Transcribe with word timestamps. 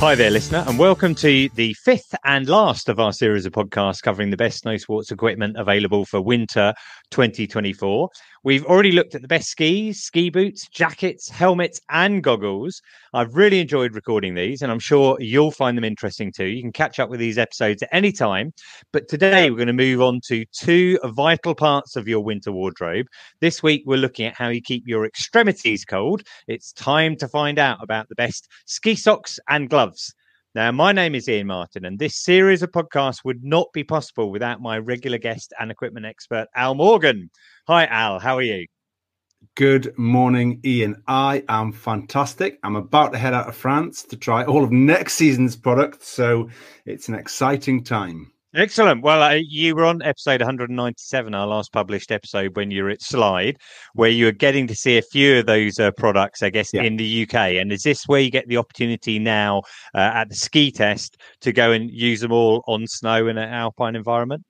Hi 0.00 0.14
there, 0.14 0.30
listener, 0.30 0.64
and 0.66 0.78
welcome 0.78 1.14
to 1.16 1.50
the 1.56 1.74
fifth 1.74 2.14
and 2.24 2.48
last 2.48 2.88
of 2.88 2.98
our 2.98 3.12
series 3.12 3.44
of 3.44 3.52
podcasts 3.52 4.00
covering 4.00 4.30
the 4.30 4.36
best 4.38 4.60
snow 4.60 4.78
sports 4.78 5.10
equipment 5.10 5.58
available 5.58 6.06
for 6.06 6.22
winter 6.22 6.72
2024. 7.10 8.08
We've 8.42 8.64
already 8.64 8.92
looked 8.92 9.14
at 9.14 9.22
the 9.22 9.28
best 9.28 9.50
skis, 9.50 10.02
ski 10.02 10.30
boots, 10.30 10.66
jackets, 10.68 11.28
helmets, 11.28 11.80
and 11.90 12.22
goggles. 12.22 12.80
I've 13.12 13.34
really 13.34 13.60
enjoyed 13.60 13.94
recording 13.94 14.34
these, 14.34 14.62
and 14.62 14.72
I'm 14.72 14.78
sure 14.78 15.16
you'll 15.20 15.50
find 15.50 15.76
them 15.76 15.84
interesting 15.84 16.32
too. 16.32 16.46
You 16.46 16.62
can 16.62 16.72
catch 16.72 16.98
up 16.98 17.10
with 17.10 17.20
these 17.20 17.36
episodes 17.36 17.82
at 17.82 17.90
any 17.92 18.12
time. 18.12 18.52
But 18.92 19.08
today, 19.08 19.50
we're 19.50 19.56
going 19.56 19.66
to 19.66 19.72
move 19.72 20.00
on 20.00 20.20
to 20.28 20.44
two 20.52 20.98
vital 21.04 21.54
parts 21.54 21.96
of 21.96 22.08
your 22.08 22.20
winter 22.20 22.52
wardrobe. 22.52 23.06
This 23.40 23.62
week, 23.62 23.82
we're 23.84 23.98
looking 23.98 24.26
at 24.26 24.36
how 24.36 24.48
you 24.48 24.62
keep 24.62 24.84
your 24.86 25.04
extremities 25.04 25.84
cold. 25.84 26.22
It's 26.48 26.72
time 26.72 27.16
to 27.16 27.28
find 27.28 27.58
out 27.58 27.82
about 27.82 28.08
the 28.08 28.14
best 28.14 28.48
ski 28.64 28.94
socks 28.94 29.38
and 29.48 29.68
gloves. 29.68 30.14
Now, 30.52 30.72
my 30.72 30.90
name 30.90 31.14
is 31.14 31.28
Iain 31.28 31.46
Martin, 31.46 31.84
and 31.84 31.96
this 31.96 32.16
series 32.16 32.60
of 32.64 32.72
podcasts 32.72 33.24
would 33.24 33.44
not 33.44 33.68
be 33.72 33.84
possible 33.84 34.32
without 34.32 34.60
my 34.60 34.78
regular 34.78 35.16
guest 35.16 35.52
and 35.60 35.70
equipment 35.70 36.06
expert, 36.06 36.48
Al 36.56 36.74
Morgan. 36.74 37.30
Hi, 37.68 37.86
Al. 37.86 38.18
How 38.18 38.36
are 38.36 38.42
you? 38.42 38.66
Good 39.54 39.96
morning, 39.96 40.60
Iain. 40.66 40.96
I 41.06 41.44
am 41.48 41.70
fantastic. 41.70 42.58
I'm 42.64 42.74
about 42.74 43.12
to 43.12 43.18
head 43.18 43.32
out 43.32 43.48
of 43.48 43.54
France 43.54 44.02
to 44.06 44.16
try 44.16 44.44
all 44.44 44.64
of 44.64 44.72
next 44.72 45.14
season's 45.14 45.54
products, 45.54 46.08
so 46.08 46.50
it's 46.84 47.08
an 47.08 47.14
exciting 47.14 47.84
time. 47.84 48.32
Excellent. 48.52 49.04
Well, 49.04 49.22
uh, 49.22 49.38
you 49.46 49.76
were 49.76 49.84
on 49.84 50.02
episode 50.02 50.40
197, 50.40 51.34
our 51.34 51.46
last 51.46 51.72
published 51.72 52.10
episode, 52.10 52.56
when 52.56 52.72
you 52.72 52.82
were 52.82 52.90
at 52.90 53.00
Slide, 53.00 53.56
where 53.94 54.10
you 54.10 54.24
were 54.24 54.32
getting 54.32 54.66
to 54.66 54.74
see 54.74 54.98
a 54.98 55.02
few 55.02 55.38
of 55.38 55.46
those 55.46 55.78
uh, 55.78 55.92
products, 55.92 56.42
I 56.42 56.50
guess, 56.50 56.74
yeah. 56.74 56.82
in 56.82 56.96
the 56.96 57.22
UK. 57.22 57.34
And 57.34 57.70
is 57.70 57.84
this 57.84 58.08
where 58.08 58.20
you 58.20 58.28
get 58.28 58.48
the 58.48 58.56
opportunity 58.56 59.20
now 59.20 59.62
uh, 59.94 59.98
at 59.98 60.30
the 60.30 60.34
ski 60.34 60.72
test 60.72 61.16
to 61.42 61.52
go 61.52 61.70
and 61.70 61.88
use 61.92 62.22
them 62.22 62.32
all 62.32 62.64
on 62.66 62.88
snow 62.88 63.28
in 63.28 63.38
an 63.38 63.48
alpine 63.48 63.94
environment? 63.94 64.42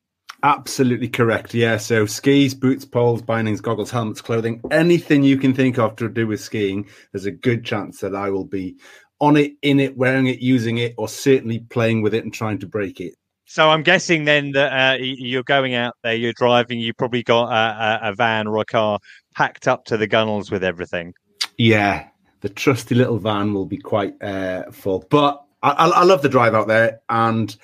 Absolutely 0.42 1.08
correct. 1.08 1.52
Yeah. 1.52 1.76
So 1.76 2.06
skis, 2.06 2.54
boots, 2.54 2.86
poles, 2.86 3.20
bindings, 3.20 3.60
goggles, 3.60 3.90
helmets, 3.90 4.22
clothing, 4.22 4.62
anything 4.70 5.24
you 5.24 5.36
can 5.36 5.52
think 5.52 5.78
of 5.78 5.96
to 5.96 6.08
do 6.08 6.26
with 6.26 6.40
skiing, 6.40 6.88
there's 7.12 7.26
a 7.26 7.30
good 7.30 7.66
chance 7.66 8.00
that 8.00 8.14
I 8.14 8.30
will 8.30 8.46
be 8.46 8.76
on 9.20 9.36
it, 9.36 9.52
in 9.60 9.78
it, 9.78 9.98
wearing 9.98 10.28
it, 10.28 10.40
using 10.40 10.78
it, 10.78 10.94
or 10.96 11.06
certainly 11.06 11.58
playing 11.58 12.00
with 12.00 12.14
it 12.14 12.24
and 12.24 12.32
trying 12.32 12.58
to 12.60 12.66
break 12.66 12.98
it. 13.00 13.14
So 13.50 13.68
I'm 13.68 13.82
guessing 13.82 14.26
then 14.26 14.52
that 14.52 14.72
uh, 14.72 15.02
you're 15.02 15.42
going 15.42 15.74
out 15.74 15.96
there, 16.04 16.14
you're 16.14 16.32
driving, 16.32 16.78
you 16.78 16.94
probably 16.94 17.24
got 17.24 17.50
a, 17.50 18.10
a, 18.10 18.14
van 18.14 18.46
or 18.46 18.58
a 18.58 18.64
car 18.64 19.00
packed 19.34 19.66
up 19.66 19.86
to 19.86 19.96
the 19.96 20.06
gunnels 20.06 20.52
with 20.52 20.62
everything. 20.62 21.14
Yeah, 21.58 22.06
the 22.42 22.48
trusty 22.48 22.94
little 22.94 23.18
van 23.18 23.52
will 23.52 23.66
be 23.66 23.76
quite 23.76 24.14
uh, 24.22 24.70
full. 24.70 25.04
But 25.10 25.42
I, 25.64 25.72
I, 25.72 26.04
love 26.04 26.22
the 26.22 26.28
drive 26.28 26.54
out 26.54 26.68
there, 26.68 27.00
and 27.08 27.56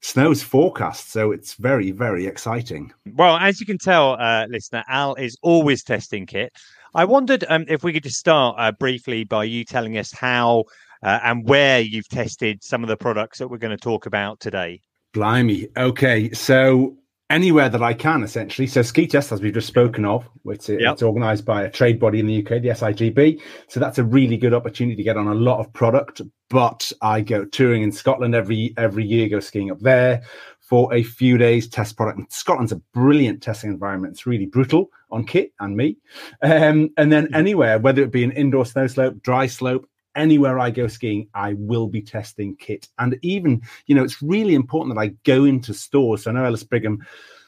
snow's 0.00 0.42
forecast, 0.42 1.12
so 1.12 1.30
it's 1.30 1.56
very, 1.56 1.90
very 1.90 2.24
exciting. 2.24 2.90
Well, 3.04 3.36
as 3.36 3.60
you 3.60 3.66
can 3.66 3.76
tell, 3.76 4.14
uh, 4.18 4.46
listener, 4.48 4.82
Al 4.88 5.16
is 5.16 5.36
always 5.42 5.84
testing 5.84 6.24
kit. 6.24 6.54
I 6.94 7.04
wondered 7.04 7.44
um, 7.50 7.66
if 7.68 7.84
we 7.84 7.92
could 7.92 8.04
just 8.04 8.16
start 8.16 8.56
uh, 8.58 8.72
briefly 8.72 9.24
by 9.24 9.44
you 9.44 9.66
telling 9.66 9.98
us 9.98 10.10
how 10.10 10.64
uh, 11.02 11.18
and 11.22 11.46
where 11.46 11.80
you've 11.80 12.08
tested 12.08 12.64
some 12.64 12.82
of 12.82 12.88
the 12.88 12.96
products 12.96 13.40
that 13.40 13.48
we're 13.48 13.58
going 13.58 13.76
to 13.76 13.82
talk 13.82 14.06
about 14.06 14.40
today. 14.40 14.80
Blimey. 15.12 15.68
Okay. 15.76 16.32
So 16.32 16.96
anywhere 17.32 17.68
that 17.70 17.82
I 17.82 17.94
can, 17.94 18.22
essentially. 18.22 18.66
So 18.66 18.82
ski 18.82 19.06
test, 19.06 19.32
as 19.32 19.40
we've 19.40 19.54
just 19.54 19.66
spoken 19.66 20.04
of, 20.04 20.28
which 20.42 20.68
yep. 20.68 20.80
it's 20.80 21.02
organised 21.02 21.44
by 21.44 21.62
a 21.62 21.70
trade 21.70 21.98
body 21.98 22.20
in 22.20 22.26
the 22.26 22.38
UK, 22.38 22.62
the 22.62 22.68
SIGB. 22.68 23.40
So 23.68 23.80
that's 23.80 23.98
a 23.98 24.04
really 24.04 24.36
good 24.36 24.54
opportunity 24.54 24.96
to 24.96 25.02
get 25.02 25.16
on 25.16 25.26
a 25.26 25.34
lot 25.34 25.58
of 25.58 25.72
product. 25.72 26.20
But 26.50 26.92
I 27.00 27.22
go 27.22 27.46
touring 27.46 27.82
in 27.82 27.90
Scotland 27.90 28.34
every 28.34 28.74
every 28.76 29.04
year, 29.04 29.28
go 29.28 29.40
skiing 29.40 29.70
up 29.70 29.80
there 29.80 30.22
for 30.60 30.92
a 30.94 31.02
few 31.02 31.38
days, 31.38 31.68
test 31.68 31.96
product. 31.96 32.18
And 32.18 32.32
Scotland's 32.32 32.72
a 32.72 32.76
brilliant 32.94 33.42
testing 33.42 33.70
environment. 33.70 34.12
It's 34.12 34.26
really 34.26 34.46
brutal 34.46 34.90
on 35.10 35.24
kit 35.24 35.52
and 35.60 35.76
me. 35.76 35.96
Um, 36.42 36.90
and 36.96 37.10
then 37.10 37.34
anywhere, 37.34 37.78
whether 37.78 38.02
it 38.02 38.12
be 38.12 38.24
an 38.24 38.32
indoor 38.32 38.66
snow 38.66 38.86
slope, 38.86 39.22
dry 39.22 39.46
slope, 39.46 39.86
anywhere 40.14 40.58
I 40.58 40.70
go 40.70 40.86
skiing, 40.86 41.28
I 41.34 41.54
will 41.54 41.86
be 41.86 42.02
testing 42.02 42.56
kit. 42.56 42.88
And 42.98 43.18
even, 43.22 43.62
you 43.86 43.94
know, 43.94 44.04
it's 44.04 44.22
really 44.22 44.54
important 44.54 44.94
that 44.94 45.00
I 45.00 45.14
go 45.24 45.44
into 45.44 45.74
stores. 45.74 46.24
So 46.24 46.30
I 46.30 46.34
know 46.34 46.44
Ellis 46.44 46.64
Brigham 46.64 47.04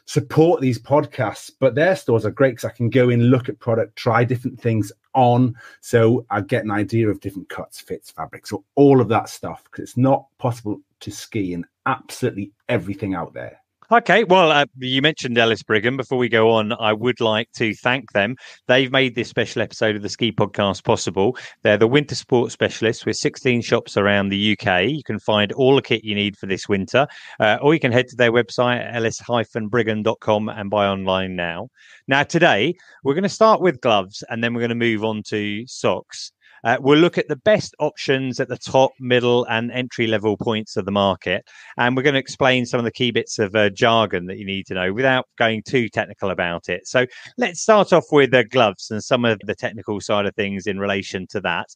support 0.06 0.60
these 0.60 0.78
podcasts, 0.78 1.50
but 1.58 1.74
their 1.74 1.96
stores 1.96 2.26
are 2.26 2.30
great 2.30 2.52
because 2.52 2.64
I 2.64 2.74
can 2.74 2.90
go 2.90 3.08
in, 3.08 3.24
look 3.24 3.48
at 3.48 3.58
product, 3.58 3.96
try 3.96 4.24
different 4.24 4.60
things 4.60 4.92
on. 5.14 5.54
So 5.80 6.26
I 6.30 6.40
get 6.42 6.64
an 6.64 6.70
idea 6.70 7.08
of 7.08 7.20
different 7.20 7.48
cuts, 7.48 7.80
fits, 7.80 8.10
fabrics, 8.10 8.52
or 8.52 8.62
all 8.74 9.00
of 9.00 9.08
that 9.08 9.28
stuff 9.28 9.64
because 9.64 9.82
it's 9.84 9.96
not 9.96 10.26
possible 10.38 10.80
to 11.00 11.10
ski 11.10 11.54
in 11.54 11.64
absolutely 11.86 12.52
everything 12.68 13.14
out 13.14 13.34
there. 13.34 13.60
Okay, 13.92 14.24
well, 14.24 14.50
uh, 14.50 14.64
you 14.78 15.02
mentioned 15.02 15.36
Ellis 15.36 15.62
Brigham. 15.62 15.98
Before 15.98 16.16
we 16.16 16.30
go 16.30 16.50
on, 16.50 16.72
I 16.72 16.94
would 16.94 17.20
like 17.20 17.52
to 17.52 17.74
thank 17.74 18.12
them. 18.12 18.34
They've 18.66 18.90
made 18.90 19.14
this 19.14 19.28
special 19.28 19.60
episode 19.60 19.94
of 19.94 20.00
the 20.00 20.08
Ski 20.08 20.32
Podcast 20.32 20.84
possible. 20.84 21.36
They're 21.62 21.76
the 21.76 21.86
winter 21.86 22.14
sports 22.14 22.54
specialists 22.54 23.04
with 23.04 23.16
16 23.16 23.60
shops 23.60 23.98
around 23.98 24.30
the 24.30 24.52
UK. 24.52 24.88
You 24.88 25.02
can 25.04 25.18
find 25.18 25.52
all 25.52 25.76
the 25.76 25.82
kit 25.82 26.02
you 26.02 26.14
need 26.14 26.34
for 26.38 26.46
this 26.46 26.66
winter, 26.66 27.06
uh, 27.40 27.58
or 27.60 27.74
you 27.74 27.80
can 27.80 27.92
head 27.92 28.08
to 28.08 28.16
their 28.16 28.32
website, 28.32 28.90
ellis-brigham.com, 28.94 30.48
and 30.48 30.70
buy 30.70 30.86
online 30.86 31.36
now. 31.36 31.68
Now, 32.08 32.22
today, 32.22 32.74
we're 33.02 33.14
going 33.14 33.24
to 33.24 33.28
start 33.28 33.60
with 33.60 33.82
gloves 33.82 34.24
and 34.30 34.42
then 34.42 34.54
we're 34.54 34.60
going 34.60 34.70
to 34.70 34.74
move 34.76 35.04
on 35.04 35.22
to 35.24 35.66
socks. 35.66 36.32
Uh, 36.64 36.78
we'll 36.80 36.98
look 36.98 37.18
at 37.18 37.28
the 37.28 37.36
best 37.36 37.74
options 37.78 38.40
at 38.40 38.48
the 38.48 38.56
top, 38.56 38.92
middle, 38.98 39.44
and 39.44 39.70
entry 39.70 40.06
level 40.06 40.36
points 40.36 40.76
of 40.76 40.84
the 40.84 40.90
market. 40.90 41.44
And 41.76 41.96
we're 41.96 42.02
going 42.02 42.14
to 42.14 42.20
explain 42.20 42.66
some 42.66 42.78
of 42.78 42.84
the 42.84 42.90
key 42.90 43.10
bits 43.10 43.38
of 43.38 43.54
uh, 43.54 43.70
jargon 43.70 44.26
that 44.26 44.38
you 44.38 44.46
need 44.46 44.66
to 44.66 44.74
know 44.74 44.92
without 44.92 45.26
going 45.36 45.62
too 45.62 45.88
technical 45.88 46.30
about 46.30 46.68
it. 46.68 46.86
So 46.86 47.06
let's 47.36 47.60
start 47.60 47.92
off 47.92 48.06
with 48.10 48.30
the 48.30 48.44
gloves 48.44 48.90
and 48.90 49.02
some 49.02 49.24
of 49.24 49.38
the 49.44 49.54
technical 49.54 50.00
side 50.00 50.26
of 50.26 50.34
things 50.34 50.66
in 50.66 50.78
relation 50.78 51.26
to 51.28 51.40
that. 51.42 51.68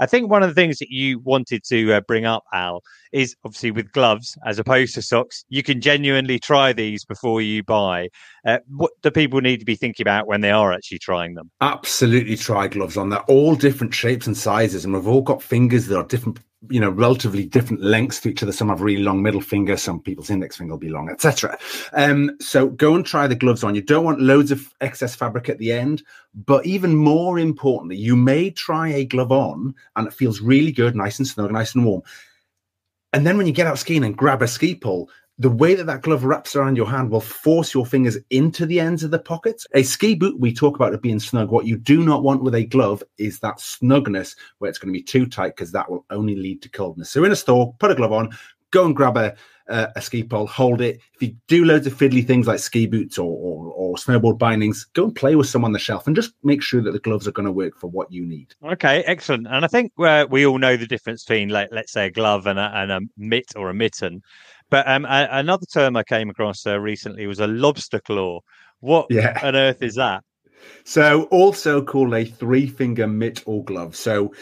I 0.00 0.06
think 0.06 0.30
one 0.30 0.42
of 0.42 0.48
the 0.48 0.54
things 0.54 0.78
that 0.78 0.90
you 0.90 1.18
wanted 1.20 1.64
to 1.64 1.94
uh, 1.94 2.00
bring 2.02 2.24
up, 2.24 2.44
Al, 2.52 2.82
is 3.12 3.34
obviously 3.44 3.70
with 3.70 3.92
gloves 3.92 4.36
as 4.44 4.58
opposed 4.58 4.94
to 4.94 5.02
socks, 5.02 5.44
you 5.48 5.62
can 5.62 5.80
genuinely 5.80 6.38
try 6.38 6.72
these 6.72 7.04
before 7.04 7.40
you 7.40 7.62
buy. 7.62 8.08
Uh, 8.46 8.58
what 8.68 8.92
do 9.02 9.10
people 9.10 9.40
need 9.40 9.58
to 9.58 9.64
be 9.64 9.76
thinking 9.76 10.04
about 10.04 10.26
when 10.26 10.40
they 10.40 10.50
are 10.50 10.72
actually 10.72 10.98
trying 10.98 11.34
them? 11.34 11.50
Absolutely 11.60 12.36
try 12.36 12.68
gloves 12.68 12.96
on. 12.96 13.08
They're 13.08 13.20
all 13.22 13.54
different 13.54 13.94
shapes 13.94 14.26
and 14.26 14.36
sizes, 14.36 14.84
and 14.84 14.94
we've 14.94 15.06
all 15.06 15.22
got 15.22 15.42
fingers 15.42 15.86
that 15.86 15.96
are 15.96 16.06
different 16.06 16.38
you 16.70 16.80
know 16.80 16.90
relatively 16.90 17.44
different 17.44 17.82
lengths 17.82 18.20
to 18.20 18.30
each 18.30 18.42
other. 18.42 18.52
Some 18.52 18.68
have 18.68 18.80
really 18.80 19.02
long 19.02 19.22
middle 19.22 19.40
finger 19.40 19.76
some 19.76 20.00
people's 20.00 20.30
index 20.30 20.56
finger 20.56 20.72
will 20.72 20.78
be 20.78 20.88
long 20.88 21.10
etc 21.10 21.58
um, 21.92 22.30
so 22.40 22.68
go 22.68 22.94
and 22.94 23.04
try 23.04 23.26
the 23.26 23.34
gloves 23.34 23.62
on. 23.62 23.74
You 23.74 23.82
don't 23.82 24.04
want 24.04 24.20
loads 24.20 24.50
of 24.50 24.72
excess 24.80 25.14
fabric 25.14 25.48
at 25.48 25.58
the 25.58 25.72
end 25.72 26.02
but 26.34 26.64
even 26.66 26.96
more 26.96 27.38
importantly 27.38 27.96
you 27.96 28.16
may 28.16 28.50
try 28.50 28.88
a 28.88 29.04
glove 29.04 29.32
on 29.32 29.74
and 29.96 30.06
it 30.06 30.14
feels 30.14 30.40
really 30.40 30.72
good 30.72 30.96
nice 30.96 31.18
and 31.18 31.28
snug 31.28 31.52
nice 31.52 31.74
and 31.74 31.84
warm. 31.84 32.02
And 33.12 33.26
then 33.26 33.38
when 33.38 33.46
you 33.46 33.52
get 33.52 33.66
out 33.66 33.78
skiing 33.78 34.04
and 34.04 34.16
grab 34.16 34.42
a 34.42 34.48
ski 34.48 34.74
pole 34.74 35.08
the 35.38 35.50
way 35.50 35.74
that 35.74 35.86
that 35.86 36.02
glove 36.02 36.24
wraps 36.24 36.56
around 36.56 36.76
your 36.76 36.88
hand 36.88 37.10
will 37.10 37.20
force 37.20 37.74
your 37.74 37.84
fingers 37.84 38.16
into 38.30 38.64
the 38.64 38.80
ends 38.80 39.02
of 39.02 39.10
the 39.10 39.18
pockets. 39.18 39.66
A 39.74 39.82
ski 39.82 40.14
boot, 40.14 40.40
we 40.40 40.52
talk 40.52 40.76
about 40.76 40.94
it 40.94 41.02
being 41.02 41.20
snug. 41.20 41.50
What 41.50 41.66
you 41.66 41.76
do 41.76 42.02
not 42.02 42.22
want 42.22 42.42
with 42.42 42.54
a 42.54 42.64
glove 42.64 43.02
is 43.18 43.40
that 43.40 43.58
snugness 43.58 44.34
where 44.58 44.70
it's 44.70 44.78
going 44.78 44.92
to 44.92 44.98
be 44.98 45.02
too 45.02 45.26
tight 45.26 45.56
because 45.56 45.72
that 45.72 45.90
will 45.90 46.06
only 46.10 46.36
lead 46.36 46.62
to 46.62 46.70
coldness. 46.70 47.10
So 47.10 47.24
in 47.24 47.32
a 47.32 47.36
store, 47.36 47.74
put 47.78 47.90
a 47.90 47.94
glove 47.94 48.12
on, 48.12 48.30
go 48.70 48.86
and 48.86 48.96
grab 48.96 49.18
a, 49.18 49.34
a, 49.68 49.88
a 49.96 50.00
ski 50.00 50.22
pole, 50.22 50.46
hold 50.46 50.80
it. 50.80 51.00
If 51.14 51.22
you 51.22 51.36
do 51.48 51.64
loads 51.64 51.86
of 51.86 51.94
fiddly 51.94 52.26
things 52.26 52.46
like 52.46 52.58
ski 52.58 52.86
boots 52.86 53.18
or, 53.18 53.30
or, 53.30 53.72
or 53.72 53.96
snowboard 53.96 54.38
bindings, 54.38 54.84
go 54.94 55.04
and 55.04 55.14
play 55.14 55.34
with 55.34 55.48
some 55.48 55.64
on 55.64 55.72
the 55.72 55.78
shelf 55.78 56.06
and 56.06 56.16
just 56.16 56.32
make 56.44 56.62
sure 56.62 56.82
that 56.82 56.92
the 56.92 56.98
gloves 56.98 57.28
are 57.28 57.32
going 57.32 57.46
to 57.46 57.52
work 57.52 57.76
for 57.76 57.88
what 57.88 58.10
you 58.10 58.24
need. 58.24 58.54
Okay, 58.64 59.02
excellent. 59.02 59.46
And 59.48 59.64
I 59.64 59.68
think 59.68 59.92
uh, 59.98 60.26
we 60.30 60.46
all 60.46 60.58
know 60.58 60.76
the 60.76 60.86
difference 60.86 61.24
between, 61.24 61.50
like, 61.50 61.68
let's 61.72 61.92
say, 61.92 62.06
a 62.06 62.10
glove 62.10 62.46
and 62.46 62.58
a, 62.58 62.70
and 62.74 62.90
a 62.90 63.00
mitt 63.18 63.52
or 63.54 63.68
a 63.68 63.74
mitten. 63.74 64.22
But 64.70 64.88
um, 64.88 65.04
a, 65.04 65.28
another 65.30 65.66
term 65.66 65.96
I 65.96 66.02
came 66.02 66.30
across 66.30 66.66
uh, 66.66 66.78
recently 66.80 67.26
was 67.26 67.40
a 67.40 67.46
lobster 67.46 68.00
claw. 68.00 68.40
What 68.80 69.06
yeah. 69.10 69.38
on 69.42 69.56
earth 69.56 69.82
is 69.82 69.94
that? 69.94 70.22
So, 70.84 71.24
also 71.24 71.82
called 71.82 72.14
a 72.14 72.24
three 72.24 72.66
finger 72.66 73.06
mitt 73.06 73.42
or 73.46 73.64
glove. 73.64 73.94
So, 73.94 74.32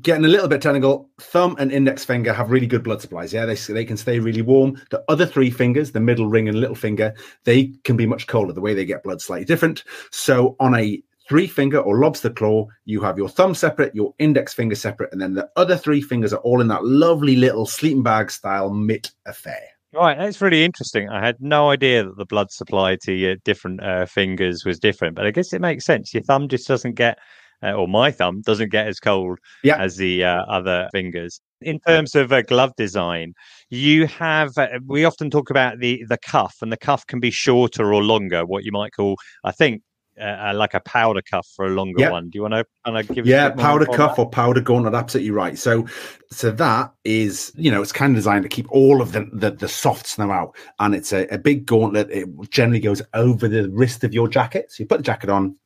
getting 0.00 0.24
a 0.24 0.28
little 0.28 0.48
bit 0.48 0.62
technical, 0.62 1.08
thumb 1.20 1.56
and 1.58 1.72
index 1.72 2.04
finger 2.04 2.32
have 2.32 2.50
really 2.50 2.66
good 2.66 2.82
blood 2.82 3.00
supplies. 3.00 3.32
Yeah, 3.32 3.46
they, 3.46 3.54
they 3.54 3.84
can 3.84 3.96
stay 3.96 4.18
really 4.18 4.42
warm. 4.42 4.80
The 4.90 5.04
other 5.08 5.26
three 5.26 5.50
fingers, 5.50 5.92
the 5.92 6.00
middle 6.00 6.26
ring 6.26 6.48
and 6.48 6.60
little 6.60 6.76
finger, 6.76 7.14
they 7.44 7.72
can 7.84 7.96
be 7.96 8.06
much 8.06 8.26
colder. 8.26 8.52
The 8.52 8.60
way 8.60 8.74
they 8.74 8.84
get 8.84 9.02
blood 9.02 9.20
slightly 9.20 9.44
different. 9.44 9.84
So, 10.10 10.56
on 10.60 10.74
a 10.74 11.02
three 11.28 11.46
finger 11.46 11.78
or 11.78 11.98
lobster 11.98 12.30
claw, 12.30 12.66
you 12.84 13.00
have 13.00 13.18
your 13.18 13.28
thumb 13.28 13.54
separate, 13.54 13.94
your 13.94 14.14
index 14.18 14.52
finger 14.52 14.74
separate, 14.74 15.12
and 15.12 15.20
then 15.20 15.34
the 15.34 15.48
other 15.56 15.76
three 15.76 16.00
fingers 16.00 16.32
are 16.32 16.40
all 16.40 16.60
in 16.60 16.68
that 16.68 16.84
lovely 16.84 17.36
little 17.36 17.66
sleeping 17.66 18.02
bag 18.02 18.30
style 18.30 18.70
mitt 18.70 19.10
affair. 19.26 19.62
Right, 19.94 20.18
that's 20.18 20.40
really 20.40 20.64
interesting. 20.64 21.08
I 21.08 21.24
had 21.24 21.36
no 21.40 21.70
idea 21.70 22.02
that 22.04 22.16
the 22.16 22.26
blood 22.26 22.50
supply 22.50 22.96
to 23.02 23.12
your 23.12 23.36
different 23.36 23.82
uh, 23.82 24.06
fingers 24.06 24.64
was 24.64 24.80
different, 24.80 25.14
but 25.14 25.24
I 25.24 25.30
guess 25.30 25.52
it 25.52 25.60
makes 25.60 25.84
sense. 25.84 26.12
Your 26.12 26.24
thumb 26.24 26.48
just 26.48 26.66
doesn't 26.66 26.94
get, 26.94 27.16
uh, 27.62 27.72
or 27.72 27.86
my 27.86 28.10
thumb 28.10 28.42
doesn't 28.42 28.72
get 28.72 28.88
as 28.88 28.98
cold 28.98 29.38
yeah. 29.62 29.76
as 29.78 29.96
the 29.96 30.24
uh, 30.24 30.42
other 30.46 30.88
fingers. 30.90 31.40
In 31.60 31.78
terms 31.78 32.16
of 32.16 32.32
uh, 32.32 32.42
glove 32.42 32.72
design, 32.76 33.34
you 33.70 34.08
have 34.08 34.58
uh, 34.58 34.66
we 34.84 35.04
often 35.04 35.30
talk 35.30 35.48
about 35.48 35.78
the 35.78 36.04
the 36.08 36.18
cuff, 36.18 36.56
and 36.60 36.72
the 36.72 36.76
cuff 36.76 37.06
can 37.06 37.20
be 37.20 37.30
shorter 37.30 37.94
or 37.94 38.02
longer. 38.02 38.44
What 38.44 38.64
you 38.64 38.72
might 38.72 38.92
call, 38.92 39.16
I 39.44 39.52
think, 39.52 39.82
uh, 40.20 40.52
like 40.54 40.74
a 40.74 40.80
powder 40.80 41.22
cuff 41.22 41.48
for 41.54 41.66
a 41.66 41.70
longer 41.70 42.00
yep. 42.00 42.12
one. 42.12 42.30
Do 42.30 42.38
you 42.38 42.42
want 42.42 42.54
to 42.54 42.66
kind 42.84 42.98
of 42.98 43.08
give? 43.14 43.26
Yeah, 43.26 43.50
powder 43.50 43.86
cuff 43.86 44.18
or 44.18 44.28
powder 44.28 44.60
gauntlet. 44.60 44.94
Absolutely 44.94 45.30
right. 45.30 45.58
So, 45.58 45.86
so 46.30 46.50
that 46.52 46.92
is 47.04 47.52
you 47.56 47.70
know 47.70 47.82
it's 47.82 47.92
kind 47.92 48.12
of 48.12 48.16
designed 48.16 48.44
to 48.44 48.48
keep 48.48 48.70
all 48.70 49.00
of 49.02 49.12
the 49.12 49.28
the, 49.32 49.50
the 49.50 49.68
soft 49.68 50.06
snow 50.06 50.30
out, 50.30 50.56
and 50.78 50.94
it's 50.94 51.12
a, 51.12 51.26
a 51.28 51.38
big 51.38 51.66
gauntlet. 51.66 52.10
It 52.10 52.28
generally 52.50 52.80
goes 52.80 53.02
over 53.14 53.48
the 53.48 53.68
wrist 53.70 54.04
of 54.04 54.14
your 54.14 54.28
jacket. 54.28 54.70
So 54.70 54.82
you 54.82 54.86
put 54.86 54.98
the 54.98 55.04
jacket 55.04 55.30
on, 55.30 55.56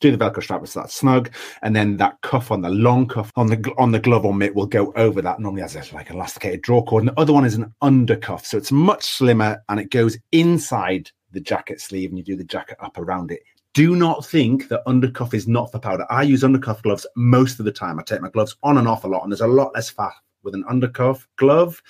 do 0.00 0.14
the 0.14 0.18
velcro 0.18 0.42
strap 0.42 0.66
so 0.66 0.80
that's 0.80 0.94
snug 0.94 1.30
and 1.62 1.76
then 1.76 1.96
that 1.98 2.20
cuff 2.22 2.50
on 2.50 2.62
the 2.62 2.70
long 2.70 3.06
cuff 3.06 3.30
on 3.36 3.46
the 3.46 3.72
on 3.78 3.92
the 3.92 4.00
glove 4.00 4.24
or 4.24 4.34
mitt 4.34 4.54
will 4.54 4.66
go 4.66 4.92
over 4.96 5.22
that 5.22 5.38
normally 5.38 5.62
has 5.62 5.76
a, 5.76 5.94
like 5.94 6.10
elasticated 6.10 6.62
draw 6.62 6.82
cord 6.82 7.02
and 7.02 7.10
the 7.10 7.20
other 7.20 7.32
one 7.32 7.44
is 7.44 7.54
an 7.54 7.72
undercuff 7.82 8.44
so 8.44 8.56
it's 8.56 8.72
much 8.72 9.04
slimmer 9.04 9.62
and 9.68 9.78
it 9.78 9.90
goes 9.90 10.18
inside 10.32 11.10
the 11.32 11.40
jacket 11.40 11.80
sleeve 11.80 12.10
and 12.10 12.18
you 12.18 12.24
do 12.24 12.36
the 12.36 12.44
jacket 12.44 12.76
up 12.80 12.98
around 12.98 13.30
it 13.30 13.42
do 13.74 13.94
not 13.94 14.26
think 14.26 14.68
that 14.68 14.84
undercuff 14.86 15.34
is 15.34 15.46
not 15.46 15.70
for 15.70 15.78
powder. 15.78 16.06
I 16.10 16.22
use 16.22 16.42
undercuff 16.42 16.82
gloves 16.82 17.06
most 17.16 17.58
of 17.58 17.64
the 17.64 17.72
time. 17.72 17.98
I 17.98 18.02
take 18.02 18.20
my 18.20 18.28
gloves 18.30 18.56
on 18.62 18.78
and 18.78 18.88
off 18.88 19.04
a 19.04 19.08
lot, 19.08 19.22
and 19.22 19.32
there's 19.32 19.40
a 19.40 19.46
lot 19.46 19.74
less 19.74 19.90
fat 19.90 20.12
with 20.42 20.54
an 20.54 20.64
undercuff 20.64 21.26
glove. 21.36 21.80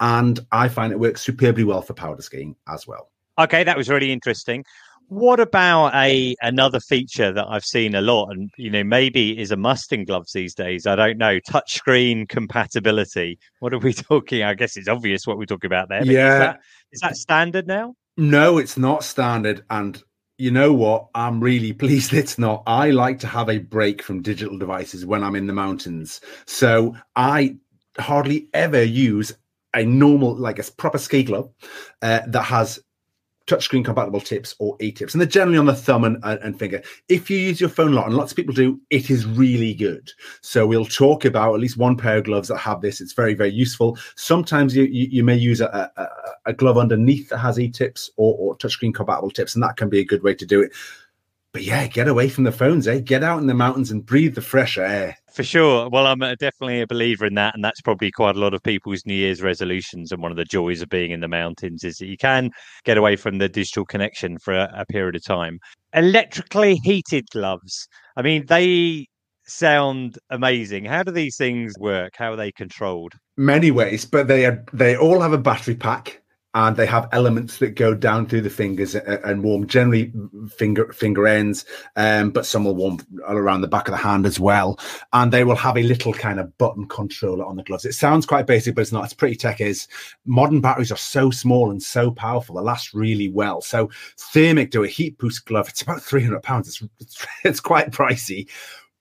And 0.00 0.40
I 0.52 0.68
find 0.68 0.92
it 0.92 1.00
works 1.00 1.22
superbly 1.22 1.64
well 1.64 1.82
for 1.82 1.94
powder 1.94 2.22
skiing 2.22 2.56
as 2.68 2.86
well. 2.86 3.10
Okay, 3.38 3.64
that 3.64 3.76
was 3.76 3.88
really 3.88 4.12
interesting. 4.12 4.64
What 5.08 5.38
about 5.38 5.94
a 5.94 6.34
another 6.42 6.80
feature 6.80 7.32
that 7.32 7.46
I've 7.48 7.64
seen 7.64 7.94
a 7.94 8.00
lot, 8.00 8.30
and 8.30 8.50
you 8.56 8.70
know 8.70 8.82
maybe 8.82 9.38
is 9.38 9.52
a 9.52 9.56
must 9.56 9.92
in 9.92 10.04
gloves 10.04 10.32
these 10.32 10.54
days? 10.54 10.86
I 10.86 10.96
don't 10.96 11.16
know. 11.16 11.38
Touchscreen 11.48 12.28
compatibility. 12.28 13.38
What 13.60 13.72
are 13.72 13.78
we 13.78 13.92
talking? 13.94 14.42
I 14.42 14.54
guess 14.54 14.76
it's 14.76 14.88
obvious 14.88 15.26
what 15.26 15.38
we're 15.38 15.44
talking 15.44 15.68
about 15.68 15.88
there. 15.88 16.04
yeah, 16.04 16.32
is 16.32 16.40
that, 16.40 16.60
is 16.92 17.00
that 17.00 17.16
standard 17.16 17.66
now? 17.66 17.94
No, 18.16 18.58
it's 18.58 18.76
not 18.76 19.04
standard, 19.04 19.64
and 19.70 20.02
you 20.38 20.50
know 20.50 20.72
what? 20.72 21.08
I'm 21.14 21.40
really 21.40 21.72
pleased 21.82 22.12
it's 22.12 22.38
not. 22.38 22.62
I 22.66 22.90
like 22.90 23.18
to 23.20 23.26
have 23.26 23.48
a 23.48 23.58
break 23.58 24.02
from 24.02 24.22
digital 24.22 24.58
devices 24.58 25.06
when 25.06 25.22
I'm 25.22 25.36
in 25.36 25.46
the 25.46 25.52
mountains. 25.52 26.20
So 26.46 26.96
I 27.14 27.56
hardly 27.98 28.48
ever 28.52 28.82
use 28.82 29.32
a 29.74 29.84
normal, 29.84 30.34
like 30.34 30.58
a 30.58 30.72
proper 30.72 30.98
ski 30.98 31.22
glove 31.22 31.50
uh, 32.02 32.20
that 32.26 32.42
has 32.42 32.80
touchscreen 33.46 33.84
compatible 33.84 34.20
tips 34.20 34.54
or 34.58 34.76
e-tips, 34.80 35.14
and 35.14 35.20
they're 35.20 35.28
generally 35.28 35.58
on 35.58 35.66
the 35.66 35.74
thumb 35.74 36.04
and, 36.04 36.22
and, 36.24 36.58
finger. 36.58 36.82
If 37.08 37.30
you 37.30 37.38
use 37.38 37.60
your 37.60 37.70
phone 37.70 37.92
a 37.92 37.96
lot, 37.96 38.06
and 38.06 38.16
lots 38.16 38.32
of 38.32 38.36
people 38.36 38.54
do, 38.54 38.80
it 38.90 39.10
is 39.10 39.24
really 39.24 39.74
good. 39.74 40.10
So 40.40 40.66
we'll 40.66 40.84
talk 40.84 41.24
about 41.24 41.54
at 41.54 41.60
least 41.60 41.76
one 41.76 41.96
pair 41.96 42.18
of 42.18 42.24
gloves 42.24 42.48
that 42.48 42.58
have 42.58 42.80
this. 42.80 43.00
It's 43.00 43.12
very, 43.12 43.34
very 43.34 43.50
useful. 43.50 43.98
Sometimes 44.16 44.74
you 44.74 44.84
you, 44.84 45.08
you 45.10 45.24
may 45.24 45.36
use 45.36 45.60
a, 45.60 45.90
a, 45.96 46.08
a, 46.46 46.52
glove 46.52 46.78
underneath 46.78 47.28
that 47.28 47.38
has 47.38 47.58
e-tips 47.58 48.10
or, 48.16 48.36
or 48.38 48.56
touchscreen 48.56 48.94
compatible 48.94 49.30
tips, 49.30 49.54
and 49.54 49.62
that 49.62 49.76
can 49.76 49.88
be 49.88 50.00
a 50.00 50.04
good 50.04 50.22
way 50.22 50.34
to 50.34 50.46
do 50.46 50.62
it. 50.62 50.72
But 51.52 51.62
yeah, 51.62 51.86
get 51.86 52.08
away 52.08 52.28
from 52.28 52.44
the 52.44 52.52
phones, 52.52 52.86
eh? 52.86 53.00
Get 53.00 53.24
out 53.24 53.40
in 53.40 53.46
the 53.46 53.54
mountains 53.54 53.90
and 53.90 54.04
breathe 54.04 54.34
the 54.34 54.42
fresh 54.42 54.76
air. 54.76 55.16
For 55.36 55.44
sure. 55.44 55.90
Well, 55.90 56.06
I'm 56.06 56.22
uh, 56.22 56.34
definitely 56.36 56.80
a 56.80 56.86
believer 56.86 57.26
in 57.26 57.34
that. 57.34 57.54
And 57.54 57.62
that's 57.62 57.82
probably 57.82 58.10
quite 58.10 58.36
a 58.36 58.38
lot 58.38 58.54
of 58.54 58.62
people's 58.62 59.04
New 59.04 59.12
Year's 59.12 59.42
resolutions. 59.42 60.10
And 60.10 60.22
one 60.22 60.30
of 60.30 60.38
the 60.38 60.46
joys 60.46 60.80
of 60.80 60.88
being 60.88 61.10
in 61.10 61.20
the 61.20 61.28
mountains 61.28 61.84
is 61.84 61.98
that 61.98 62.06
you 62.06 62.16
can 62.16 62.48
get 62.84 62.96
away 62.96 63.16
from 63.16 63.36
the 63.36 63.46
digital 63.46 63.84
connection 63.84 64.38
for 64.38 64.54
a, 64.54 64.72
a 64.74 64.86
period 64.86 65.14
of 65.14 65.22
time. 65.24 65.58
Electrically 65.92 66.76
heated 66.76 67.26
gloves. 67.32 67.86
I 68.16 68.22
mean, 68.22 68.46
they 68.46 69.08
sound 69.46 70.18
amazing. 70.30 70.86
How 70.86 71.02
do 71.02 71.12
these 71.12 71.36
things 71.36 71.74
work? 71.78 72.14
How 72.16 72.32
are 72.32 72.36
they 72.36 72.50
controlled? 72.50 73.12
Many 73.36 73.70
ways, 73.70 74.06
but 74.06 74.28
they 74.28 74.46
are 74.46 74.64
they 74.72 74.96
all 74.96 75.20
have 75.20 75.34
a 75.34 75.38
battery 75.38 75.74
pack 75.74 76.22
and 76.56 76.74
they 76.74 76.86
have 76.86 77.06
elements 77.12 77.58
that 77.58 77.74
go 77.74 77.92
down 77.92 78.26
through 78.26 78.40
the 78.40 78.48
fingers 78.48 78.94
and 78.94 79.44
warm 79.44 79.66
generally 79.66 80.10
finger 80.56 80.90
finger 80.90 81.26
ends 81.26 81.66
um, 81.96 82.30
but 82.30 82.46
some 82.46 82.64
will 82.64 82.74
warm 82.74 82.98
around 83.28 83.60
the 83.60 83.68
back 83.68 83.88
of 83.88 83.92
the 83.92 83.98
hand 83.98 84.24
as 84.24 84.40
well. 84.40 84.78
And 85.12 85.30
they 85.30 85.44
will 85.44 85.54
have 85.54 85.76
a 85.76 85.82
little 85.82 86.14
kind 86.14 86.40
of 86.40 86.56
button 86.56 86.88
controller 86.88 87.44
on 87.44 87.56
the 87.56 87.62
gloves. 87.62 87.84
It 87.84 87.92
sounds 87.92 88.24
quite 88.24 88.46
basic 88.46 88.74
but 88.74 88.80
it's 88.80 88.92
not. 88.92 89.04
It's 89.04 89.12
pretty 89.12 89.36
tech 89.36 89.60
is. 89.60 89.86
Modern 90.24 90.62
batteries 90.62 90.90
are 90.90 90.96
so 90.96 91.30
small 91.30 91.70
and 91.70 91.82
so 91.82 92.10
powerful 92.10 92.56
they 92.56 92.62
last 92.62 92.94
really 92.94 93.28
well. 93.28 93.60
So 93.60 93.90
thermic 94.16 94.70
do 94.70 94.82
a 94.82 94.88
heat 94.88 95.18
boost 95.18 95.44
glove. 95.44 95.68
It's 95.68 95.82
about 95.82 96.02
300 96.02 96.42
pounds. 96.42 96.68
It's, 96.68 96.82
it's, 96.98 97.26
it's 97.44 97.60
quite 97.60 97.90
pricey. 97.90 98.48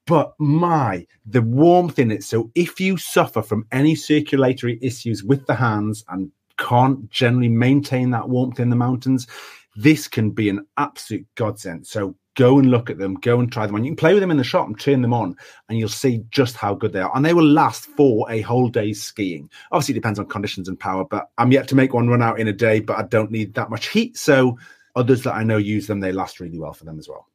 But 0.05 0.33
my 0.39 1.07
the 1.25 1.41
warmth 1.41 1.99
in 1.99 2.11
it. 2.11 2.23
So 2.23 2.51
if 2.53 2.81
you 2.81 2.97
suffer 2.97 3.41
from 3.41 3.65
any 3.71 3.95
circulatory 3.95 4.77
issues 4.81 5.23
with 5.23 5.45
the 5.47 5.55
hands 5.55 6.03
and 6.09 6.31
can't 6.57 7.09
generally 7.09 7.49
maintain 7.49 8.11
that 8.11 8.29
warmth 8.29 8.59
in 8.59 8.69
the 8.69 8.75
mountains, 8.75 9.27
this 9.75 10.07
can 10.07 10.31
be 10.31 10.49
an 10.49 10.65
absolute 10.77 11.27
godsend. 11.35 11.85
So 11.85 12.15
go 12.35 12.59
and 12.59 12.69
look 12.69 12.89
at 12.89 12.97
them, 12.97 13.15
go 13.15 13.39
and 13.39 13.51
try 13.51 13.65
them 13.65 13.75
on. 13.75 13.83
You 13.83 13.91
can 13.91 13.97
play 13.97 14.13
with 14.13 14.21
them 14.21 14.31
in 14.31 14.37
the 14.37 14.43
shop 14.43 14.67
and 14.67 14.79
turn 14.79 15.01
them 15.01 15.13
on, 15.13 15.35
and 15.69 15.77
you'll 15.77 15.89
see 15.89 16.23
just 16.29 16.55
how 16.55 16.73
good 16.73 16.93
they 16.93 17.01
are. 17.01 17.11
And 17.15 17.25
they 17.25 17.33
will 17.33 17.45
last 17.45 17.85
for 17.85 18.29
a 18.29 18.41
whole 18.41 18.69
day's 18.69 19.01
skiing. 19.01 19.49
Obviously, 19.71 19.93
it 19.93 19.99
depends 19.99 20.19
on 20.19 20.27
conditions 20.27 20.67
and 20.67 20.79
power, 20.79 21.05
but 21.05 21.29
I'm 21.37 21.51
yet 21.51 21.67
to 21.69 21.75
make 21.75 21.93
one 21.93 22.07
run 22.07 22.21
out 22.21 22.39
in 22.39 22.47
a 22.47 22.53
day, 22.53 22.79
but 22.79 22.97
I 22.97 23.03
don't 23.03 23.31
need 23.31 23.53
that 23.55 23.69
much 23.69 23.87
heat. 23.87 24.17
So 24.17 24.57
others 24.95 25.23
that 25.23 25.35
I 25.35 25.43
know 25.43 25.57
use 25.57 25.87
them, 25.87 25.99
they 25.99 26.11
last 26.11 26.39
really 26.39 26.59
well 26.59 26.73
for 26.73 26.85
them 26.85 26.99
as 26.99 27.07
well. 27.07 27.27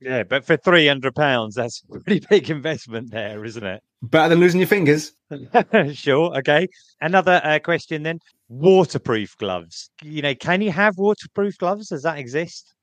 Yeah, 0.00 0.24
but 0.24 0.44
for 0.44 0.58
three 0.58 0.86
hundred 0.86 1.14
pounds, 1.14 1.54
that's 1.54 1.82
a 1.90 1.98
pretty 2.00 2.26
big 2.28 2.50
investment 2.50 3.10
there, 3.10 3.44
isn't 3.44 3.64
it? 3.64 3.82
Better 4.10 4.30
than 4.30 4.40
losing 4.40 4.60
your 4.60 4.68
fingers. 4.68 5.12
sure. 5.92 6.36
Okay. 6.38 6.68
Another 7.00 7.40
uh, 7.42 7.58
question 7.58 8.02
then: 8.02 8.20
waterproof 8.48 9.36
gloves. 9.38 9.90
You 10.02 10.22
know, 10.22 10.34
can 10.34 10.60
you 10.62 10.70
have 10.72 10.96
waterproof 10.98 11.58
gloves? 11.58 11.88
Does 11.88 12.02
that 12.02 12.18
exist? 12.18 12.74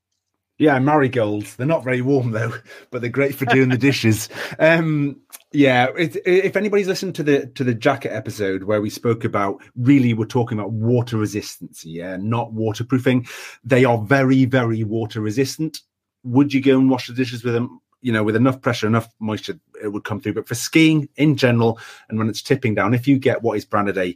Yeah, 0.59 0.77
marigolds. 0.79 1.55
They're 1.55 1.65
not 1.65 1.83
very 1.83 2.01
warm 2.01 2.31
though, 2.31 2.53
but 2.91 3.01
they're 3.01 3.09
great 3.09 3.35
for 3.35 3.45
doing 3.45 3.69
the 3.69 3.77
dishes. 3.77 4.29
Um, 4.59 5.19
yeah, 5.51 5.87
it, 5.97 6.15
if 6.25 6.55
anybody's 6.55 6.87
listened 6.87 7.15
to 7.15 7.23
the 7.23 7.47
to 7.47 7.63
the 7.63 7.73
jacket 7.73 8.13
episode 8.13 8.63
where 8.63 8.81
we 8.81 8.89
spoke 8.89 9.23
about 9.23 9.61
really 9.75 10.13
we're 10.13 10.25
talking 10.25 10.57
about 10.57 10.71
water 10.71 11.17
resistance, 11.17 11.83
yeah, 11.83 12.17
not 12.17 12.53
waterproofing. 12.53 13.27
They 13.63 13.83
are 13.85 13.97
very, 13.97 14.45
very 14.45 14.83
water 14.83 15.21
resistant 15.21 15.81
would 16.23 16.53
you 16.53 16.61
go 16.61 16.79
and 16.79 16.89
wash 16.89 17.07
the 17.07 17.13
dishes 17.13 17.43
with 17.43 17.53
them? 17.53 17.79
You 18.03 18.11
know, 18.11 18.23
with 18.23 18.35
enough 18.35 18.61
pressure, 18.61 18.85
enough 18.85 19.07
moisture, 19.19 19.59
it 19.81 19.87
would 19.87 20.03
come 20.03 20.19
through. 20.19 20.33
But 20.33 20.47
for 20.47 20.55
skiing 20.55 21.09
in 21.15 21.35
general, 21.35 21.79
and 22.09 22.19
when 22.19 22.29
it's 22.29 22.41
tipping 22.41 22.75
down, 22.75 22.93
if 22.93 23.07
you 23.07 23.17
get 23.17 23.41
what 23.41 23.57
is 23.57 23.65
branded 23.65 23.97
a 23.97 24.15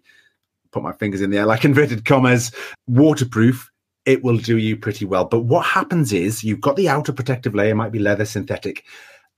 put 0.71 0.83
my 0.83 0.93
fingers 0.93 1.21
in 1.21 1.29
the 1.29 1.37
air 1.37 1.45
like 1.45 1.65
inverted 1.65 2.05
commas 2.05 2.51
waterproof 2.87 3.71
it 4.05 4.23
will 4.23 4.37
do 4.37 4.57
you 4.57 4.75
pretty 4.75 5.05
well 5.05 5.25
but 5.25 5.41
what 5.41 5.65
happens 5.65 6.13
is 6.13 6.43
you've 6.43 6.61
got 6.61 6.75
the 6.75 6.89
outer 6.89 7.13
protective 7.13 7.55
layer 7.55 7.75
might 7.75 7.91
be 7.91 7.99
leather 7.99 8.25
synthetic 8.25 8.83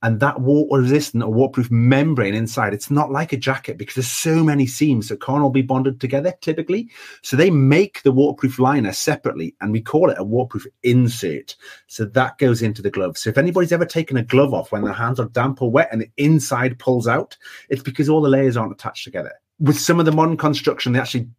and 0.01 0.19
that 0.19 0.39
water 0.39 0.81
resistant 0.81 1.23
or 1.23 1.31
waterproof 1.31 1.69
membrane 1.71 2.33
inside 2.33 2.73
it's 2.73 2.89
not 2.89 3.11
like 3.11 3.33
a 3.33 3.37
jacket 3.37 3.77
because 3.77 3.95
there's 3.95 4.09
so 4.09 4.43
many 4.43 4.65
seams 4.65 5.09
that 5.09 5.21
can't 5.21 5.43
all 5.43 5.49
be 5.49 5.61
bonded 5.61 5.99
together 5.99 6.33
typically. 6.41 6.89
So 7.21 7.35
they 7.35 7.49
make 7.49 8.03
the 8.03 8.11
waterproof 8.11 8.59
liner 8.59 8.93
separately 8.93 9.55
and 9.61 9.71
we 9.71 9.81
call 9.81 10.09
it 10.09 10.17
a 10.19 10.23
waterproof 10.23 10.67
insert. 10.83 11.55
So 11.87 12.05
that 12.05 12.37
goes 12.37 12.61
into 12.61 12.81
the 12.81 12.91
glove. 12.91 13.17
So 13.17 13.29
if 13.29 13.37
anybody's 13.37 13.71
ever 13.71 13.85
taken 13.85 14.17
a 14.17 14.23
glove 14.23 14.53
off 14.53 14.71
when 14.71 14.83
their 14.83 14.93
hands 14.93 15.19
are 15.19 15.27
damp 15.27 15.61
or 15.61 15.71
wet 15.71 15.89
and 15.91 16.01
the 16.01 16.11
inside 16.17 16.79
pulls 16.79 17.07
out 17.07 17.37
it's 17.69 17.83
because 17.83 18.09
all 18.09 18.21
the 18.21 18.29
layers 18.29 18.57
aren't 18.57 18.73
attached 18.73 19.03
together. 19.03 19.33
With 19.59 19.79
some 19.79 19.99
of 19.99 20.05
the 20.05 20.11
modern 20.11 20.37
construction 20.37 20.93
they 20.93 20.99
actually 20.99 21.29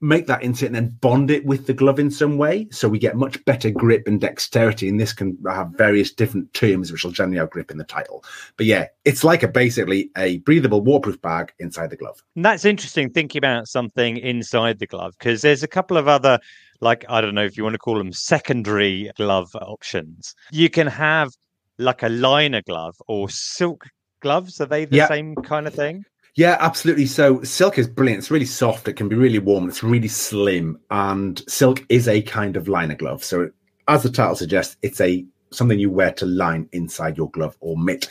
make 0.00 0.26
that 0.26 0.42
into 0.42 0.64
it 0.64 0.68
and 0.68 0.74
then 0.74 0.96
bond 1.00 1.30
it 1.30 1.44
with 1.46 1.66
the 1.66 1.74
glove 1.74 1.98
in 1.98 2.10
some 2.10 2.36
way. 2.36 2.68
So 2.70 2.88
we 2.88 2.98
get 2.98 3.16
much 3.16 3.42
better 3.44 3.70
grip 3.70 4.06
and 4.06 4.20
dexterity. 4.20 4.88
And 4.88 5.00
this 5.00 5.12
can 5.12 5.38
have 5.48 5.68
various 5.70 6.12
different 6.12 6.52
terms 6.52 6.92
which 6.92 7.04
will 7.04 7.12
generally 7.12 7.38
have 7.38 7.50
grip 7.50 7.70
in 7.70 7.78
the 7.78 7.84
title. 7.84 8.24
But 8.56 8.66
yeah 8.66 8.86
it's 9.06 9.22
like 9.22 9.44
a 9.44 9.48
basically 9.48 10.10
a 10.16 10.38
breathable 10.38 10.80
waterproof 10.80 11.22
bag 11.22 11.52
inside 11.60 11.90
the 11.90 11.96
glove. 11.96 12.22
And 12.34 12.44
that's 12.44 12.64
interesting 12.64 13.08
thinking 13.08 13.38
about 13.38 13.68
something 13.68 14.16
inside 14.18 14.80
the 14.80 14.86
glove 14.86 15.14
because 15.18 15.42
there's 15.42 15.62
a 15.62 15.68
couple 15.68 15.96
of 15.96 16.08
other 16.08 16.40
like 16.80 17.06
i 17.08 17.22
don't 17.22 17.34
know 17.34 17.44
if 17.44 17.56
you 17.56 17.62
want 17.62 17.72
to 17.72 17.78
call 17.78 17.96
them 17.96 18.12
secondary 18.12 19.10
glove 19.16 19.54
options. 19.54 20.34
You 20.50 20.68
can 20.68 20.88
have 20.88 21.30
like 21.78 22.02
a 22.02 22.08
liner 22.08 22.62
glove 22.62 22.96
or 23.06 23.30
silk 23.30 23.86
gloves. 24.20 24.60
Are 24.60 24.66
they 24.66 24.84
the 24.84 24.96
yep. 24.96 25.08
same 25.08 25.36
kind 25.36 25.68
of 25.68 25.74
thing 25.74 26.04
yeah, 26.36 26.58
absolutely. 26.60 27.06
So 27.06 27.42
silk 27.42 27.78
is 27.78 27.88
brilliant. 27.88 28.18
It's 28.18 28.30
really 28.30 28.44
soft. 28.44 28.86
It 28.88 28.92
can 28.92 29.08
be 29.08 29.16
really 29.16 29.38
warm. 29.38 29.68
It's 29.68 29.82
really 29.82 30.08
slim, 30.08 30.78
and 30.90 31.42
silk 31.48 31.84
is 31.88 32.06
a 32.06 32.20
kind 32.20 32.56
of 32.58 32.68
liner 32.68 32.94
glove. 32.94 33.24
So, 33.24 33.50
as 33.88 34.02
the 34.02 34.10
title 34.10 34.36
suggests, 34.36 34.76
it's 34.82 35.00
a 35.00 35.24
something 35.50 35.78
you 35.78 35.90
wear 35.90 36.12
to 36.12 36.26
line 36.26 36.68
inside 36.72 37.16
your 37.16 37.30
glove 37.30 37.56
or 37.60 37.78
mitt. 37.78 38.08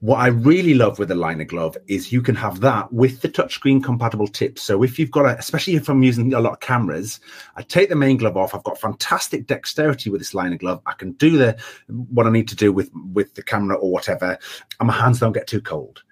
What 0.00 0.18
I 0.18 0.26
really 0.26 0.74
love 0.74 0.98
with 0.98 1.10
a 1.10 1.14
liner 1.14 1.44
glove 1.44 1.78
is 1.86 2.12
you 2.12 2.20
can 2.20 2.34
have 2.34 2.60
that 2.60 2.92
with 2.92 3.22
the 3.22 3.28
touchscreen 3.30 3.82
compatible 3.82 4.28
tips. 4.28 4.60
So 4.60 4.82
if 4.82 4.98
you've 4.98 5.10
got 5.10 5.24
a, 5.24 5.38
especially 5.38 5.76
if 5.76 5.88
I'm 5.88 6.02
using 6.02 6.34
a 6.34 6.40
lot 6.40 6.52
of 6.52 6.60
cameras, 6.60 7.18
I 7.56 7.62
take 7.62 7.88
the 7.88 7.96
main 7.96 8.18
glove 8.18 8.36
off. 8.36 8.54
I've 8.54 8.64
got 8.64 8.78
fantastic 8.78 9.46
dexterity 9.46 10.10
with 10.10 10.20
this 10.20 10.34
liner 10.34 10.58
glove. 10.58 10.82
I 10.84 10.92
can 10.92 11.12
do 11.12 11.38
the 11.38 11.56
what 11.88 12.26
I 12.26 12.30
need 12.30 12.48
to 12.48 12.56
do 12.56 12.70
with 12.70 12.90
with 13.14 13.34
the 13.34 13.42
camera 13.42 13.76
or 13.76 13.90
whatever, 13.90 14.38
and 14.78 14.86
my 14.86 14.92
hands 14.92 15.20
don't 15.20 15.32
get 15.32 15.46
too 15.46 15.62
cold 15.62 16.02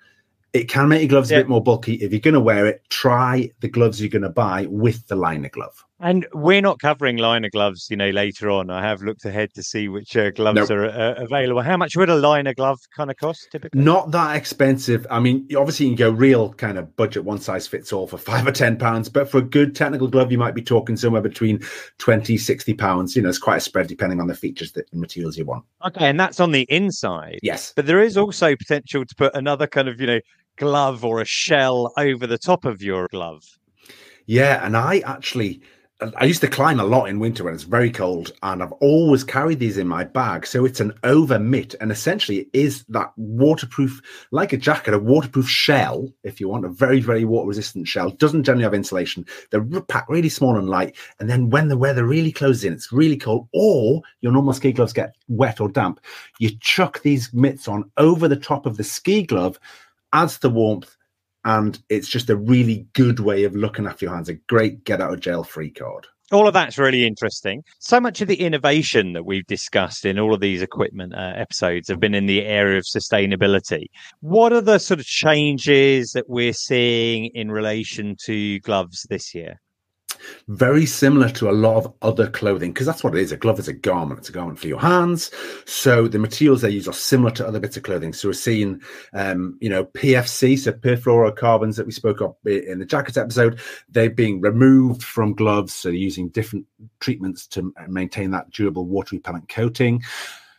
It 0.55 0.69
can 0.69 0.89
make 0.89 1.01
your 1.01 1.09
gloves 1.09 1.33
yeah. 1.33 1.39
a 1.39 1.41
bit 1.41 1.49
more 1.49 1.63
bulky. 1.63 1.95
If 1.95 2.13
you're 2.13 2.21
going 2.21 2.35
to 2.35 2.41
wear 2.41 2.67
it, 2.67 2.83
try 2.89 3.51
the 3.61 3.69
gloves 3.69 4.01
you're 4.01 4.09
going 4.09 4.23
to 4.23 4.31
buy 4.31 4.67
with 4.71 5.05
the 5.09 5.17
liner 5.17 5.49
glove. 5.49 5.85
And 6.01 6.27
we're 6.35 6.61
not 6.61 6.81
covering 6.81 7.17
liner 7.17 7.49
gloves, 7.51 7.87
you 7.89 7.97
know, 7.97 8.11
later 8.11 8.51
on. 8.51 8.69
I 8.69 8.83
have 8.83 9.01
looked 9.01 9.25
ahead 9.25 9.55
to 9.55 9.63
see 9.63 9.89
which 9.89 10.17
uh, 10.17 10.31
gloves 10.33 10.57
nope. 10.57 10.71
are 10.71 10.85
uh, 10.87 11.15
available. 11.15 11.63
How 11.63 11.77
much 11.77 11.97
would 11.97 12.11
a 12.11 12.15
liner 12.17 12.53
glove 12.53 12.79
kind 12.95 13.11
of 13.11 13.17
cost 13.17 13.49
typically? 13.51 13.81
Not 13.81 14.11
that 14.11 14.37
expensive. 14.37 15.07
I 15.11 15.19
mean, 15.19 15.49
obviously 15.57 15.87
you 15.87 15.93
can 15.93 15.97
go 15.97 16.11
real 16.11 16.53
kind 16.55 16.79
of 16.79 16.95
budget, 16.97 17.25
one 17.25 17.41
size 17.41 17.67
fits 17.67 17.93
all 17.93 18.07
for 18.07 18.19
five 18.31 18.47
or 18.47 18.53
10 18.53 18.77
pounds. 18.77 19.09
But 19.09 19.31
for 19.31 19.39
a 19.39 19.43
good 19.43 19.75
technical 19.75 20.07
glove, 20.07 20.31
you 20.31 20.39
might 20.39 20.55
be 20.55 20.63
talking 20.63 20.97
somewhere 20.97 21.23
between 21.23 21.61
20, 21.99 22.37
60 22.37 22.75
pounds. 22.75 23.17
You 23.17 23.23
know, 23.23 23.29
it's 23.29 23.39
quite 23.39 23.57
a 23.57 23.61
spread 23.61 23.87
depending 23.87 24.21
on 24.21 24.27
the 24.27 24.35
features 24.35 24.73
that 24.73 24.91
the 24.91 24.99
materials 24.99 25.39
you 25.39 25.47
want. 25.47 25.65
Okay. 25.87 26.07
And 26.07 26.21
that's 26.21 26.39
on 26.39 26.53
the 26.53 26.67
inside. 26.69 27.39
Yes. 27.43 27.73
But 27.75 27.87
there 27.87 28.03
is 28.03 28.17
also 28.17 28.55
potential 28.57 29.07
to 29.07 29.15
put 29.15 29.35
another 29.35 29.67
kind 29.67 29.89
of, 29.89 30.01
you 30.01 30.07
know, 30.07 30.21
glove 30.57 31.05
or 31.05 31.21
a 31.21 31.25
shell 31.25 31.93
over 31.97 32.27
the 32.27 32.39
top 32.39 32.65
of 32.65 32.83
your 32.83 33.09
glove. 33.11 33.59
Yeah. 34.27 34.65
And 34.65 34.77
I 34.77 35.01
actually 35.01 35.63
I 36.19 36.25
used 36.25 36.41
to 36.41 36.49
climb 36.49 36.81
a 36.81 36.85
lot 36.85 37.09
in 37.09 37.21
winter 37.21 37.45
when 37.45 37.55
it's 37.55 37.63
very 37.63 37.91
cold, 37.91 38.33
and 38.43 38.63
I've 38.63 38.73
always 38.73 39.23
carried 39.23 39.61
these 39.61 39.79
in 39.79 39.87
my 39.87 40.03
bag. 40.03 40.45
So 40.45 40.65
it's 40.65 40.81
an 40.81 40.93
over 41.05 41.39
mitt, 41.39 41.75
and 41.81 41.93
essentially 41.93 42.41
it 42.41 42.49
is 42.53 42.85
that 42.89 43.13
waterproof, 43.17 44.03
like 44.33 44.53
a 44.53 44.57
jacket, 44.57 44.93
a 44.93 44.99
waterproof 44.99 45.49
shell, 45.49 46.13
if 46.25 46.41
you 46.41 46.49
want, 46.49 46.65
a 46.65 46.69
very, 46.69 47.01
very 47.01 47.25
water 47.25 47.49
resistant 47.49 47.87
shell. 47.87 48.11
Doesn't 48.11 48.43
generally 48.43 48.65
have 48.65 48.75
insulation. 48.75 49.25
They're 49.51 49.65
packed 49.83 50.11
really 50.11 50.29
small 50.29 50.59
and 50.59 50.69
light. 50.69 50.97
And 51.21 51.31
then 51.31 51.49
when 51.49 51.69
the 51.69 51.79
weather 51.79 52.05
really 52.05 52.33
closes 52.33 52.65
in, 52.65 52.73
it's 52.73 52.93
really 52.93 53.17
cold, 53.17 53.49
or 53.55 54.03
your 54.21 54.33
normal 54.33 54.53
ski 54.53 54.73
gloves 54.73 54.93
get 54.93 55.15
wet 55.29 55.61
or 55.61 55.69
damp, 55.69 56.01
you 56.41 56.51
chuck 56.59 57.03
these 57.03 57.33
mitts 57.33 57.69
on 57.69 57.91
over 57.97 58.27
the 58.27 58.37
top 58.37 58.67
of 58.67 58.77
the 58.77 58.85
ski 58.85 59.23
glove, 59.23 59.61
adds 60.15 60.39
the 60.39 60.49
warmth 60.49 60.97
and 61.45 61.83
it's 61.91 62.09
just 62.09 62.31
a 62.31 62.37
really 62.37 62.87
good 62.95 63.21
way 63.21 63.45
of 63.45 63.55
looking 63.55 63.87
after 63.87 64.07
your 64.07 64.15
hands. 64.15 64.31
A 64.31 64.35
great 64.35 64.85
get 64.85 65.03
out 65.03 65.13
of 65.13 65.21
jail 65.21 65.45
free 65.45 65.71
card. 65.71 66.07
All 66.33 66.49
of 66.49 66.55
that's 66.55 66.79
really 66.79 67.07
interesting. 67.07 67.63
So 67.81 68.01
much 68.01 68.23
of 68.23 68.29
the 68.29 68.41
innovation 68.41 69.13
that 69.13 69.27
we've 69.27 69.47
discussed 69.47 70.07
in 70.07 70.19
all 70.19 70.33
of 70.33 70.41
these 70.41 70.63
equipment 70.63 71.15
uh, 71.15 71.33
episodes 71.37 71.89
have 71.89 72.01
been 72.01 72.15
in 72.15 72.25
the 72.25 72.43
area 72.47 72.79
of 72.79 72.85
sustainability. 72.85 73.87
What 74.21 74.55
are 74.55 74.63
the 74.63 74.79
sort 74.79 75.01
of 75.01 75.07
changes 75.07 76.13
that 76.13 76.31
we're 76.31 76.55
seeing 76.55 77.27
in 77.35 77.51
relation 77.51 78.17
to 78.25 78.59
gloves 78.61 79.07
this 79.11 79.35
year? 79.35 79.61
Very 80.49 80.87
similar 80.87 81.29
to 81.31 81.51
a 81.51 81.53
lot 81.53 81.77
of 81.77 81.93
other 82.03 82.29
clothing 82.31 82.73
because 82.73 82.87
that's 82.87 83.05
what 83.05 83.15
it 83.15 83.21
is. 83.21 83.33
A 83.33 83.37
glove 83.37 83.59
is 83.59 83.69
a 83.69 83.73
garment. 83.73 84.21
It's 84.21 84.29
a 84.29 84.33
garment 84.33 84.59
for 84.59 84.69
your 84.69 84.81
hands. 84.81 85.31
So 85.67 86.09
the 86.09 86.19
materials 86.19 86.63
they 86.63 86.71
use 86.71 86.89
are 86.89 86.93
similar 86.93 87.31
to 87.33 87.47
other 87.47 87.61
bits 87.61 87.77
of 87.77 87.83
clothing. 87.83 88.13
So 88.13 88.29
we're 88.29 88.35
seeing, 88.35 88.81
um, 89.13 89.59
you 89.61 89.69
know, 89.69 89.85
PFC, 89.85 90.59
so 90.59 90.73
perfluorocarbons 90.73 91.77
that 91.77 91.87
we 91.87 91.93
spoke 91.93 92.21
of 92.21 92.35
in 92.45 92.79
the 92.79 92.87
jacket 92.87 93.17
episode. 93.17 93.61
They're 93.89 94.11
being 94.11 94.41
removed 94.41 95.03
from 95.03 95.35
gloves. 95.35 95.75
So 95.75 95.89
using 95.89 96.29
different 96.29 96.67
treatments 97.01 97.47
to 97.49 97.73
maintain 97.89 98.31
that 98.33 98.51
durable 98.51 98.87
water 98.87 99.17
repellent 99.17 99.49
coating. 99.49 100.03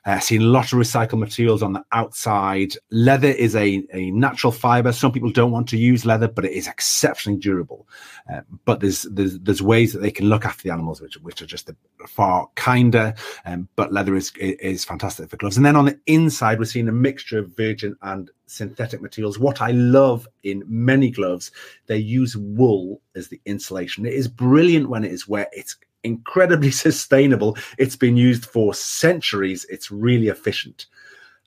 Uh, 0.05 0.19
seen 0.19 0.41
a 0.41 0.45
lot 0.45 0.71
of 0.71 0.79
recycled 0.79 1.19
materials 1.19 1.63
on 1.63 1.74
the 1.74 1.83
outside. 1.91 2.75
Leather 2.91 3.29
is 3.29 3.55
a, 3.55 3.83
a 3.91 4.12
natural 4.12 4.51
fiber. 4.51 4.91
Some 4.91 5.12
people 5.12 5.31
don't 5.31 5.51
want 5.51 5.67
to 5.69 5.77
use 5.77 6.05
leather, 6.05 6.27
but 6.27 6.45
it 6.45 6.51
is 6.51 6.67
exceptionally 6.67 7.39
durable. 7.39 7.88
Uh, 8.31 8.41
but 8.65 8.79
there's, 8.79 9.03
there's 9.03 9.39
there's 9.39 9.62
ways 9.62 9.93
that 9.93 10.00
they 10.00 10.12
can 10.12 10.29
look 10.29 10.45
after 10.45 10.63
the 10.63 10.71
animals, 10.71 11.01
which 11.01 11.15
which 11.17 11.41
are 11.41 11.47
just 11.47 11.71
far 12.07 12.47
kinder. 12.55 13.13
Um, 13.45 13.67
but 13.75 13.91
leather 13.91 14.15
is 14.15 14.31
is 14.38 14.85
fantastic 14.85 15.29
for 15.29 15.38
gloves. 15.38 15.57
And 15.57 15.65
then 15.65 15.75
on 15.75 15.85
the 15.85 16.00
inside, 16.05 16.59
we're 16.59 16.65
seeing 16.65 16.88
a 16.88 16.93
mixture 16.93 17.39
of 17.39 17.55
virgin 17.55 17.95
and 18.01 18.29
synthetic 18.45 19.01
materials. 19.01 19.39
What 19.39 19.62
I 19.62 19.71
love 19.71 20.27
in 20.43 20.63
many 20.67 21.09
gloves, 21.09 21.51
they 21.88 21.97
use 21.97 22.38
wool 22.38 23.01
as 23.15 23.29
the 23.29 23.41
insulation. 23.45 24.05
It 24.05 24.13
is 24.13 24.27
brilliant 24.27 24.89
when 24.89 25.03
it 25.03 25.12
is 25.12 25.27
wet. 25.27 25.50
It's 25.51 25.75
incredibly 26.05 26.71
sustainable. 26.88 27.57
It's 27.77 27.95
been 27.95 28.17
used 28.17 28.45
for 28.45 28.74
centuries. 28.74 29.65
It's 29.69 29.91
really 29.91 30.27
efficient. 30.27 30.85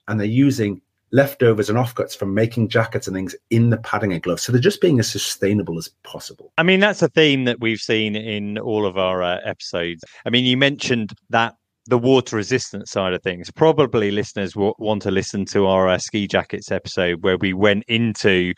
And 0.09 0.19
they're 0.19 0.27
using 0.27 0.81
leftovers 1.11 1.71
and 1.71 1.79
offcuts 1.79 2.17
from 2.17 2.35
making 2.35 2.69
jackets 2.69 3.07
and 3.07 3.17
things 3.17 3.35
in 3.51 3.71
the 3.71 3.79
padding 3.79 4.13
and 4.13 4.23
gloves. 4.23 4.43
So 4.43 4.53
they're 4.53 4.61
just 4.61 4.81
being 4.81 4.99
as 4.99 5.11
sustainable 5.11 5.79
as 5.79 5.89
possible. 6.03 6.53
I 6.59 6.63
mean, 6.63 6.81
that's 6.81 7.03
a 7.03 7.09
theme 7.09 7.45
that 7.45 7.61
we've 7.61 7.81
seen 7.81 8.15
in 8.15 8.59
all 8.59 8.85
of 8.85 8.99
our 8.99 9.23
uh, 9.23 9.39
episodes. 9.45 10.05
I 10.27 10.31
mean, 10.31 10.45
you 10.45 10.57
mentioned 10.57 11.13
that 11.31 11.55
the 11.87 11.99
water 11.99 12.37
resistant 12.37 12.87
side 12.87 13.15
of 13.15 13.23
things. 13.23 13.51
Probably 13.51 14.11
listeners 14.11 14.55
will 14.55 14.75
want 14.79 15.01
to 15.03 15.11
listen 15.11 15.47
to 15.47 15.67
our 15.67 15.89
uh, 15.89 15.97
ski 15.97 16.27
jackets 16.27 16.71
episode 16.71 17.23
where 17.23 17.39
we 17.39 17.55
went 17.55 17.85
into 17.89 18.53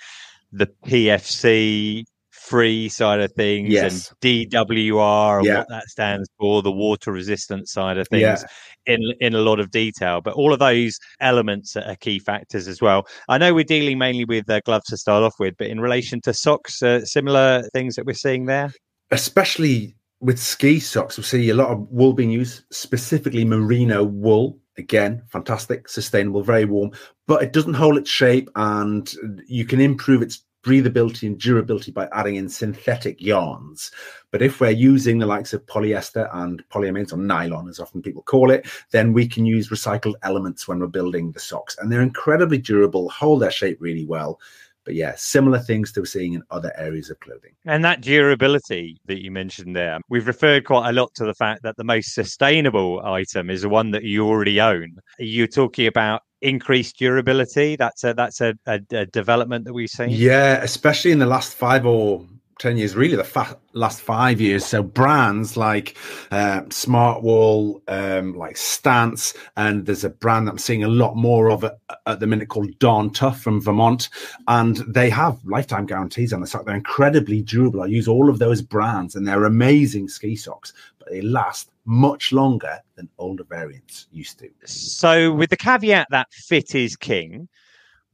the 0.50 0.66
PFC 0.84 2.04
free 2.50 2.88
side 2.88 3.20
of 3.20 3.30
things 3.32 3.68
yes. 3.70 4.10
and 4.10 4.20
DWR 4.20 5.44
yeah. 5.44 5.58
what 5.58 5.68
that 5.68 5.84
stands 5.84 6.28
for, 6.36 6.62
the 6.62 6.72
water 6.72 7.12
resistant 7.12 7.68
side 7.68 7.96
of 7.96 8.08
things 8.08 8.22
yeah. 8.22 8.94
in 8.94 9.00
in 9.20 9.34
a 9.34 9.38
lot 9.40 9.60
of 9.60 9.70
detail. 9.70 10.20
But 10.20 10.34
all 10.34 10.52
of 10.52 10.58
those 10.58 10.98
elements 11.20 11.76
are 11.76 11.94
key 11.96 12.18
factors 12.18 12.66
as 12.66 12.82
well. 12.82 13.06
I 13.28 13.38
know 13.38 13.54
we're 13.54 13.62
dealing 13.64 13.98
mainly 13.98 14.24
with 14.24 14.50
uh, 14.50 14.60
gloves 14.64 14.86
to 14.86 14.96
start 14.96 15.22
off 15.22 15.36
with, 15.38 15.54
but 15.58 15.68
in 15.68 15.80
relation 15.80 16.20
to 16.22 16.34
socks, 16.34 16.82
uh, 16.82 17.04
similar 17.04 17.62
things 17.72 17.94
that 17.94 18.04
we're 18.04 18.14
seeing 18.14 18.46
there, 18.46 18.72
especially 19.12 19.94
with 20.18 20.38
ski 20.40 20.80
socks, 20.80 21.16
we 21.16 21.22
see 21.22 21.50
a 21.50 21.54
lot 21.54 21.68
of 21.68 21.88
wool 21.88 22.12
being 22.12 22.30
used, 22.30 22.64
specifically 22.72 23.44
merino 23.44 24.02
wool. 24.02 24.58
Again, 24.76 25.22
fantastic, 25.28 25.88
sustainable, 25.88 26.42
very 26.42 26.64
warm, 26.64 26.92
but 27.26 27.42
it 27.42 27.52
doesn't 27.52 27.74
hold 27.74 27.98
its 27.98 28.08
shape, 28.08 28.48
and 28.56 29.12
you 29.46 29.66
can 29.66 29.78
improve 29.78 30.22
its 30.22 30.42
breathability 30.62 31.26
and 31.26 31.38
durability 31.38 31.90
by 31.90 32.08
adding 32.12 32.36
in 32.36 32.48
synthetic 32.48 33.20
yarns. 33.20 33.90
But 34.30 34.42
if 34.42 34.60
we're 34.60 34.70
using 34.70 35.18
the 35.18 35.26
likes 35.26 35.52
of 35.52 35.64
polyester 35.66 36.28
and 36.34 36.62
polyamides 36.68 37.12
or 37.12 37.16
nylon, 37.16 37.68
as 37.68 37.80
often 37.80 38.02
people 38.02 38.22
call 38.22 38.50
it, 38.50 38.66
then 38.90 39.12
we 39.12 39.26
can 39.26 39.46
use 39.46 39.70
recycled 39.70 40.14
elements 40.22 40.68
when 40.68 40.80
we're 40.80 40.86
building 40.86 41.32
the 41.32 41.40
socks. 41.40 41.76
And 41.78 41.90
they're 41.90 42.02
incredibly 42.02 42.58
durable, 42.58 43.08
hold 43.10 43.42
their 43.42 43.50
shape 43.50 43.78
really 43.80 44.06
well. 44.06 44.38
But 44.84 44.94
yeah, 44.94 45.14
similar 45.16 45.58
things 45.58 45.92
to 45.92 46.04
seeing 46.06 46.32
in 46.32 46.42
other 46.50 46.72
areas 46.76 47.10
of 47.10 47.20
clothing. 47.20 47.52
And 47.66 47.84
that 47.84 48.00
durability 48.00 48.98
that 49.06 49.22
you 49.22 49.30
mentioned 49.30 49.76
there, 49.76 50.00
we've 50.08 50.26
referred 50.26 50.64
quite 50.64 50.88
a 50.88 50.92
lot 50.92 51.14
to 51.14 51.24
the 51.24 51.34
fact 51.34 51.62
that 51.62 51.76
the 51.76 51.84
most 51.84 52.14
sustainable 52.14 53.04
item 53.04 53.50
is 53.50 53.62
the 53.62 53.68
one 53.68 53.90
that 53.90 54.04
you 54.04 54.26
already 54.26 54.60
own. 54.60 54.96
You're 55.18 55.46
talking 55.46 55.86
about 55.86 56.22
increased 56.42 56.98
durability. 56.98 57.76
That's 57.76 58.04
a 58.04 58.14
that's 58.14 58.40
a, 58.40 58.54
a, 58.66 58.80
a, 58.92 59.06
development 59.06 59.64
that 59.64 59.72
we've 59.72 59.90
seen. 59.90 60.10
Yeah, 60.10 60.62
especially 60.62 61.12
in 61.12 61.18
the 61.18 61.26
last 61.26 61.54
five 61.54 61.86
or 61.86 62.24
10 62.60 62.76
years, 62.76 62.94
really 62.94 63.16
the 63.16 63.24
fa- 63.24 63.58
last 63.72 64.02
five 64.02 64.38
years. 64.40 64.64
So 64.66 64.82
brands 64.82 65.56
like 65.56 65.96
uh, 66.30 66.60
Smartwool, 66.64 67.80
um, 67.88 68.36
like 68.36 68.56
Stance, 68.58 69.34
and 69.56 69.86
there's 69.86 70.04
a 70.04 70.10
brand 70.10 70.48
I'm 70.48 70.58
seeing 70.58 70.84
a 70.84 70.88
lot 70.88 71.16
more 71.16 71.50
of 71.50 71.64
at 71.64 72.20
the 72.20 72.26
minute 72.26 72.48
called 72.48 72.78
Darn 72.78 73.10
Tough 73.10 73.40
from 73.40 73.62
Vermont. 73.62 74.10
And 74.46 74.76
they 74.86 75.08
have 75.08 75.38
lifetime 75.44 75.86
guarantees 75.86 76.34
on 76.34 76.42
the 76.42 76.46
sock. 76.46 76.66
They're 76.66 76.76
incredibly 76.76 77.40
durable. 77.40 77.82
I 77.82 77.86
use 77.86 78.06
all 78.06 78.28
of 78.28 78.38
those 78.38 78.60
brands 78.60 79.16
and 79.16 79.26
they're 79.26 79.44
amazing 79.44 80.08
ski 80.08 80.36
socks, 80.36 80.74
but 80.98 81.08
they 81.10 81.22
last 81.22 81.70
much 81.86 82.30
longer 82.30 82.78
than 82.94 83.08
older 83.16 83.44
variants 83.44 84.06
used 84.12 84.38
to. 84.38 84.50
So 84.66 85.32
with 85.32 85.48
the 85.48 85.56
caveat 85.56 86.08
that 86.10 86.30
fit 86.30 86.74
is 86.74 86.94
king, 86.94 87.48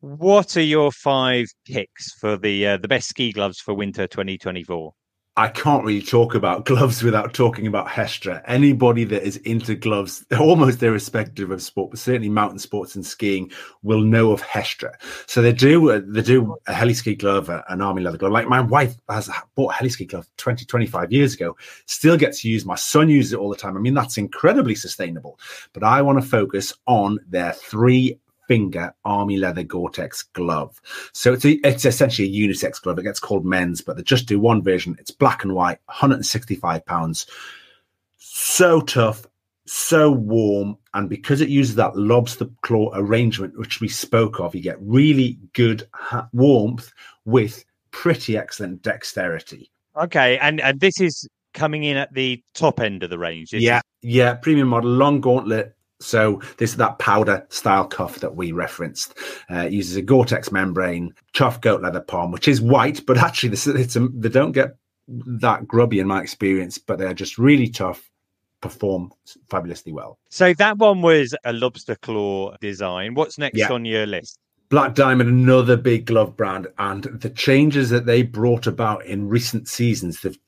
what 0.00 0.56
are 0.56 0.62
your 0.62 0.92
five 0.92 1.46
picks 1.66 2.12
for 2.20 2.36
the 2.36 2.66
uh, 2.66 2.76
the 2.76 2.88
best 2.88 3.08
ski 3.08 3.32
gloves 3.32 3.60
for 3.60 3.74
winter 3.74 4.06
2024? 4.06 4.92
I 5.38 5.48
can't 5.48 5.84
really 5.84 6.00
talk 6.00 6.34
about 6.34 6.64
gloves 6.64 7.02
without 7.02 7.34
talking 7.34 7.66
about 7.66 7.88
Hestra. 7.88 8.42
Anybody 8.46 9.04
that 9.04 9.22
is 9.22 9.36
into 9.38 9.74
gloves, 9.74 10.24
almost 10.38 10.82
irrespective 10.82 11.50
of 11.50 11.62
sport, 11.62 11.90
but 11.90 11.98
certainly 11.98 12.30
mountain 12.30 12.58
sports 12.58 12.94
and 12.94 13.04
skiing, 13.04 13.50
will 13.82 14.00
know 14.00 14.32
of 14.32 14.40
Hestra. 14.42 14.94
So 15.26 15.42
they 15.42 15.52
do 15.52 15.90
uh, 15.90 16.00
they 16.06 16.22
do 16.22 16.56
a 16.66 16.72
heli 16.72 16.94
ski 16.94 17.14
glove, 17.14 17.50
an 17.50 17.82
army 17.82 18.02
leather 18.02 18.18
glove. 18.18 18.32
Like 18.32 18.48
my 18.48 18.60
wife 18.60 18.94
has 19.08 19.30
bought 19.54 19.74
a 19.74 19.76
heli 19.76 19.90
ski 19.90 20.06
glove 20.06 20.26
20, 20.38 20.64
25 20.64 21.12
years 21.12 21.34
ago, 21.34 21.56
still 21.86 22.16
gets 22.16 22.44
used. 22.44 22.66
My 22.66 22.76
son 22.76 23.10
uses 23.10 23.34
it 23.34 23.38
all 23.38 23.50
the 23.50 23.56
time. 23.56 23.76
I 23.76 23.80
mean, 23.80 23.94
that's 23.94 24.18
incredibly 24.18 24.74
sustainable. 24.74 25.38
But 25.72 25.84
I 25.84 26.00
want 26.02 26.20
to 26.22 26.26
focus 26.26 26.72
on 26.86 27.18
their 27.28 27.52
three 27.52 28.18
finger 28.46 28.94
army 29.04 29.36
leather 29.36 29.62
Gore-Tex 29.62 30.22
glove. 30.22 30.80
So 31.12 31.32
it's 31.32 31.44
a, 31.44 31.52
it's 31.66 31.84
essentially 31.84 32.28
a 32.28 32.48
unisex 32.48 32.80
glove. 32.80 32.98
It 32.98 33.04
gets 33.04 33.20
called 33.20 33.44
men's, 33.44 33.80
but 33.80 33.96
they 33.96 34.02
just 34.02 34.26
do 34.26 34.38
one 34.38 34.62
version. 34.62 34.96
It's 34.98 35.10
black 35.10 35.44
and 35.44 35.54
white, 35.54 35.78
165 35.86 36.84
pounds. 36.86 37.26
So 38.18 38.80
tough, 38.80 39.26
so 39.66 40.10
warm, 40.10 40.78
and 40.94 41.08
because 41.08 41.40
it 41.40 41.48
uses 41.48 41.74
that 41.74 41.96
lobster 41.96 42.46
claw 42.62 42.90
arrangement, 42.94 43.58
which 43.58 43.80
we 43.80 43.88
spoke 43.88 44.40
of, 44.40 44.54
you 44.54 44.62
get 44.62 44.80
really 44.80 45.38
good 45.52 45.88
ha- 45.92 46.28
warmth 46.32 46.92
with 47.24 47.64
pretty 47.90 48.38
excellent 48.38 48.82
dexterity. 48.82 49.70
Okay, 49.96 50.38
and 50.38 50.60
and 50.60 50.80
this 50.80 51.00
is 51.00 51.28
coming 51.54 51.84
in 51.84 51.96
at 51.96 52.12
the 52.14 52.42
top 52.54 52.80
end 52.80 53.02
of 53.02 53.10
the 53.10 53.18
range. 53.18 53.52
Yeah, 53.52 53.80
yeah, 54.02 54.34
premium 54.34 54.68
model, 54.68 54.90
long 54.90 55.20
gauntlet, 55.20 55.75
So 56.00 56.42
this 56.58 56.70
is 56.70 56.76
that 56.76 56.98
powder 56.98 57.46
style 57.48 57.86
cuff 57.86 58.20
that 58.20 58.36
we 58.36 58.52
referenced. 58.52 59.16
Uh, 59.50 59.62
uses 59.62 59.96
a 59.96 60.02
Gore-Tex 60.02 60.52
membrane, 60.52 61.14
tough 61.34 61.60
goat 61.60 61.82
leather 61.82 62.00
palm, 62.00 62.32
which 62.32 62.48
is 62.48 62.60
white, 62.60 63.04
but 63.06 63.16
actually 63.16 63.48
this, 63.50 63.66
it's 63.66 63.96
a, 63.96 64.08
they 64.08 64.28
don't 64.28 64.52
get 64.52 64.76
that 65.08 65.66
grubby 65.66 66.00
in 66.00 66.06
my 66.06 66.20
experience, 66.20 66.78
but 66.78 66.98
they're 66.98 67.14
just 67.14 67.38
really 67.38 67.68
tough, 67.68 68.10
perform 68.60 69.12
fabulously 69.48 69.92
well. 69.92 70.18
So 70.28 70.52
that 70.54 70.78
one 70.78 71.00
was 71.00 71.34
a 71.44 71.52
lobster 71.52 71.94
claw 71.96 72.56
design. 72.60 73.14
What's 73.14 73.38
next 73.38 73.58
yeah. 73.58 73.72
on 73.72 73.84
your 73.84 74.06
list? 74.06 74.38
Black 74.68 74.96
Diamond, 74.96 75.30
another 75.30 75.76
big 75.76 76.06
glove 76.06 76.36
brand, 76.36 76.66
and 76.78 77.04
the 77.04 77.30
changes 77.30 77.88
that 77.90 78.04
they 78.04 78.22
brought 78.22 78.66
about 78.66 79.06
in 79.06 79.28
recent 79.28 79.68
seasons, 79.68 80.20
they've 80.20 80.38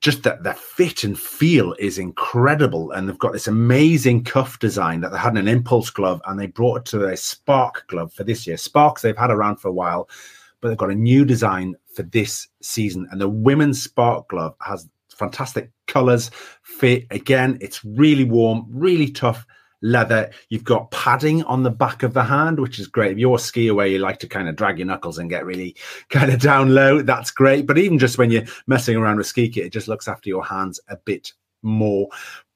just 0.00 0.22
that 0.22 0.42
the 0.42 0.54
fit 0.54 1.04
and 1.04 1.18
feel 1.18 1.74
is 1.78 1.98
incredible. 1.98 2.90
And 2.92 3.08
they've 3.08 3.18
got 3.18 3.32
this 3.32 3.46
amazing 3.46 4.24
cuff 4.24 4.58
design 4.58 5.00
that 5.00 5.12
they 5.12 5.18
had 5.18 5.32
in 5.32 5.38
an 5.38 5.48
impulse 5.48 5.90
glove 5.90 6.22
and 6.26 6.38
they 6.38 6.46
brought 6.46 6.80
it 6.80 6.84
to 6.86 7.06
a 7.06 7.16
spark 7.16 7.86
glove 7.88 8.12
for 8.12 8.24
this 8.24 8.46
year. 8.46 8.56
Sparks 8.56 9.02
they've 9.02 9.16
had 9.16 9.30
around 9.30 9.56
for 9.56 9.68
a 9.68 9.72
while, 9.72 10.08
but 10.60 10.68
they've 10.68 10.78
got 10.78 10.90
a 10.90 10.94
new 10.94 11.24
design 11.24 11.74
for 11.94 12.02
this 12.02 12.48
season. 12.62 13.06
And 13.10 13.20
the 13.20 13.28
women's 13.28 13.82
spark 13.82 14.28
glove 14.28 14.54
has 14.62 14.88
fantastic 15.10 15.70
colors, 15.86 16.30
fit. 16.62 17.06
Again, 17.10 17.58
it's 17.60 17.84
really 17.84 18.24
warm, 18.24 18.66
really 18.68 19.10
tough 19.10 19.46
leather. 19.84 20.30
You've 20.48 20.64
got 20.64 20.90
padding 20.90 21.44
on 21.44 21.62
the 21.62 21.70
back 21.70 22.02
of 22.02 22.14
the 22.14 22.24
hand, 22.24 22.58
which 22.58 22.80
is 22.80 22.88
great. 22.88 23.12
If 23.12 23.18
you're 23.18 23.36
a 23.36 23.38
skier 23.38 23.74
where 23.74 23.86
you 23.86 23.98
like 23.98 24.18
to 24.20 24.26
kind 24.26 24.48
of 24.48 24.56
drag 24.56 24.78
your 24.78 24.86
knuckles 24.86 25.18
and 25.18 25.30
get 25.30 25.44
really 25.44 25.76
kind 26.08 26.32
of 26.32 26.40
down 26.40 26.74
low, 26.74 27.02
that's 27.02 27.30
great. 27.30 27.66
But 27.66 27.78
even 27.78 27.98
just 27.98 28.18
when 28.18 28.30
you're 28.30 28.46
messing 28.66 28.96
around 28.96 29.18
with 29.18 29.26
ski 29.26 29.48
kit, 29.48 29.66
it 29.66 29.72
just 29.72 29.86
looks 29.86 30.08
after 30.08 30.28
your 30.28 30.44
hands 30.44 30.80
a 30.88 30.96
bit 30.96 31.32
more. 31.62 32.08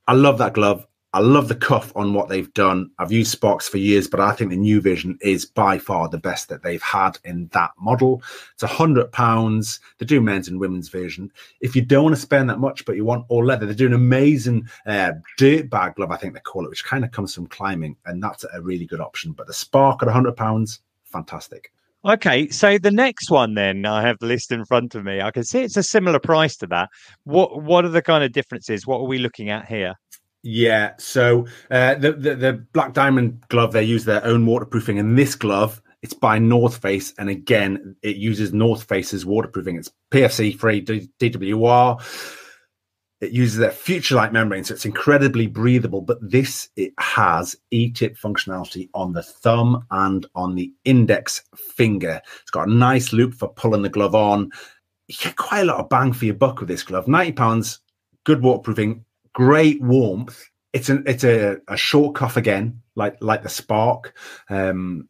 I 0.06 0.14
love 0.14 0.38
that 0.38 0.54
glove. 0.54 0.86
I 1.14 1.20
love 1.20 1.48
the 1.48 1.54
cuff 1.54 1.90
on 1.96 2.12
what 2.12 2.28
they've 2.28 2.52
done. 2.52 2.90
I've 2.98 3.10
used 3.10 3.30
Sparks 3.30 3.66
for 3.66 3.78
years, 3.78 4.06
but 4.06 4.20
I 4.20 4.32
think 4.32 4.50
the 4.50 4.58
new 4.58 4.80
vision 4.80 5.18
is 5.22 5.46
by 5.46 5.78
far 5.78 6.06
the 6.06 6.18
best 6.18 6.50
that 6.50 6.62
they've 6.62 6.82
had 6.82 7.18
in 7.24 7.48
that 7.54 7.70
model. 7.80 8.22
It's 8.52 8.62
a 8.62 8.66
hundred 8.66 9.10
pounds. 9.10 9.80
They 9.98 10.04
do 10.04 10.20
men's 10.20 10.48
and 10.48 10.60
women's 10.60 10.90
version. 10.90 11.32
If 11.60 11.74
you 11.74 11.80
don't 11.80 12.04
want 12.04 12.16
to 12.16 12.20
spend 12.20 12.50
that 12.50 12.58
much, 12.58 12.84
but 12.84 12.96
you 12.96 13.06
want 13.06 13.24
all 13.28 13.44
leather, 13.44 13.64
they 13.64 13.74
do 13.74 13.86
an 13.86 13.94
amazing 13.94 14.68
uh, 14.86 15.12
dirt 15.38 15.70
bag 15.70 15.94
glove, 15.94 16.10
I 16.10 16.16
think 16.16 16.34
they 16.34 16.40
call 16.40 16.66
it, 16.66 16.68
which 16.68 16.84
kind 16.84 17.04
of 17.04 17.10
comes 17.10 17.34
from 17.34 17.46
climbing, 17.46 17.96
and 18.04 18.22
that's 18.22 18.44
a 18.52 18.60
really 18.60 18.84
good 18.84 19.00
option. 19.00 19.32
But 19.32 19.46
the 19.46 19.54
Spark 19.54 20.02
at 20.02 20.08
a 20.08 20.12
hundred 20.12 20.36
pounds, 20.36 20.80
fantastic. 21.04 21.72
Okay, 22.04 22.48
so 22.50 22.78
the 22.78 22.90
next 22.90 23.30
one 23.30 23.54
then 23.54 23.86
I 23.86 24.02
have 24.02 24.18
the 24.20 24.26
list 24.26 24.52
in 24.52 24.64
front 24.66 24.94
of 24.94 25.04
me. 25.04 25.22
I 25.22 25.30
can 25.30 25.42
see 25.42 25.62
it's 25.62 25.76
a 25.76 25.82
similar 25.82 26.20
price 26.20 26.56
to 26.58 26.66
that. 26.66 26.90
What 27.24 27.62
what 27.62 27.86
are 27.86 27.88
the 27.88 28.02
kind 28.02 28.22
of 28.22 28.32
differences? 28.32 28.86
What 28.86 28.98
are 28.98 29.06
we 29.06 29.18
looking 29.18 29.48
at 29.48 29.66
here? 29.66 29.94
Yeah, 30.42 30.92
so 30.98 31.46
uh, 31.70 31.96
the, 31.96 32.12
the, 32.12 32.34
the 32.36 32.52
Black 32.72 32.94
Diamond 32.94 33.42
glove 33.48 33.72
they 33.72 33.82
use 33.82 34.04
their 34.04 34.24
own 34.24 34.46
waterproofing, 34.46 34.98
and 34.98 35.18
this 35.18 35.34
glove 35.34 35.82
it's 36.02 36.14
by 36.14 36.38
North 36.38 36.76
Face, 36.76 37.12
and 37.18 37.28
again 37.28 37.96
it 38.02 38.16
uses 38.16 38.52
North 38.52 38.84
Face's 38.84 39.26
waterproofing. 39.26 39.76
It's 39.76 39.90
PFC 40.12 40.56
free 40.56 40.82
DWR. 40.82 42.00
It 43.20 43.32
uses 43.32 43.58
their 43.58 43.70
Futurelight 43.70 44.30
membrane, 44.30 44.62
so 44.62 44.74
it's 44.74 44.84
incredibly 44.84 45.48
breathable. 45.48 46.02
But 46.02 46.18
this 46.22 46.68
it 46.76 46.92
has 47.00 47.56
E-tip 47.72 48.16
functionality 48.16 48.88
on 48.94 49.12
the 49.12 49.24
thumb 49.24 49.84
and 49.90 50.24
on 50.36 50.54
the 50.54 50.72
index 50.84 51.42
finger. 51.56 52.22
It's 52.42 52.52
got 52.52 52.68
a 52.68 52.72
nice 52.72 53.12
loop 53.12 53.34
for 53.34 53.48
pulling 53.48 53.82
the 53.82 53.88
glove 53.88 54.14
on. 54.14 54.50
You 55.08 55.16
get 55.20 55.36
quite 55.36 55.62
a 55.62 55.64
lot 55.64 55.80
of 55.80 55.88
bang 55.88 56.12
for 56.12 56.26
your 56.26 56.34
buck 56.34 56.60
with 56.60 56.68
this 56.68 56.84
glove. 56.84 57.08
Ninety 57.08 57.32
pounds, 57.32 57.80
good 58.22 58.40
waterproofing, 58.40 59.04
great 59.38 59.80
warmth. 59.80 60.50
It's 60.72 60.88
an 60.88 61.04
it's 61.06 61.22
a, 61.22 61.58
a 61.68 61.76
short 61.76 62.16
cuff 62.16 62.36
again, 62.36 62.82
like 62.96 63.16
like 63.22 63.44
the 63.44 63.48
Spark. 63.48 64.12
Um, 64.50 65.08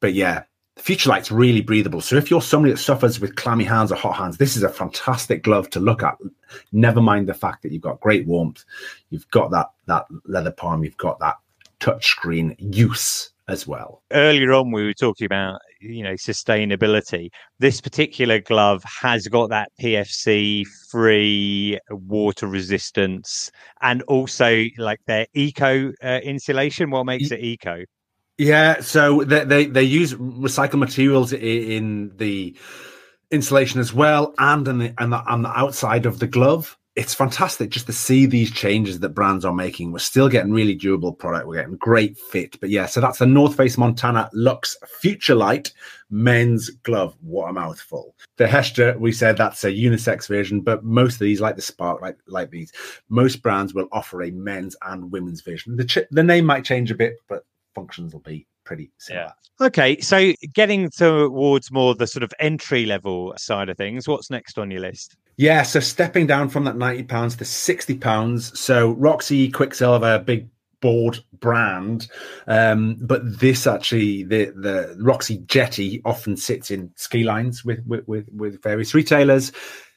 but 0.00 0.14
yeah, 0.14 0.44
Futurelight's 0.78 1.30
really 1.30 1.60
breathable. 1.60 2.00
So 2.00 2.16
if 2.16 2.30
you're 2.30 2.40
somebody 2.40 2.72
that 2.72 2.78
suffers 2.78 3.20
with 3.20 3.36
clammy 3.36 3.64
hands 3.64 3.92
or 3.92 3.96
hot 3.96 4.16
hands, 4.16 4.38
this 4.38 4.56
is 4.56 4.62
a 4.62 4.70
fantastic 4.70 5.42
glove 5.42 5.68
to 5.70 5.80
look 5.80 6.02
at. 6.02 6.16
Never 6.72 7.02
mind 7.02 7.28
the 7.28 7.34
fact 7.34 7.62
that 7.62 7.72
you've 7.72 7.82
got 7.82 8.00
great 8.00 8.26
warmth, 8.26 8.64
you've 9.10 9.30
got 9.30 9.50
that 9.50 9.70
that 9.86 10.06
leather 10.24 10.52
palm, 10.52 10.82
you've 10.82 10.96
got 10.96 11.20
that 11.20 11.36
touchscreen 11.78 12.56
use 12.58 13.30
as 13.48 13.66
well. 13.66 14.02
Earlier 14.10 14.54
on, 14.54 14.72
we 14.72 14.84
were 14.84 14.94
talking 14.94 15.26
about 15.26 15.60
you 15.88 16.02
know 16.02 16.14
sustainability. 16.14 17.28
This 17.58 17.80
particular 17.80 18.40
glove 18.40 18.82
has 18.84 19.26
got 19.28 19.50
that 19.50 19.70
PFC 19.80 20.64
free 20.90 21.78
water 21.90 22.46
resistance, 22.46 23.50
and 23.80 24.02
also 24.02 24.64
like 24.78 25.00
their 25.06 25.26
eco 25.34 25.92
uh, 26.02 26.20
insulation. 26.22 26.90
What 26.90 27.04
makes 27.04 27.30
it 27.30 27.40
eco? 27.40 27.84
Yeah, 28.38 28.80
so 28.80 29.24
they, 29.24 29.44
they 29.44 29.66
they 29.66 29.82
use 29.82 30.14
recycled 30.14 30.78
materials 30.78 31.32
in 31.32 32.12
the 32.16 32.56
insulation 33.30 33.80
as 33.80 33.92
well, 33.92 34.34
and 34.38 34.68
on 34.68 34.78
the 34.78 34.94
and 34.98 35.12
the, 35.12 35.16
on 35.18 35.42
the 35.42 35.58
outside 35.58 36.06
of 36.06 36.18
the 36.18 36.26
glove 36.26 36.76
it's 36.96 37.14
fantastic 37.14 37.68
just 37.68 37.86
to 37.86 37.92
see 37.92 38.24
these 38.24 38.50
changes 38.50 39.00
that 39.00 39.10
brands 39.10 39.44
are 39.44 39.52
making. 39.52 39.92
We're 39.92 39.98
still 39.98 40.30
getting 40.30 40.52
really 40.52 40.74
durable 40.74 41.12
product. 41.12 41.46
We're 41.46 41.56
getting 41.60 41.76
great 41.76 42.18
fit. 42.18 42.58
But 42.58 42.70
yeah, 42.70 42.86
so 42.86 43.02
that's 43.02 43.18
the 43.18 43.26
North 43.26 43.54
Face 43.54 43.76
Montana 43.76 44.30
Luxe 44.32 44.78
Future 45.00 45.34
Light 45.34 45.72
men's 46.08 46.70
glove. 46.70 47.14
What 47.20 47.50
a 47.50 47.52
mouthful. 47.52 48.14
The 48.38 48.46
Hestra, 48.46 48.98
we 48.98 49.12
said 49.12 49.36
that's 49.36 49.62
a 49.64 49.70
unisex 49.70 50.26
version, 50.26 50.62
but 50.62 50.84
most 50.84 51.14
of 51.14 51.20
these, 51.20 51.40
like 51.40 51.56
the 51.56 51.62
Spark, 51.62 52.00
like 52.00 52.16
like 52.26 52.50
these, 52.50 52.72
most 53.10 53.42
brands 53.42 53.74
will 53.74 53.88
offer 53.92 54.22
a 54.22 54.30
men's 54.30 54.74
and 54.86 55.12
women's 55.12 55.42
version. 55.42 55.76
The 55.76 55.84
ch- 55.84 56.08
the 56.10 56.22
name 56.22 56.46
might 56.46 56.64
change 56.64 56.90
a 56.90 56.94
bit, 56.94 57.16
but 57.28 57.44
functions 57.74 58.14
will 58.14 58.20
be 58.20 58.46
pretty 58.64 58.90
similar. 58.96 59.26
Yeah. 59.60 59.66
Okay, 59.66 60.00
so 60.00 60.32
getting 60.54 60.88
towards 60.90 61.70
more 61.70 61.94
the 61.94 62.06
sort 62.06 62.22
of 62.22 62.32
entry 62.40 62.86
level 62.86 63.34
side 63.36 63.68
of 63.68 63.76
things, 63.76 64.08
what's 64.08 64.30
next 64.30 64.58
on 64.58 64.70
your 64.70 64.80
list? 64.80 65.16
Yeah, 65.36 65.62
so 65.62 65.80
stepping 65.80 66.26
down 66.26 66.48
from 66.48 66.64
that 66.64 66.76
ninety 66.76 67.02
pounds 67.02 67.36
to 67.36 67.44
sixty 67.44 67.96
pounds. 67.96 68.58
So 68.58 68.92
Roxy 68.92 69.50
Quiksilver, 69.50 70.20
big 70.20 70.48
board 70.80 71.18
brand, 71.40 72.08
um, 72.46 72.96
but 73.00 73.20
this 73.38 73.66
actually 73.66 74.22
the 74.22 74.46
the 74.56 74.96
Roxy 74.98 75.38
Jetty 75.46 76.00
often 76.04 76.36
sits 76.36 76.70
in 76.70 76.90
ski 76.96 77.22
lines 77.22 77.64
with 77.64 77.84
with 77.86 78.06
with, 78.08 78.26
with 78.32 78.62
various 78.62 78.94
retailers. 78.94 79.52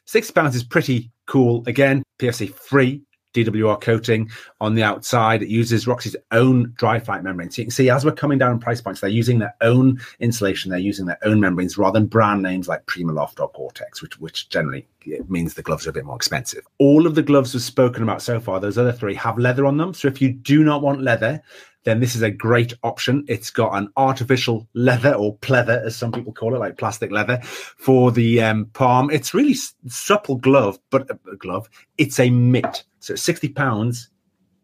Sixty 0.05 0.33
pounds 0.33 0.55
is 0.55 0.63
pretty 0.63 1.09
cool. 1.25 1.63
Again, 1.67 2.03
PFC 2.19 2.53
free 2.53 3.03
DWR 3.33 3.79
coating 3.81 4.29
on 4.59 4.75
the 4.75 4.83
outside. 4.83 5.41
It 5.41 5.49
uses 5.49 5.87
Roxy's 5.87 6.15
own 6.31 6.67
DryFlight 6.79 7.23
membrane. 7.23 7.51
So 7.51 7.61
you 7.61 7.65
can 7.65 7.71
see 7.71 7.89
as 7.89 8.05
we're 8.05 8.11
coming 8.11 8.37
down 8.37 8.59
price 8.59 8.81
points, 8.81 9.01
they're 9.01 9.09
using 9.09 9.39
their 9.39 9.55
own 9.61 9.99
insulation, 10.19 10.71
they're 10.71 10.79
using 10.79 11.05
their 11.05 11.19
own 11.23 11.39
membranes 11.39 11.77
rather 11.77 11.99
than 11.99 12.07
brand 12.07 12.41
names 12.41 12.67
like 12.67 12.85
Primaloft 12.85 13.39
or 13.39 13.51
Gore-Tex, 13.53 14.01
which, 14.01 14.19
which 14.19 14.49
generally 14.49 14.87
means 15.27 15.53
the 15.53 15.61
gloves 15.61 15.87
are 15.87 15.91
a 15.91 15.93
bit 15.93 16.05
more 16.05 16.15
expensive. 16.15 16.65
All 16.77 17.07
of 17.07 17.15
the 17.15 17.23
gloves 17.23 17.53
we've 17.53 17.63
spoken 17.63 18.03
about 18.03 18.21
so 18.21 18.39
far, 18.39 18.59
those 18.59 18.77
other 18.77 18.91
three 18.91 19.15
have 19.15 19.37
leather 19.37 19.65
on 19.65 19.77
them. 19.77 19.93
So 19.93 20.07
if 20.07 20.21
you 20.21 20.31
do 20.31 20.63
not 20.63 20.81
want 20.81 21.01
leather, 21.01 21.41
then 21.83 21.99
this 21.99 22.15
is 22.15 22.21
a 22.21 22.31
great 22.31 22.73
option. 22.83 23.25
It's 23.27 23.49
got 23.49 23.73
an 23.73 23.89
artificial 23.95 24.67
leather 24.73 25.13
or 25.13 25.37
pleather, 25.37 25.83
as 25.83 25.95
some 25.95 26.11
people 26.11 26.33
call 26.33 26.55
it, 26.55 26.59
like 26.59 26.77
plastic 26.77 27.11
leather 27.11 27.39
for 27.43 28.11
the 28.11 28.41
um, 28.41 28.65
palm. 28.73 29.09
It's 29.09 29.33
really 29.33 29.55
supple 29.87 30.35
glove, 30.35 30.79
but 30.89 31.09
a 31.09 31.13
uh, 31.13 31.35
glove. 31.37 31.69
It's 31.97 32.19
a 32.19 32.29
mitt. 32.29 32.83
So 32.99 33.15
sixty 33.15 33.49
pounds. 33.49 34.09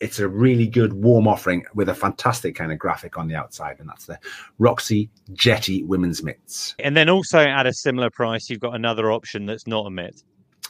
It's 0.01 0.19
a 0.19 0.27
really 0.27 0.67
good 0.67 0.91
warm 0.91 1.25
offering 1.25 1.63
with 1.73 1.87
a 1.87 1.95
fantastic 1.95 2.53
kind 2.53 2.73
of 2.73 2.77
graphic 2.77 3.17
on 3.17 3.29
the 3.29 3.35
outside, 3.35 3.77
and 3.79 3.87
that's 3.87 4.07
the 4.07 4.19
Roxy 4.59 5.09
Jetty 5.31 5.83
women's 5.83 6.21
mitts. 6.21 6.75
And 6.79 6.97
then 6.97 7.07
also 7.07 7.39
at 7.39 7.65
a 7.65 7.73
similar 7.73 8.09
price, 8.09 8.49
you've 8.49 8.59
got 8.59 8.75
another 8.75 9.09
option 9.09 9.45
that's 9.45 9.65
not 9.67 9.87
a 9.87 9.89
mitt. 9.89 10.21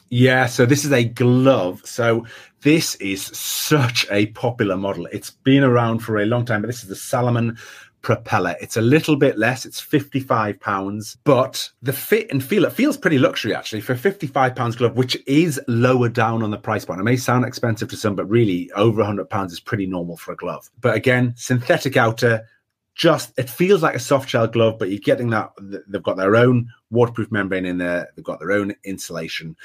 Yeah, 0.08 0.46
so 0.46 0.66
this 0.66 0.84
is 0.84 0.92
a 0.92 1.04
glove. 1.04 1.82
So 1.84 2.26
this 2.62 2.94
is 2.96 3.24
such 3.24 4.06
a 4.10 4.26
popular 4.26 4.76
model. 4.76 5.06
It's 5.06 5.30
been 5.30 5.64
around 5.64 6.00
for 6.00 6.18
a 6.18 6.26
long 6.26 6.44
time, 6.44 6.62
but 6.62 6.68
this 6.68 6.82
is 6.82 6.88
the 6.88 6.96
Salomon 6.96 7.58
propeller. 8.02 8.54
It's 8.60 8.76
a 8.76 8.82
little 8.82 9.16
bit 9.16 9.36
less. 9.36 9.66
It's 9.66 9.80
55 9.80 10.60
pounds, 10.60 11.16
but 11.24 11.68
the 11.82 11.92
fit 11.92 12.30
and 12.30 12.42
feel, 12.42 12.64
it 12.64 12.72
feels 12.72 12.96
pretty 12.96 13.18
luxury 13.18 13.52
actually 13.52 13.80
for 13.80 13.96
55 13.96 14.54
pounds 14.54 14.76
glove, 14.76 14.96
which 14.96 15.16
is 15.26 15.60
lower 15.66 16.08
down 16.08 16.44
on 16.44 16.52
the 16.52 16.58
price 16.58 16.84
point. 16.84 17.00
It 17.00 17.04
may 17.04 17.16
sound 17.16 17.44
expensive 17.44 17.88
to 17.88 17.96
some, 17.96 18.14
but 18.14 18.26
really 18.26 18.70
over 18.72 18.98
100 18.98 19.28
pounds 19.28 19.52
is 19.52 19.58
pretty 19.58 19.86
normal 19.86 20.16
for 20.16 20.32
a 20.32 20.36
glove. 20.36 20.70
But 20.80 20.94
again, 20.94 21.34
synthetic 21.36 21.96
outer, 21.96 22.46
just 22.94 23.32
it 23.36 23.50
feels 23.50 23.82
like 23.82 23.96
a 23.96 24.00
soft 24.00 24.28
shell 24.28 24.46
glove, 24.46 24.78
but 24.78 24.88
you're 24.88 25.00
getting 25.00 25.30
that 25.30 25.50
they've 25.88 26.02
got 26.02 26.16
their 26.16 26.36
own 26.36 26.68
waterproof 26.90 27.32
membrane 27.32 27.66
in 27.66 27.78
there, 27.78 28.08
they've 28.14 28.24
got 28.24 28.38
their 28.38 28.52
own 28.52 28.72
insulation 28.84 29.56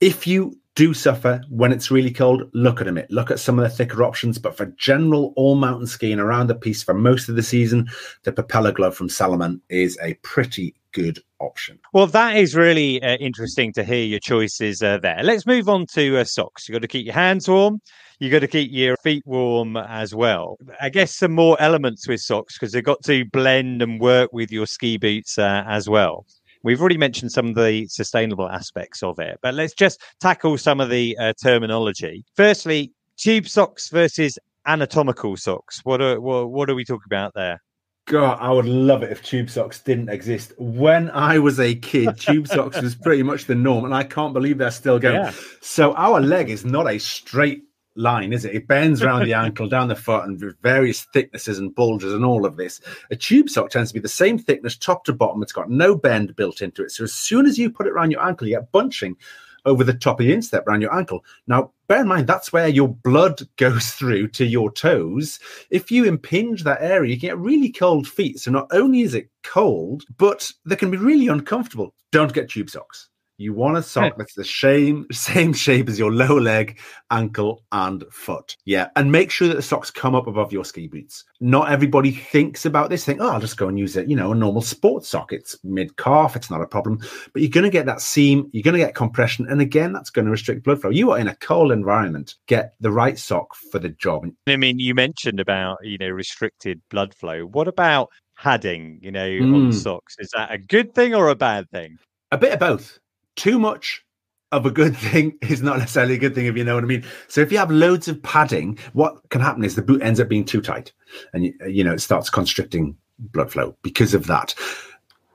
if 0.00 0.26
you 0.26 0.56
do 0.76 0.94
suffer 0.94 1.42
when 1.50 1.72
it's 1.72 1.90
really 1.90 2.10
cold, 2.10 2.42
look 2.54 2.80
at 2.80 2.86
them. 2.86 2.96
It 2.96 3.10
Look 3.10 3.30
at 3.30 3.40
some 3.40 3.58
of 3.58 3.64
the 3.64 3.68
thicker 3.68 4.02
options. 4.02 4.38
But 4.38 4.56
for 4.56 4.66
general 4.78 5.32
all 5.36 5.56
mountain 5.56 5.86
skiing 5.86 6.18
around 6.18 6.46
the 6.46 6.54
piece 6.54 6.82
for 6.82 6.94
most 6.94 7.28
of 7.28 7.36
the 7.36 7.42
season, 7.42 7.88
the 8.22 8.32
propeller 8.32 8.72
glove 8.72 8.96
from 8.96 9.08
Salomon 9.08 9.60
is 9.68 9.98
a 10.02 10.14
pretty 10.22 10.74
good 10.92 11.18
option. 11.38 11.78
Well, 11.92 12.06
that 12.08 12.36
is 12.36 12.54
really 12.54 13.02
uh, 13.02 13.16
interesting 13.16 13.72
to 13.74 13.84
hear 13.84 14.04
your 14.04 14.20
choices 14.20 14.82
uh, 14.82 14.98
there. 14.98 15.20
Let's 15.22 15.46
move 15.46 15.68
on 15.68 15.86
to 15.94 16.18
uh, 16.18 16.24
socks. 16.24 16.68
You've 16.68 16.74
got 16.74 16.82
to 16.82 16.88
keep 16.88 17.06
your 17.06 17.14
hands 17.14 17.48
warm. 17.48 17.80
You 18.18 18.30
got 18.30 18.40
to 18.40 18.48
keep 18.48 18.70
your 18.72 18.96
feet 18.98 19.22
warm 19.26 19.76
as 19.76 20.14
well. 20.14 20.58
I 20.80 20.90
guess 20.90 21.16
some 21.16 21.32
more 21.32 21.56
elements 21.60 22.06
with 22.06 22.20
socks 22.20 22.58
because 22.58 22.72
they've 22.72 22.84
got 22.84 23.02
to 23.04 23.24
blend 23.26 23.80
and 23.80 24.00
work 24.00 24.30
with 24.32 24.52
your 24.52 24.66
ski 24.66 24.98
boots 24.98 25.38
uh, 25.38 25.64
as 25.66 25.88
well. 25.88 26.26
We've 26.62 26.80
already 26.80 26.98
mentioned 26.98 27.32
some 27.32 27.48
of 27.48 27.54
the 27.54 27.86
sustainable 27.86 28.48
aspects 28.48 29.02
of 29.02 29.18
it, 29.18 29.38
but 29.42 29.54
let's 29.54 29.74
just 29.74 30.00
tackle 30.20 30.58
some 30.58 30.80
of 30.80 30.90
the 30.90 31.16
uh, 31.18 31.32
terminology. 31.42 32.24
Firstly, 32.34 32.92
tube 33.16 33.48
socks 33.48 33.88
versus 33.88 34.38
anatomical 34.66 35.36
socks. 35.36 35.80
What 35.84 36.00
are 36.00 36.20
what, 36.20 36.50
what 36.50 36.70
are 36.70 36.74
we 36.74 36.84
talking 36.84 37.06
about 37.06 37.32
there? 37.34 37.62
God, 38.06 38.38
I 38.40 38.50
would 38.50 38.66
love 38.66 39.02
it 39.02 39.12
if 39.12 39.22
tube 39.22 39.48
socks 39.48 39.80
didn't 39.80 40.08
exist. 40.08 40.52
When 40.58 41.10
I 41.10 41.38
was 41.38 41.60
a 41.60 41.76
kid, 41.76 42.18
tube 42.18 42.48
socks 42.48 42.80
was 42.80 42.94
pretty 42.96 43.22
much 43.22 43.44
the 43.44 43.54
norm, 43.54 43.84
and 43.84 43.94
I 43.94 44.02
can't 44.02 44.32
believe 44.32 44.58
they're 44.58 44.70
still 44.70 44.98
going. 44.98 45.14
Yeah. 45.14 45.32
So 45.60 45.94
our 45.94 46.20
leg 46.20 46.50
is 46.50 46.64
not 46.64 46.90
a 46.90 46.98
straight 46.98 47.62
line, 47.96 48.32
is 48.32 48.44
it? 48.44 48.54
It 48.54 48.68
bends 48.68 49.02
around 49.02 49.24
the 49.24 49.34
ankle, 49.34 49.68
down 49.68 49.88
the 49.88 49.96
foot, 49.96 50.24
and 50.24 50.54
various 50.62 51.02
thicknesses 51.12 51.58
and 51.58 51.74
bulges 51.74 52.12
and 52.12 52.24
all 52.24 52.46
of 52.46 52.56
this. 52.56 52.80
A 53.10 53.16
tube 53.16 53.48
sock 53.48 53.70
tends 53.70 53.90
to 53.90 53.94
be 53.94 54.00
the 54.00 54.08
same 54.08 54.38
thickness, 54.38 54.76
top 54.76 55.04
to 55.04 55.12
bottom. 55.12 55.42
It's 55.42 55.52
got 55.52 55.70
no 55.70 55.94
bend 55.94 56.36
built 56.36 56.62
into 56.62 56.82
it. 56.82 56.90
So 56.92 57.04
as 57.04 57.12
soon 57.12 57.46
as 57.46 57.58
you 57.58 57.70
put 57.70 57.86
it 57.86 57.92
around 57.92 58.10
your 58.10 58.24
ankle, 58.24 58.46
you 58.46 58.56
get 58.56 58.72
bunching 58.72 59.16
over 59.64 59.84
the 59.84 59.94
top 59.94 60.20
of 60.20 60.26
your 60.26 60.34
instep 60.34 60.66
around 60.66 60.80
your 60.80 60.94
ankle. 60.94 61.24
Now, 61.46 61.72
bear 61.86 62.00
in 62.00 62.08
mind, 62.08 62.26
that's 62.26 62.52
where 62.52 62.68
your 62.68 62.88
blood 62.88 63.42
goes 63.56 63.90
through 63.92 64.28
to 64.28 64.44
your 64.44 64.72
toes. 64.72 65.38
If 65.70 65.90
you 65.90 66.04
impinge 66.04 66.64
that 66.64 66.82
area, 66.82 67.14
you 67.14 67.20
get 67.20 67.38
really 67.38 67.70
cold 67.70 68.08
feet. 68.08 68.40
So 68.40 68.50
not 68.50 68.68
only 68.72 69.02
is 69.02 69.14
it 69.14 69.30
cold, 69.42 70.04
but 70.16 70.50
they 70.64 70.76
can 70.76 70.90
be 70.90 70.96
really 70.96 71.28
uncomfortable. 71.28 71.94
Don't 72.12 72.32
get 72.32 72.50
tube 72.50 72.70
socks. 72.70 73.08
You 73.40 73.54
want 73.54 73.78
a 73.78 73.82
sock 73.82 74.18
that's 74.18 74.34
the 74.34 74.44
same 74.44 75.06
same 75.10 75.54
shape 75.54 75.88
as 75.88 75.98
your 75.98 76.12
lower 76.12 76.42
leg, 76.42 76.78
ankle, 77.10 77.64
and 77.72 78.04
foot. 78.10 78.54
Yeah, 78.66 78.88
and 78.96 79.10
make 79.10 79.30
sure 79.30 79.48
that 79.48 79.54
the 79.54 79.62
socks 79.62 79.90
come 79.90 80.14
up 80.14 80.26
above 80.26 80.52
your 80.52 80.62
ski 80.62 80.88
boots. 80.88 81.24
Not 81.40 81.70
everybody 81.70 82.10
thinks 82.10 82.66
about 82.66 82.90
this. 82.90 83.06
Think, 83.06 83.22
oh, 83.22 83.30
I'll 83.30 83.40
just 83.40 83.56
go 83.56 83.66
and 83.66 83.78
use 83.78 83.96
it. 83.96 84.10
You 84.10 84.16
know, 84.16 84.32
a 84.32 84.34
normal 84.34 84.60
sports 84.60 85.08
sock. 85.08 85.32
It's 85.32 85.56
mid 85.64 85.96
calf. 85.96 86.36
It's 86.36 86.50
not 86.50 86.60
a 86.60 86.66
problem. 86.66 86.98
But 87.32 87.40
you're 87.40 87.50
going 87.50 87.64
to 87.64 87.70
get 87.70 87.86
that 87.86 88.02
seam. 88.02 88.50
You're 88.52 88.62
going 88.62 88.78
to 88.78 88.84
get 88.84 88.94
compression, 88.94 89.46
and 89.48 89.62
again, 89.62 89.94
that's 89.94 90.10
going 90.10 90.26
to 90.26 90.30
restrict 90.30 90.62
blood 90.62 90.82
flow. 90.82 90.90
You 90.90 91.12
are 91.12 91.18
in 91.18 91.28
a 91.28 91.36
cold 91.36 91.72
environment. 91.72 92.34
Get 92.46 92.74
the 92.80 92.92
right 92.92 93.18
sock 93.18 93.54
for 93.54 93.78
the 93.78 93.88
job. 93.88 94.26
I 94.48 94.56
mean, 94.56 94.78
you 94.78 94.94
mentioned 94.94 95.40
about 95.40 95.78
you 95.82 95.96
know 95.96 96.10
restricted 96.10 96.82
blood 96.90 97.14
flow. 97.14 97.46
What 97.46 97.68
about 97.68 98.10
padding? 98.36 98.98
You 99.00 99.12
know, 99.12 99.26
mm. 99.26 99.54
on 99.54 99.72
socks. 99.72 100.16
Is 100.18 100.28
that 100.36 100.52
a 100.52 100.58
good 100.58 100.94
thing 100.94 101.14
or 101.14 101.30
a 101.30 101.34
bad 101.34 101.70
thing? 101.70 101.96
A 102.32 102.36
bit 102.36 102.52
of 102.52 102.60
both 102.60 102.98
too 103.40 103.58
much 103.58 104.04
of 104.52 104.66
a 104.66 104.70
good 104.70 104.96
thing 105.08 105.38
is 105.42 105.62
not 105.62 105.78
necessarily 105.78 106.14
a 106.14 106.18
good 106.18 106.34
thing 106.34 106.46
if 106.46 106.56
you 106.56 106.64
know 106.64 106.74
what 106.74 106.84
I 106.84 106.86
mean. 106.86 107.04
So 107.28 107.40
if 107.40 107.50
you 107.50 107.58
have 107.58 107.70
loads 107.70 108.06
of 108.06 108.22
padding, 108.22 108.78
what 108.92 109.16
can 109.30 109.40
happen 109.40 109.64
is 109.64 109.74
the 109.74 109.82
boot 109.82 110.02
ends 110.02 110.20
up 110.20 110.28
being 110.28 110.44
too 110.44 110.60
tight, 110.60 110.92
and 111.32 111.52
you, 111.66 111.82
know 111.82 111.92
it 111.92 112.00
starts 112.00 112.28
constricting 112.28 112.96
blood 113.18 113.50
flow 113.50 113.76
because 113.82 114.14
of 114.14 114.26
that 114.26 114.54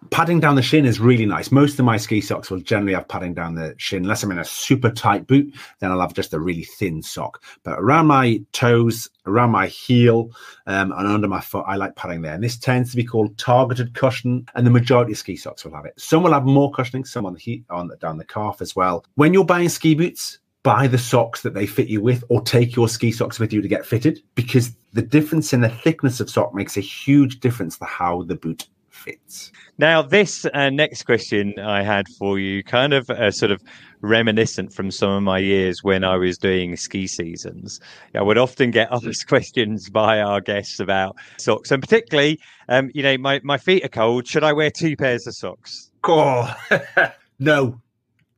padding 0.10 0.40
down 0.40 0.56
the 0.56 0.62
shin 0.62 0.86
is 0.86 1.00
really 1.00 1.26
nice. 1.26 1.52
Most 1.52 1.80
of 1.80 1.86
my 1.86 1.98
ski 1.98 2.22
socks 2.22 2.50
will 2.50 2.60
generally 2.60 2.94
have 2.94 3.08
padding 3.08 3.34
down 3.34 3.56
the 3.56 3.76
shin. 3.78 4.04
Unless 4.04 4.24
I'm 4.24 4.32
in 4.32 4.40
a 4.40 4.46
super 4.46 4.90
tight 4.90 5.28
boot, 5.28 5.54
then 5.80 5.92
I'll 5.92 6.02
have 6.02 6.14
just 6.14 6.34
a 6.34 6.40
really 6.40 6.64
thin 6.64 7.02
sock. 7.02 7.44
But 7.64 7.80
around 7.80 8.08
my 8.08 8.42
toes, 8.52 9.10
around 9.26 9.52
my 9.52 9.68
heel, 9.68 10.32
um, 10.68 10.92
and 10.92 11.08
under 11.08 11.28
my 11.28 11.42
foot, 11.42 11.66
I 11.68 11.76
like 11.76 11.96
padding 11.96 12.22
there. 12.22 12.34
And 12.34 12.44
this 12.44 12.58
tends 12.58 12.92
to 12.92 12.98
be 12.98 13.04
called 13.04 13.38
targeted 13.38 13.94
cushion, 13.94 14.46
and 14.56 14.66
the 14.66 14.72
majority 14.72 15.14
of 15.14 15.18
ski 15.18 15.36
socks 15.36 15.66
will 15.66 15.76
have 15.76 15.86
it. 15.86 16.00
Some 16.00 16.24
will 16.24 16.34
have 16.34 16.46
more 16.46 16.72
cushioning, 16.72 17.06
some 17.06 17.26
on 17.26 17.34
the 17.34 17.40
heat, 17.40 17.66
on 17.70 17.88
the, 17.88 17.98
down 17.98 18.18
the 18.18 18.26
calf 18.26 18.62
as 18.62 18.76
well. 18.76 19.06
When 19.16 19.34
you're 19.34 19.46
buying 19.46 19.70
ski 19.70 19.96
boots, 19.96 20.40
buy 20.66 20.88
the 20.88 20.98
socks 20.98 21.44
that 21.44 21.54
they 21.54 21.68
fit 21.68 21.88
you 21.88 22.02
with 22.02 22.24
or 22.28 22.42
take 22.42 22.76
your 22.76 22.90
ski 22.90 23.12
socks 23.12 23.40
with 23.40 23.54
you 23.54 23.62
to 23.62 23.68
get 23.68 23.86
fitted 23.86 24.20
because 24.34 24.72
the 24.94 25.02
difference 25.02 25.54
in 25.54 25.62
the 25.62 25.70
thickness 25.70 26.20
of 26.20 26.28
sock 26.28 26.56
makes 26.56 26.76
a 26.76 26.82
huge 26.82 27.40
difference 27.40 27.78
to 27.78 27.86
how 27.86 28.24
the 28.24 28.34
boot 28.34 28.68
fits. 29.06 29.52
Now, 29.78 30.02
this 30.02 30.46
uh, 30.54 30.70
next 30.70 31.04
question 31.04 31.54
I 31.60 31.84
had 31.84 32.08
for 32.18 32.40
you, 32.40 32.64
kind 32.64 32.94
of 32.94 33.10
uh, 33.10 33.32
sort 33.32 33.52
of 33.52 33.62
reminiscent 34.02 34.74
from 34.74 34.92
some 34.92 35.12
of 35.12 35.24
my 35.24 35.38
years 35.38 35.84
when 35.84 36.04
I 36.04 36.16
was 36.18 36.38
doing 36.38 36.76
ski 36.76 37.08
seasons. 37.08 37.80
I 38.14 38.22
would 38.22 38.38
often 38.38 38.72
get 38.72 38.90
asked 38.92 39.28
questions 39.28 39.90
by 39.90 40.20
our 40.20 40.42
guests 40.42 40.80
about 40.80 41.16
socks, 41.38 41.72
and 41.72 41.82
particularly, 41.82 42.40
um, 42.70 42.90
you 42.94 43.04
know, 43.04 43.18
my, 43.18 43.40
my 43.44 43.58
feet 43.58 43.86
are 43.86 43.90
cold. 43.90 44.28
Should 44.28 44.44
I 44.44 44.54
wear 44.54 44.72
two 44.72 44.96
pairs 44.96 45.28
of 45.28 45.36
socks? 45.36 45.92
Oh, 46.04 46.56
no. 47.40 47.82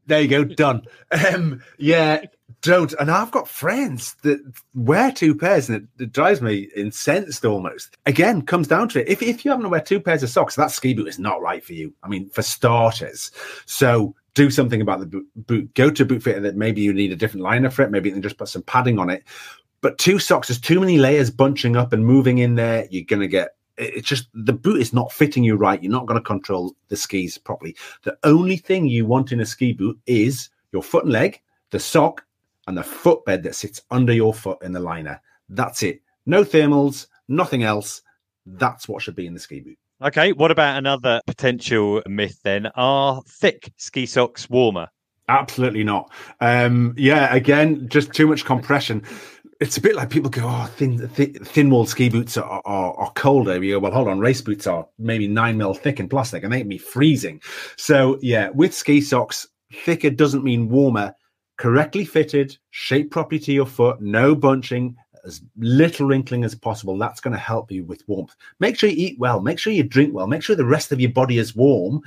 There 0.07 0.21
you 0.21 0.27
go, 0.27 0.43
done. 0.43 0.83
Um, 1.33 1.61
yeah, 1.77 2.21
don't. 2.61 2.93
And 2.99 3.11
I've 3.11 3.31
got 3.31 3.47
friends 3.47 4.15
that 4.23 4.39
wear 4.73 5.11
two 5.11 5.35
pairs, 5.35 5.69
and 5.69 5.77
it, 5.77 6.03
it, 6.03 6.11
drives 6.11 6.41
me 6.41 6.69
incensed 6.75 7.45
almost. 7.45 7.97
Again, 8.05 8.41
comes 8.41 8.67
down 8.67 8.89
to 8.89 9.01
it. 9.01 9.07
If, 9.07 9.21
if 9.21 9.43
you 9.43 9.51
happen 9.51 9.63
to 9.63 9.69
wear 9.69 9.81
two 9.81 9.99
pairs 9.99 10.23
of 10.23 10.29
socks, 10.29 10.55
that 10.55 10.71
ski 10.71 10.93
boot 10.93 11.07
is 11.07 11.19
not 11.19 11.41
right 11.41 11.63
for 11.63 11.73
you. 11.73 11.93
I 12.03 12.07
mean, 12.07 12.29
for 12.29 12.41
starters. 12.41 13.31
So 13.65 14.15
do 14.33 14.49
something 14.49 14.81
about 14.81 14.99
the 14.99 15.25
boot. 15.35 15.73
Go 15.73 15.89
to 15.89 16.03
a 16.03 16.05
boot 16.05 16.23
fitter 16.23 16.39
that 16.41 16.55
maybe 16.55 16.81
you 16.81 16.93
need 16.93 17.11
a 17.11 17.15
different 17.15 17.43
liner 17.43 17.69
for 17.69 17.81
it. 17.81 17.91
Maybe 17.91 18.09
you 18.09 18.13
can 18.13 18.21
just 18.21 18.37
put 18.37 18.49
some 18.49 18.63
padding 18.63 18.99
on 18.99 19.09
it. 19.09 19.23
But 19.81 19.97
two 19.97 20.19
socks, 20.19 20.47
there's 20.47 20.59
too 20.59 20.79
many 20.79 20.97
layers 20.97 21.29
bunching 21.29 21.75
up 21.75 21.93
and 21.93 22.05
moving 22.05 22.39
in 22.39 22.55
there. 22.55 22.87
You're 22.89 23.05
to 23.05 23.27
get 23.27 23.49
it's 23.77 24.07
just 24.07 24.27
the 24.33 24.53
boot 24.53 24.81
is 24.81 24.93
not 24.93 25.11
fitting 25.11 25.43
you 25.43 25.55
right. 25.55 25.81
You're 25.81 25.91
not 25.91 26.07
going 26.07 26.19
to 26.19 26.25
control 26.25 26.75
the 26.89 26.95
skis 26.95 27.37
properly. 27.37 27.75
The 28.03 28.17
only 28.23 28.57
thing 28.57 28.87
you 28.87 29.05
want 29.05 29.31
in 29.31 29.39
a 29.39 29.45
ski 29.45 29.73
boot 29.73 29.99
is 30.07 30.49
your 30.71 30.81
foot 30.81 31.03
and 31.03 31.13
leg, 31.13 31.41
the 31.71 31.79
sock, 31.79 32.25
and 32.67 32.77
the 32.77 32.83
footbed 32.83 33.43
that 33.43 33.55
sits 33.55 33.81
under 33.91 34.13
your 34.13 34.33
foot 34.33 34.61
in 34.61 34.73
the 34.73 34.79
liner. 34.79 35.21
That's 35.49 35.83
it. 35.83 36.01
No 36.25 36.43
thermals, 36.43 37.07
nothing 37.27 37.63
else. 37.63 38.01
That's 38.45 38.87
what 38.87 39.01
should 39.01 39.15
be 39.15 39.27
in 39.27 39.33
the 39.33 39.39
ski 39.39 39.61
boot. 39.61 39.77
Okay, 40.01 40.31
what 40.31 40.51
about 40.51 40.77
another 40.77 41.21
potential 41.25 42.03
myth 42.05 42.39
then? 42.43 42.67
Are 42.75 43.21
thick 43.27 43.73
ski 43.77 44.05
socks 44.05 44.49
warmer? 44.49 44.89
Absolutely 45.27 45.83
not. 45.83 46.11
Um, 46.39 46.93
yeah, 46.97 47.33
again, 47.33 47.89
just 47.89 48.13
too 48.13 48.27
much 48.27 48.45
compression. 48.45 49.03
It's 49.59 49.75
a 49.75 49.81
bit 49.81 49.95
like 49.95 50.11
people 50.11 50.29
go, 50.29 50.43
oh, 50.45 50.67
thin, 50.75 51.07
thin, 51.09 51.33
thin 51.33 51.69
walled 51.71 51.89
ski 51.89 52.09
boots 52.09 52.37
are, 52.37 52.61
are, 52.63 52.93
are 52.93 53.11
colder. 53.13 53.61
You 53.61 53.73
go, 53.73 53.79
well, 53.79 53.91
hold 53.91 54.07
on, 54.07 54.19
race 54.19 54.41
boots 54.41 54.67
are 54.67 54.87
maybe 54.99 55.27
nine 55.27 55.57
mil 55.57 55.73
thick 55.73 55.99
in 55.99 56.07
plastic 56.07 56.43
and 56.43 56.53
they 56.53 56.59
can 56.59 56.69
be 56.69 56.77
freezing. 56.77 57.41
So, 57.75 58.19
yeah, 58.21 58.49
with 58.49 58.73
ski 58.73 59.01
socks, 59.01 59.47
thicker 59.73 60.11
doesn't 60.11 60.43
mean 60.43 60.69
warmer 60.69 61.15
correctly 61.57 62.05
fitted, 62.05 62.57
shaped 62.71 63.11
properly 63.11 63.39
to 63.39 63.51
your 63.51 63.65
foot, 63.65 64.01
no 64.01 64.35
bunching, 64.35 64.95
as 65.25 65.41
little 65.57 66.07
wrinkling 66.07 66.43
as 66.43 66.55
possible. 66.55 66.97
That's 66.97 67.19
going 67.19 67.33
to 67.33 67.39
help 67.39 67.71
you 67.71 67.83
with 67.83 68.07
warmth. 68.07 68.35
Make 68.59 68.77
sure 68.77 68.89
you 68.89 68.95
eat 68.97 69.19
well, 69.19 69.41
make 69.41 69.59
sure 69.59 69.73
you 69.73 69.83
drink 69.83 70.13
well, 70.13 70.27
make 70.27 70.41
sure 70.41 70.55
the 70.55 70.65
rest 70.65 70.91
of 70.91 70.99
your 70.99 71.11
body 71.11 71.37
is 71.37 71.55
warm. 71.55 72.01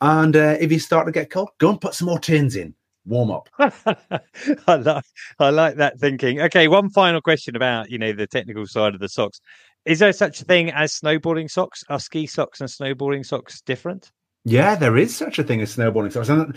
And 0.00 0.36
uh, 0.36 0.56
if 0.60 0.70
you 0.70 0.78
start 0.78 1.06
to 1.06 1.12
get 1.12 1.30
cold, 1.30 1.50
go 1.58 1.70
and 1.70 1.80
put 1.80 1.94
some 1.94 2.06
more 2.06 2.18
tins 2.18 2.54
in. 2.54 2.74
Warm 3.06 3.30
up. 3.30 3.48
I 3.58 4.74
like 4.76 5.04
I 5.38 5.48
like 5.48 5.76
that 5.76 5.98
thinking. 5.98 6.42
Okay, 6.42 6.68
one 6.68 6.90
final 6.90 7.22
question 7.22 7.56
about 7.56 7.90
you 7.90 7.96
know 7.96 8.12
the 8.12 8.26
technical 8.26 8.66
side 8.66 8.92
of 8.92 9.00
the 9.00 9.08
socks. 9.08 9.40
Is 9.86 10.00
there 10.00 10.12
such 10.12 10.42
a 10.42 10.44
thing 10.44 10.70
as 10.70 10.92
snowboarding 10.92 11.50
socks? 11.50 11.82
Are 11.88 12.00
ski 12.00 12.26
socks 12.26 12.60
and 12.60 12.68
snowboarding 12.68 13.24
socks 13.24 13.62
different? 13.62 14.12
Yeah, 14.44 14.74
there 14.74 14.98
is 14.98 15.16
such 15.16 15.38
a 15.38 15.42
thing 15.42 15.62
as 15.62 15.74
snowboarding 15.74 16.12
socks. 16.12 16.28
And 16.28 16.54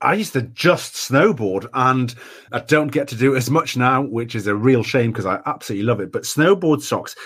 I 0.00 0.14
used 0.14 0.32
to 0.34 0.42
just 0.42 0.94
snowboard 0.94 1.68
and 1.74 2.14
I 2.52 2.60
don't 2.60 2.92
get 2.92 3.08
to 3.08 3.16
do 3.16 3.34
as 3.34 3.50
much 3.50 3.76
now, 3.76 4.02
which 4.02 4.34
is 4.34 4.46
a 4.46 4.54
real 4.54 4.82
shame 4.82 5.10
because 5.10 5.26
I 5.26 5.40
absolutely 5.46 5.86
love 5.86 6.00
it. 6.00 6.12
But 6.12 6.22
snowboard 6.22 6.82
socks, 6.82 7.16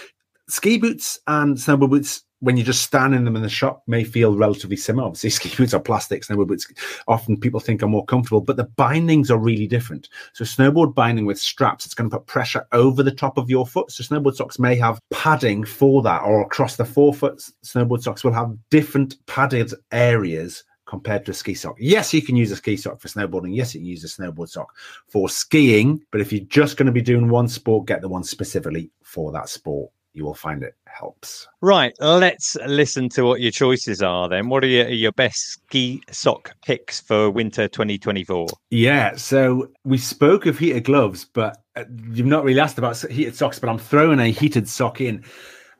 ski 0.49 0.79
boots 0.79 1.19
and 1.27 1.57
snowboard 1.57 1.91
boots, 1.91 2.23
when 2.41 2.57
you 2.57 2.65
just 2.65 2.83
stand 2.83 3.15
in 3.15 3.25
them 3.25 3.37
in 3.37 3.43
the 3.43 3.49
shop, 3.49 3.85
may 3.87 4.03
feel 4.03 4.37
relatively 4.37 4.77
similar. 4.77 5.07
Obviously, 5.07 5.31
ski 5.51 5.55
boots 5.55 5.75
are 5.75 5.81
plastic, 5.81 6.23
snowboard 6.23 6.49
boots 6.49 6.67
often 7.07 7.39
people 7.39 7.61
think 7.61 7.83
are 7.83 7.89
more 7.89 8.07
comfortable, 8.07 8.41
but 8.41 8.57
the 8.57 8.65
bindings 8.65 9.31
are 9.31 9.39
really 9.39 9.67
different. 9.67 10.09
So, 10.33 10.45
snowboard 10.45 10.95
binding 10.95 11.27
with 11.27 11.39
straps, 11.39 11.85
it's 11.85 11.95
going 11.95 12.09
to 12.11 12.17
put 12.17 12.27
pressure 12.27 12.67
over 12.73 13.03
the 13.03 13.13
top 13.13 13.37
of 13.37 13.51
your 13.51 13.67
foot. 13.67 13.93
So, 13.93 14.03
snowboard 14.03 14.35
socks 14.35 14.59
may 14.59 14.77
have 14.77 14.99
padding 15.11 15.63
for 15.63 16.03
that, 16.03 16.23
or 16.23 16.41
across 16.41 16.77
the 16.77 16.87
forefoot, 16.87 17.45
snowboard 17.65 18.03
socks 18.03 18.25
will 18.25 18.33
have 18.33 18.57
different 18.71 19.25
padded 19.27 19.73
areas 19.93 20.65
compared 20.93 21.25
to 21.25 21.31
a 21.31 21.35
ski 21.35 21.55
sock. 21.55 21.75
Yes, 21.79 22.13
you 22.13 22.21
can 22.21 22.37
use 22.37 22.51
a 22.51 22.57
ski 22.57 22.77
sock 22.77 23.01
for 23.01 23.09
snowboarding. 23.09 23.57
Yes, 23.57 23.75
you 23.75 23.81
can 23.81 23.87
use 23.87 24.05
a 24.05 24.09
snowboard 24.09 24.51
sock 24.51 24.77
for 25.09 25.27
skiing. 25.27 26.05
But 26.11 26.21
if 26.21 26.31
you're 26.31 26.45
just 26.45 26.77
going 26.77 26.85
to 26.85 26.93
be 26.93 27.01
doing 27.01 27.31
one 27.31 27.49
sport, 27.49 27.87
get 27.87 28.03
the 28.03 28.11
one 28.11 28.23
specifically 28.23 28.91
for 29.03 29.33
that 29.33 29.49
sport. 29.49 29.91
You 30.13 30.27
will 30.27 30.35
find 30.35 30.63
it 30.63 30.75
helps. 30.85 31.49
Right. 31.63 31.95
Let's 31.99 32.59
listen 32.67 33.09
to 33.11 33.23
what 33.23 33.41
your 33.41 33.53
choices 33.53 34.03
are 34.03 34.29
then. 34.29 34.51
What 34.51 34.65
are 34.65 34.67
your, 34.67 34.91
your 34.91 35.13
best 35.13 35.39
ski 35.39 36.03
sock 36.11 36.55
picks 36.63 37.01
for 37.01 37.31
winter 37.31 37.69
2024? 37.69 38.49
Yeah. 38.69 39.17
So 39.17 39.71
we 39.85 39.97
spoke 39.97 40.45
of 40.45 40.59
heated 40.59 40.85
gloves, 40.85 41.25
but 41.25 41.57
uh, 41.75 41.85
you've 42.11 42.27
not 42.27 42.45
really 42.45 42.61
asked 42.61 42.77
about 42.77 42.99
heated 43.11 43.35
socks, 43.35 43.59
but 43.59 43.71
I'm 43.71 43.79
throwing 43.79 44.21
a 44.21 44.27
heated 44.27 44.69
sock 44.69 45.01
in 45.01 45.25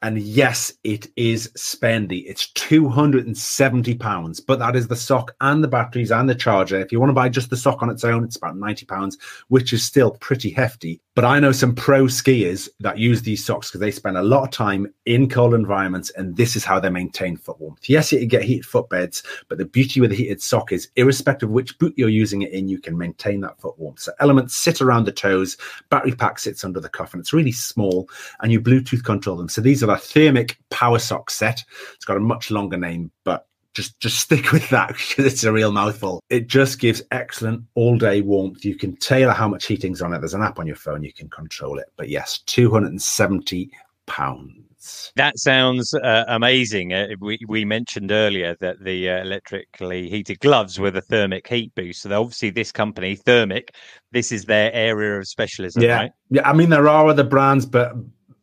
And 0.03 0.19
yes, 0.19 0.73
it 0.83 1.07
is 1.17 1.49
spendy. 1.57 2.25
It's 2.27 2.49
£270, 2.55 4.47
but 4.47 4.59
that 4.59 4.75
is 4.75 4.89
the 4.89 4.97
sock 4.97 5.37
and 5.41 5.63
the 5.63 5.69
batteries 5.69 6.11
and 6.11 6.29
the 6.29 6.35
charger. 6.35 6.81
If 6.81 6.91
you 6.91 6.99
want 6.99 7.11
to 7.11 7.15
buy 7.15 7.29
just 7.29 7.51
the 7.51 7.57
sock 7.57 7.83
on 7.83 7.91
its 7.91 8.03
own, 8.03 8.25
it's 8.25 8.35
about 8.35 8.57
£90, 8.57 9.17
which 9.47 9.73
is 9.73 9.85
still 9.85 10.11
pretty 10.11 10.51
hefty. 10.51 11.01
But 11.15 11.27
I 11.27 11.41
know 11.41 11.53
some 11.53 11.75
pro 11.75 12.05
skiers 12.05 12.71
that 12.81 12.97
use 12.97 13.21
these 13.21 13.45
socks 13.45 13.69
because 13.69 13.81
they 13.81 13.91
spend 13.91 14.17
a 14.17 14.23
lot 14.23 14.45
of 14.45 14.51
time 14.51 14.87
in 15.05 15.29
cold 15.29 15.53
environments, 15.53 16.09
and 16.11 16.35
this 16.37 16.57
is 16.57 16.65
how 16.65 16.81
they 16.81 16.89
maintain 16.89 17.37
foot 17.37 17.61
warmth. 17.61 17.87
Yes, 17.87 18.13
you 18.13 18.19
can 18.21 18.29
get 18.29 18.45
heated 18.45 18.65
footbeds, 18.65 19.23
but 19.49 19.59
the 19.59 19.67
beauty 19.67 20.01
with 20.01 20.13
a 20.13 20.15
heated 20.15 20.41
sock 20.41 20.73
is, 20.73 20.89
irrespective 20.97 21.51
of 21.51 21.53
which 21.53 21.79
boot 21.79 21.93
you're 21.99 22.09
using 22.09 22.41
it 22.41 22.53
in, 22.53 22.67
you 22.67 22.79
can 22.79 22.97
maintain 22.97 23.43
that 23.43 23.61
foot 23.61 23.79
warmth. 23.79 24.01
So 24.01 24.13
elements 24.21 24.57
sit 24.57 24.81
around 24.81 25.05
the 25.05 25.13
toes, 25.13 25.59
battery 25.91 26.13
pack 26.13 26.39
sits 26.39 26.65
under 26.65 26.81
the 26.81 26.89
cuff, 26.89 27.13
and 27.13 27.21
it's 27.21 27.35
really 27.35 27.53
small, 27.53 28.09
and 28.41 28.51
you 28.51 28.59
Bluetooth 28.59 29.05
control 29.05 29.37
them. 29.37 29.51
So 29.51 29.61
these 29.61 29.83
are 29.83 29.89
the 29.89 29.99
thermic 29.99 30.59
power 30.71 30.99
sock 30.99 31.31
set. 31.31 31.63
It's 31.95 32.07
got 32.07 32.17
a 32.17 32.21
much 32.21 32.51
longer 32.51 32.79
name, 32.79 33.11
but 33.25 33.49
just 33.75 33.99
just 34.01 34.21
stick 34.21 34.53
with 34.53 34.69
that 34.71 34.89
because 34.97 35.25
it's 35.25 35.45
a 35.45 35.53
real 35.53 35.73
mouthful. 35.73 36.23
It 36.29 36.47
just 36.47 36.79
gives 36.79 37.03
excellent 37.11 37.65
all 37.75 37.97
day 37.97 38.21
warmth. 38.21 38.65
You 38.65 38.77
can 38.77 38.97
tailor 38.97 39.33
how 39.33 39.49
much 39.49 39.67
heating's 39.67 40.03
on 40.03 40.13
it. 40.13 40.19
There's 40.21 40.35
an 40.35 40.43
app 40.43 40.59
on 40.59 40.67
your 40.67 40.77
phone 40.77 41.03
you 41.03 41.13
can 41.13 41.29
control 41.29 41.79
it. 41.79 41.87
But 41.97 42.09
yes, 42.09 42.39
two 42.47 42.71
hundred 42.71 42.93
and 42.93 43.03
seventy 43.03 43.71
pounds. 44.07 45.13
That 45.15 45.39
sounds 45.39 45.95
uh, 45.95 46.25
amazing. 46.27 46.93
Uh, 46.93 47.09
we 47.21 47.39
we 47.47 47.65
mentioned 47.65 48.11
earlier 48.11 48.57
that 48.61 48.83
the 48.83 49.11
uh, 49.11 49.21
electrically 49.21 50.09
heated 50.09 50.41
gloves 50.41 50.79
were 50.79 50.91
the 50.91 51.01
thermic 51.01 51.47
heat 51.47 51.73
boost. 51.77 52.03
So 52.03 52.21
obviously, 52.21 52.51
this 52.51 52.73
company, 52.73 53.15
Thermic, 53.15 53.75
this 54.11 54.33
is 54.33 54.47
their 54.47 54.73
area 54.73 55.21
of 55.21 55.29
specialism. 55.29 55.83
Yeah, 55.83 55.97
right? 55.97 56.13
yeah. 56.31 56.49
I 56.49 56.53
mean, 56.53 56.71
there 56.71 56.89
are 56.89 57.07
other 57.07 57.23
brands, 57.23 57.65
but 57.65 57.93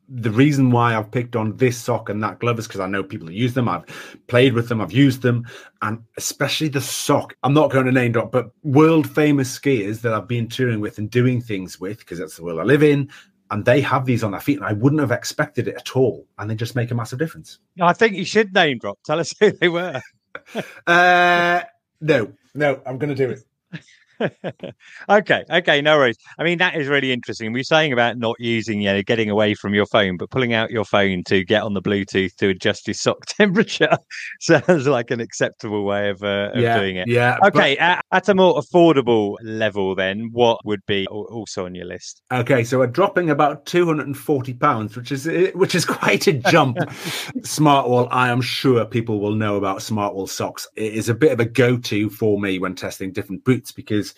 the 0.09 0.31
reason 0.31 0.71
why 0.71 0.95
I've 0.95 1.11
picked 1.11 1.35
on 1.35 1.55
this 1.57 1.77
sock 1.77 2.09
and 2.09 2.21
that 2.23 2.39
glove 2.39 2.57
is 2.57 2.67
because 2.67 2.79
I 2.79 2.87
know 2.87 3.03
people 3.03 3.27
who 3.27 3.33
use 3.33 3.53
them. 3.53 3.69
I've 3.69 3.85
played 4.27 4.53
with 4.53 4.67
them, 4.67 4.81
I've 4.81 4.91
used 4.91 5.21
them, 5.21 5.47
and 5.81 6.03
especially 6.17 6.67
the 6.67 6.81
sock. 6.81 7.35
I'm 7.43 7.53
not 7.53 7.71
going 7.71 7.85
to 7.85 7.91
name 7.91 8.13
drop, 8.13 8.31
but 8.31 8.51
world 8.63 9.09
famous 9.09 9.57
skiers 9.57 10.01
that 10.01 10.13
I've 10.13 10.27
been 10.27 10.47
touring 10.47 10.79
with 10.79 10.97
and 10.97 11.09
doing 11.09 11.41
things 11.41 11.79
with 11.79 11.99
because 11.99 12.17
that's 12.17 12.37
the 12.37 12.43
world 12.43 12.59
I 12.59 12.63
live 12.63 12.83
in. 12.83 13.09
And 13.51 13.65
they 13.65 13.81
have 13.81 14.05
these 14.05 14.23
on 14.23 14.31
their 14.31 14.39
feet, 14.39 14.57
and 14.57 14.65
I 14.65 14.73
wouldn't 14.73 15.01
have 15.01 15.11
expected 15.11 15.67
it 15.67 15.75
at 15.75 15.95
all. 15.95 16.27
And 16.37 16.49
they 16.49 16.53
just 16.53 16.75
make 16.75 16.91
a 16.91 16.95
massive 16.95 17.17
difference. 17.17 17.57
I 17.81 17.93
think 17.93 18.15
you 18.15 18.23
should 18.23 18.53
name 18.53 18.77
drop. 18.77 18.99
Tell 19.03 19.19
us 19.19 19.33
who 19.39 19.51
they 19.51 19.69
were. 19.69 19.99
uh, 20.87 21.61
no, 21.99 22.31
no, 22.53 22.81
I'm 22.85 22.99
going 22.99 23.09
to 23.09 23.15
do 23.15 23.31
it. 23.31 23.43
Okay, 25.09 25.43
okay, 25.49 25.81
no 25.81 25.97
worries. 25.97 26.17
I 26.37 26.43
mean, 26.43 26.57
that 26.59 26.75
is 26.75 26.87
really 26.87 27.11
interesting. 27.11 27.53
We 27.53 27.61
are 27.61 27.63
saying 27.63 27.93
about 27.93 28.17
not 28.17 28.35
using, 28.39 28.81
you 28.81 28.91
know, 28.91 29.01
getting 29.01 29.29
away 29.29 29.53
from 29.53 29.73
your 29.73 29.85
phone, 29.85 30.17
but 30.17 30.29
pulling 30.29 30.53
out 30.53 30.71
your 30.71 30.85
phone 30.85 31.23
to 31.25 31.43
get 31.43 31.63
on 31.63 31.73
the 31.73 31.81
Bluetooth 31.81 32.35
to 32.35 32.49
adjust 32.49 32.87
your 32.87 32.93
sock 32.93 33.25
temperature 33.27 33.97
sounds 34.39 34.87
like 34.87 35.11
an 35.11 35.19
acceptable 35.19 35.85
way 35.85 36.09
of, 36.09 36.23
uh, 36.23 36.51
of 36.53 36.61
yeah, 36.61 36.79
doing 36.79 36.97
it. 36.97 37.07
Yeah. 37.07 37.37
Okay, 37.45 37.75
but... 37.75 37.83
at, 37.83 38.05
at, 38.11 38.29
a 38.29 38.35
more 38.35 38.59
affordable 38.59 39.35
level, 39.41 39.95
then 39.95 40.29
what 40.31 40.59
would 40.65 40.85
be 40.85 41.07
also 41.07 41.65
on 41.65 41.75
your 41.75 41.85
list? 41.85 42.21
Okay, 42.31 42.63
so 42.63 42.79
we're 42.79 42.87
dropping 42.87 43.29
about 43.29 43.65
two 43.65 43.85
hundred 43.85 44.07
and 44.07 44.17
forty 44.17 44.53
pounds, 44.53 44.95
which 44.95 45.11
is 45.11 45.27
which 45.53 45.75
is 45.75 45.85
quite 45.99 46.27
a 46.27 46.33
jump. 46.33 46.77
Smartwool, 47.39 48.07
I 48.11 48.29
am 48.29 48.41
sure 48.41 48.85
people 48.85 49.19
will 49.19 49.35
know 49.35 49.55
about 49.55 49.79
Smartwool 49.79 50.29
socks. 50.29 50.67
It 50.75 50.93
is 50.93 51.09
a 51.09 51.15
bit 51.15 51.31
of 51.31 51.39
a 51.39 51.45
go-to 51.45 52.09
for 52.09 52.39
me 52.39 52.59
when 52.59 52.75
testing 52.75 53.11
different 53.11 53.43
boots 53.43 53.71
because 53.71 54.08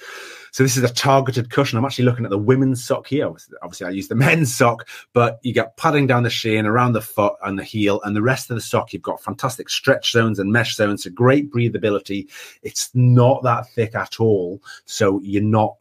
so 0.52 0.64
this 0.64 0.76
is 0.76 0.84
a 0.84 0.94
targeted 0.94 1.50
cushion. 1.50 1.78
I'm 1.78 1.86
actually 1.86 2.06
looking 2.06 2.26
at 2.26 2.32
the 2.32 2.38
women's 2.38 2.84
sock 2.84 3.08
here. 3.08 3.32
Obviously, 3.62 3.88
I 3.88 3.92
use 3.92 4.10
the 4.10 4.16
men's 4.28 4.56
sock, 4.56 4.88
but 5.14 5.40
you 5.44 5.54
get 5.54 5.78
padding 5.78 6.08
down 6.08 6.24
the 6.24 6.30
shin, 6.30 6.66
around 6.66 6.94
the 6.94 7.02
foot, 7.02 7.34
and 7.44 7.58
the 7.58 7.64
heel, 7.64 8.02
and 8.04 8.16
the 8.16 8.22
rest 8.22 8.50
of 8.50 8.56
the 8.56 8.62
sock. 8.62 8.92
You've 8.92 9.02
got 9.02 9.24
fantastic 9.24 9.70
stretch 9.70 10.12
zones 10.12 10.40
and 10.40 10.52
mesh 10.52 10.76
zones, 10.76 11.04
so 11.04 11.10
great 11.10 11.52
breathability. 11.52 12.30
It's 12.64 12.90
not 12.94 13.44
that 13.44 13.70
thick 13.70 13.96
at 13.96 14.20
all, 14.20 14.62
so 14.86 15.22
you're 15.24 15.42
not 15.42 15.76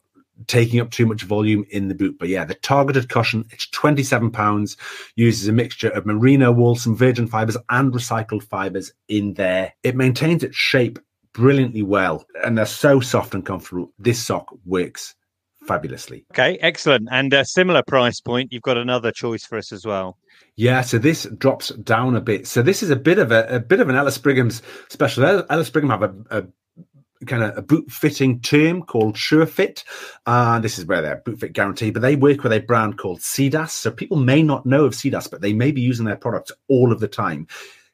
taking 0.47 0.79
up 0.79 0.89
too 0.89 1.05
much 1.05 1.23
volume 1.23 1.65
in 1.69 1.87
the 1.87 1.95
boot. 1.95 2.17
But 2.17 2.29
yeah, 2.29 2.45
the 2.45 2.55
targeted 2.55 3.09
cushion, 3.09 3.45
it's 3.51 3.67
27 3.67 4.31
pounds, 4.31 4.77
uses 5.15 5.47
a 5.47 5.53
mixture 5.53 5.89
of 5.89 6.05
merino 6.05 6.51
wool, 6.51 6.75
some 6.75 6.95
virgin 6.95 7.27
fibers, 7.27 7.57
and 7.69 7.93
recycled 7.93 8.43
fibers 8.43 8.91
in 9.07 9.33
there. 9.33 9.73
It 9.83 9.95
maintains 9.95 10.43
its 10.43 10.55
shape 10.55 10.97
brilliantly 11.33 11.83
well 11.83 12.25
and 12.43 12.57
they're 12.57 12.65
so 12.65 12.99
soft 12.99 13.33
and 13.33 13.45
comfortable. 13.45 13.91
This 13.99 14.23
sock 14.23 14.53
works 14.65 15.15
fabulously. 15.67 16.25
Okay, 16.31 16.57
excellent. 16.61 17.07
And 17.11 17.33
a 17.33 17.45
similar 17.45 17.83
price 17.83 18.19
point, 18.19 18.51
you've 18.51 18.63
got 18.63 18.77
another 18.77 19.11
choice 19.11 19.45
for 19.45 19.57
us 19.57 19.71
as 19.71 19.85
well. 19.85 20.17
Yeah, 20.55 20.81
so 20.81 20.97
this 20.97 21.27
drops 21.37 21.69
down 21.69 22.15
a 22.15 22.21
bit. 22.21 22.47
So 22.47 22.61
this 22.61 22.83
is 22.83 22.89
a 22.89 22.95
bit 22.95 23.19
of 23.19 23.31
a, 23.31 23.55
a 23.55 23.59
bit 23.59 23.79
of 23.79 23.89
an 23.89 23.95
Ellis 23.95 24.17
Brigham's 24.17 24.61
special. 24.89 25.45
Ellis 25.49 25.69
Brigham 25.69 25.89
have 25.89 26.03
a, 26.03 26.13
a 26.29 27.25
kind 27.25 27.43
of 27.43 27.57
a 27.57 27.61
boot 27.61 27.89
fitting 27.91 28.41
term 28.41 28.81
called 28.83 29.15
SureFit. 29.15 29.83
Uh, 30.25 30.59
this 30.59 30.79
is 30.79 30.85
where 30.85 31.01
their 31.01 31.17
boot 31.17 31.39
fit 31.39 31.53
guarantee, 31.53 31.91
but 31.91 32.01
they 32.01 32.15
work 32.15 32.43
with 32.43 32.53
a 32.53 32.59
brand 32.59 32.97
called 32.97 33.19
Sidas. 33.19 33.69
So 33.69 33.91
people 33.91 34.17
may 34.17 34.41
not 34.41 34.65
know 34.65 34.85
of 34.85 34.93
Sidas, 34.93 35.29
but 35.29 35.41
they 35.41 35.53
may 35.53 35.71
be 35.71 35.81
using 35.81 36.05
their 36.05 36.15
products 36.15 36.51
all 36.67 36.91
of 36.91 36.99
the 36.99 37.07
time 37.07 37.47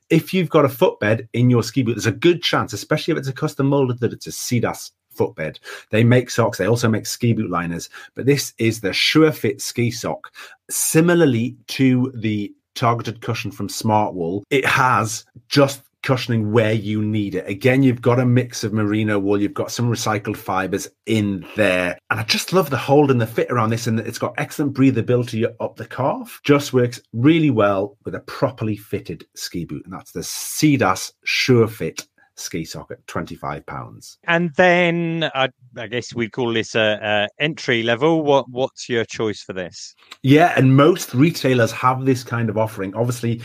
if 0.10 0.34
you've 0.34 0.50
got 0.50 0.66
a 0.66 0.70
footbed 0.70 1.28
in 1.34 1.50
your 1.50 1.64
ski 1.64 1.84
boot, 1.84 1.96
there's 1.96 2.06
a 2.06 2.12
good 2.12 2.42
chance, 2.42 2.74
especially 2.74 3.14
if 3.14 3.18
it's 3.18 3.28
a 3.28 3.34
custom 3.34 3.68
molded, 3.68 4.00
that 4.00 4.14
it's 4.14 4.28
a 4.28 4.32
Sidas 4.32 4.92
footbed. 5.10 5.60
They 5.90 6.04
make 6.04 6.30
socks. 6.30 6.58
They 6.58 6.68
also 6.68 6.88
make 6.88 7.06
ski 7.06 7.34
boot 7.34 7.50
liners, 7.50 7.90
but 8.16 8.26
this 8.26 8.54
is 8.58 8.82
the 8.82 8.90
SureFit 8.90 9.60
ski 9.62 9.92
sock. 9.92 10.32
Similarly 10.70 11.58
to 11.70 12.12
the 12.16 12.54
targeted 12.76 13.22
cushion 13.22 13.52
from 13.52 13.68
Smartwool, 13.68 14.44
it 14.50 14.66
has 14.66 15.26
just 15.50 15.82
cushioning 16.08 16.54
where 16.54 16.72
you 16.72 17.02
need 17.02 17.36
it. 17.36 17.46
Again, 17.50 17.84
you've 17.84 18.02
got 18.02 18.18
a 18.18 18.26
mix 18.26 18.64
of 18.64 18.72
merino 18.72 19.20
wool, 19.20 19.42
you've 19.42 19.54
got 19.54 19.74
some 19.74 19.92
recycled 19.92 20.38
fibers 20.38 20.88
in 21.06 21.46
there. 21.58 21.98
And 22.10 22.18
I 22.18 22.24
just 22.24 22.54
love 22.54 22.70
the 22.70 22.78
hold 22.78 23.12
and 23.12 23.20
the 23.20 23.28
fit 23.28 23.52
around 23.52 23.72
this, 23.72 23.88
and 23.88 24.00
it's 24.00 24.18
got 24.18 24.34
excellent 24.38 24.74
breathability 24.74 25.46
up 25.60 25.76
the 25.76 25.86
calf. 25.86 26.40
Just 26.46 26.72
works 26.72 27.02
really 27.12 27.50
well 27.50 27.98
with 28.06 28.16
a 28.16 28.22
properly 28.22 28.78
fitted 28.78 29.26
ski 29.36 29.66
boot. 29.66 29.84
And 29.84 29.94
that's 29.94 30.14
the 30.14 30.22
Sidas 30.22 31.12
Sure 31.26 31.68
Fit 31.68 32.08
ski 32.40 32.64
sock 32.64 32.92
at 32.92 33.06
25 33.08 33.66
pounds 33.66 34.20
and 34.26 34.54
then 34.58 35.28
I, 35.34 35.50
I, 35.76 35.88
guess 35.88 36.14
we 36.14 36.30
call 36.30 36.54
this 36.54 36.76
a, 36.76 37.00
a, 37.02 37.28
entry 37.44 37.82
level 37.82 38.22
what 38.22 38.48
what's 38.48 38.88
your 38.88 39.06
choice 39.06 39.42
for 39.42 39.54
this 39.54 39.96
yeah 40.22 40.54
and 40.56 40.78
most 40.78 41.16
retailers 41.16 41.72
have 41.72 42.06
this 42.06 42.24
kind 42.24 42.52
of 42.52 42.56
offering 42.56 42.94
obviously 42.94 43.42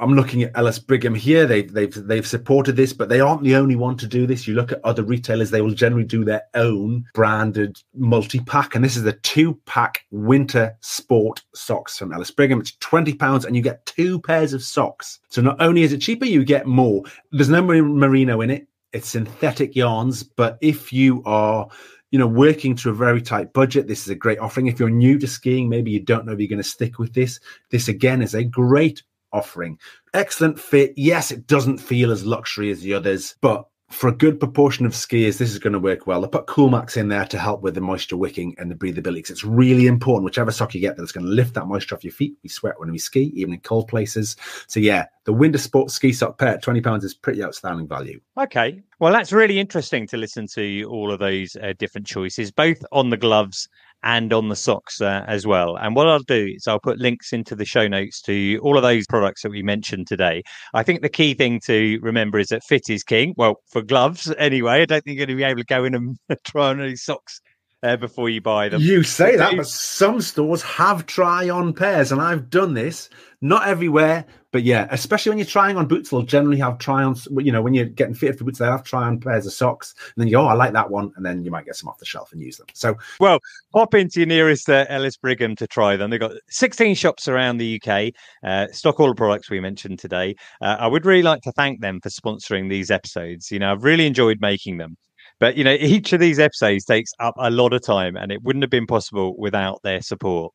I'm 0.00 0.14
looking 0.14 0.42
at 0.42 0.52
Ellis 0.56 0.78
Brigham 0.78 1.14
here. 1.14 1.46
They've 1.46 1.72
they've 1.72 1.94
they've 1.94 2.26
supported 2.26 2.76
this, 2.76 2.92
but 2.92 3.08
they 3.08 3.20
aren't 3.20 3.42
the 3.42 3.56
only 3.56 3.76
one 3.76 3.96
to 3.98 4.06
do 4.06 4.26
this. 4.26 4.46
You 4.46 4.54
look 4.54 4.72
at 4.72 4.84
other 4.84 5.02
retailers; 5.02 5.50
they 5.50 5.60
will 5.60 5.72
generally 5.72 6.04
do 6.04 6.24
their 6.24 6.42
own 6.54 7.04
branded 7.14 7.82
multi 7.94 8.40
pack, 8.40 8.74
and 8.74 8.84
this 8.84 8.96
is 8.96 9.04
a 9.04 9.12
two 9.12 9.54
pack 9.66 10.04
winter 10.10 10.76
sport 10.80 11.42
socks 11.54 11.98
from 11.98 12.12
Ellis 12.12 12.30
Brigham. 12.30 12.60
It's 12.60 12.76
twenty 12.76 13.14
pounds, 13.14 13.44
and 13.44 13.54
you 13.54 13.62
get 13.62 13.86
two 13.86 14.20
pairs 14.20 14.52
of 14.52 14.62
socks. 14.62 15.20
So 15.30 15.40
not 15.40 15.60
only 15.60 15.82
is 15.82 15.92
it 15.92 16.00
cheaper, 16.00 16.26
you 16.26 16.44
get 16.44 16.66
more. 16.66 17.02
There's 17.32 17.48
no 17.48 17.62
merino 17.62 18.40
in 18.40 18.50
it. 18.50 18.66
It's 18.92 19.08
synthetic 19.08 19.76
yarns, 19.76 20.22
but 20.22 20.58
if 20.60 20.92
you 20.92 21.22
are 21.26 21.68
you 22.12 22.20
know, 22.20 22.26
working 22.26 22.76
to 22.76 22.90
a 22.90 22.94
very 22.94 23.20
tight 23.20 23.52
budget, 23.52 23.88
this 23.88 24.02
is 24.02 24.08
a 24.08 24.14
great 24.14 24.38
offering. 24.38 24.68
If 24.68 24.78
you're 24.78 24.88
new 24.88 25.18
to 25.18 25.26
skiing, 25.26 25.68
maybe 25.68 25.90
you 25.90 26.00
don't 26.00 26.24
know 26.24 26.32
if 26.32 26.38
you're 26.38 26.48
going 26.48 26.62
to 26.62 26.68
stick 26.68 26.98
with 26.98 27.12
this. 27.14 27.40
This 27.70 27.88
again 27.88 28.22
is 28.22 28.34
a 28.34 28.44
great 28.44 29.02
offering. 29.32 29.78
Excellent 30.14 30.58
fit. 30.58 30.92
Yes, 30.96 31.30
it 31.30 31.46
doesn't 31.46 31.78
feel 31.78 32.10
as 32.10 32.24
luxury 32.24 32.70
as 32.70 32.80
the 32.80 32.94
others, 32.94 33.36
but 33.40 33.66
for 33.90 34.08
a 34.08 34.12
good 34.12 34.40
proportion 34.40 34.84
of 34.84 34.92
skiers, 34.92 35.38
this 35.38 35.52
is 35.52 35.60
going 35.60 35.72
to 35.72 35.78
work 35.78 36.08
well. 36.08 36.20
They 36.20 36.26
put 36.26 36.48
Coolmax 36.48 36.96
in 36.96 37.08
there 37.08 37.24
to 37.26 37.38
help 37.38 37.62
with 37.62 37.76
the 37.76 37.80
moisture 37.80 38.16
wicking 38.16 38.56
and 38.58 38.68
the 38.68 38.74
breathability 38.74 39.14
because 39.14 39.30
it's 39.30 39.44
really 39.44 39.86
important. 39.86 40.24
Whichever 40.24 40.50
sock 40.50 40.74
you 40.74 40.80
get, 40.80 40.96
that's 40.96 41.12
going 41.12 41.24
to 41.24 41.30
lift 41.30 41.54
that 41.54 41.66
moisture 41.66 41.94
off 41.94 42.02
your 42.02 42.12
feet. 42.12 42.36
We 42.42 42.48
sweat 42.48 42.80
when 42.80 42.90
we 42.90 42.98
ski, 42.98 43.32
even 43.36 43.54
in 43.54 43.60
cold 43.60 43.86
places. 43.86 44.34
So 44.66 44.80
yeah, 44.80 45.06
the 45.22 45.32
Winter 45.32 45.58
Sports 45.58 45.94
ski 45.94 46.12
sock 46.12 46.36
pair 46.36 46.48
at 46.48 46.62
twenty 46.62 46.80
pounds 46.80 47.04
is 47.04 47.14
pretty 47.14 47.44
outstanding 47.44 47.86
value. 47.86 48.20
Okay, 48.36 48.82
well 48.98 49.12
that's 49.12 49.32
really 49.32 49.60
interesting 49.60 50.06
to 50.08 50.16
listen 50.16 50.48
to 50.48 50.82
all 50.90 51.12
of 51.12 51.20
those 51.20 51.54
uh, 51.62 51.72
different 51.78 52.08
choices, 52.08 52.50
both 52.50 52.84
on 52.90 53.10
the 53.10 53.16
gloves 53.16 53.68
and 54.02 54.32
on 54.32 54.48
the 54.48 54.56
socks 54.56 55.00
uh, 55.00 55.24
as 55.26 55.46
well. 55.46 55.76
And 55.76 55.96
what 55.96 56.06
I'll 56.06 56.20
do 56.20 56.52
is 56.54 56.66
I'll 56.66 56.80
put 56.80 56.98
links 56.98 57.32
into 57.32 57.54
the 57.54 57.64
show 57.64 57.88
notes 57.88 58.20
to 58.22 58.58
all 58.62 58.76
of 58.76 58.82
those 58.82 59.06
products 59.06 59.42
that 59.42 59.50
we 59.50 59.62
mentioned 59.62 60.06
today. 60.06 60.42
I 60.74 60.82
think 60.82 61.02
the 61.02 61.08
key 61.08 61.34
thing 61.34 61.60
to 61.66 61.98
remember 62.02 62.38
is 62.38 62.48
that 62.48 62.64
fit 62.64 62.88
is 62.88 63.02
king. 63.02 63.34
Well, 63.36 63.56
for 63.68 63.82
gloves 63.82 64.32
anyway, 64.38 64.82
I 64.82 64.84
don't 64.86 65.02
think 65.04 65.16
you're 65.16 65.26
going 65.26 65.36
to 65.36 65.42
be 65.42 65.48
able 65.48 65.60
to 65.60 65.64
go 65.64 65.84
in 65.84 65.94
and 65.94 66.16
try 66.44 66.68
on 66.68 66.80
any 66.80 66.96
socks 66.96 67.40
uh, 67.82 67.96
before 67.96 68.28
you 68.28 68.40
buy 68.40 68.68
them. 68.68 68.80
You 68.80 69.02
say 69.02 69.36
that, 69.36 69.56
but 69.56 69.66
some 69.66 70.20
stores 70.20 70.62
have 70.62 71.06
try 71.06 71.48
on 71.48 71.72
pairs, 71.72 72.12
and 72.12 72.20
I've 72.20 72.50
done 72.50 72.74
this. 72.74 73.08
Not 73.42 73.68
everywhere, 73.68 74.24
but 74.50 74.62
yeah, 74.62 74.88
especially 74.90 75.30
when 75.30 75.38
you're 75.38 75.46
trying 75.46 75.76
on 75.76 75.86
boots, 75.86 76.08
they'll 76.08 76.22
generally 76.22 76.58
have 76.58 76.78
try 76.78 77.02
on. 77.02 77.14
You 77.36 77.52
know, 77.52 77.60
when 77.60 77.74
you're 77.74 77.84
getting 77.84 78.14
fitted 78.14 78.38
for 78.38 78.44
boots, 78.44 78.58
they 78.58 78.64
have 78.64 78.82
try 78.82 79.06
on 79.06 79.20
pairs 79.20 79.44
of 79.44 79.52
socks, 79.52 79.94
and 79.98 80.14
then 80.16 80.28
you 80.28 80.36
go, 80.36 80.42
"Oh, 80.42 80.46
I 80.46 80.54
like 80.54 80.72
that 80.72 80.90
one," 80.90 81.12
and 81.16 81.24
then 81.24 81.44
you 81.44 81.50
might 81.50 81.66
get 81.66 81.76
some 81.76 81.88
off 81.88 81.98
the 81.98 82.06
shelf 82.06 82.32
and 82.32 82.40
use 82.40 82.56
them. 82.56 82.66
So, 82.72 82.96
well, 83.20 83.40
hop 83.74 83.94
into 83.94 84.20
your 84.20 84.26
nearest 84.26 84.70
uh, 84.70 84.86
Ellis 84.88 85.18
Brigham 85.18 85.54
to 85.56 85.66
try 85.66 85.96
them. 85.96 86.10
They've 86.10 86.18
got 86.18 86.32
16 86.48 86.94
shops 86.94 87.28
around 87.28 87.58
the 87.58 87.80
UK, 87.80 88.14
uh, 88.42 88.72
stock 88.72 88.98
all 88.98 89.08
the 89.08 89.14
products 89.14 89.50
we 89.50 89.60
mentioned 89.60 89.98
today. 89.98 90.34
Uh, 90.62 90.76
I 90.80 90.86
would 90.86 91.04
really 91.04 91.22
like 91.22 91.42
to 91.42 91.52
thank 91.52 91.82
them 91.82 92.00
for 92.00 92.08
sponsoring 92.08 92.70
these 92.70 92.90
episodes. 92.90 93.52
You 93.52 93.58
know, 93.58 93.72
I've 93.72 93.84
really 93.84 94.06
enjoyed 94.06 94.40
making 94.40 94.78
them. 94.78 94.96
But 95.38 95.56
you 95.56 95.64
know, 95.64 95.74
each 95.74 96.12
of 96.12 96.20
these 96.20 96.38
episodes 96.38 96.84
takes 96.84 97.12
up 97.20 97.34
a 97.38 97.50
lot 97.50 97.72
of 97.72 97.82
time, 97.82 98.16
and 98.16 98.32
it 98.32 98.42
wouldn't 98.42 98.62
have 98.62 98.70
been 98.70 98.86
possible 98.86 99.36
without 99.38 99.82
their 99.82 100.02
support. 100.02 100.52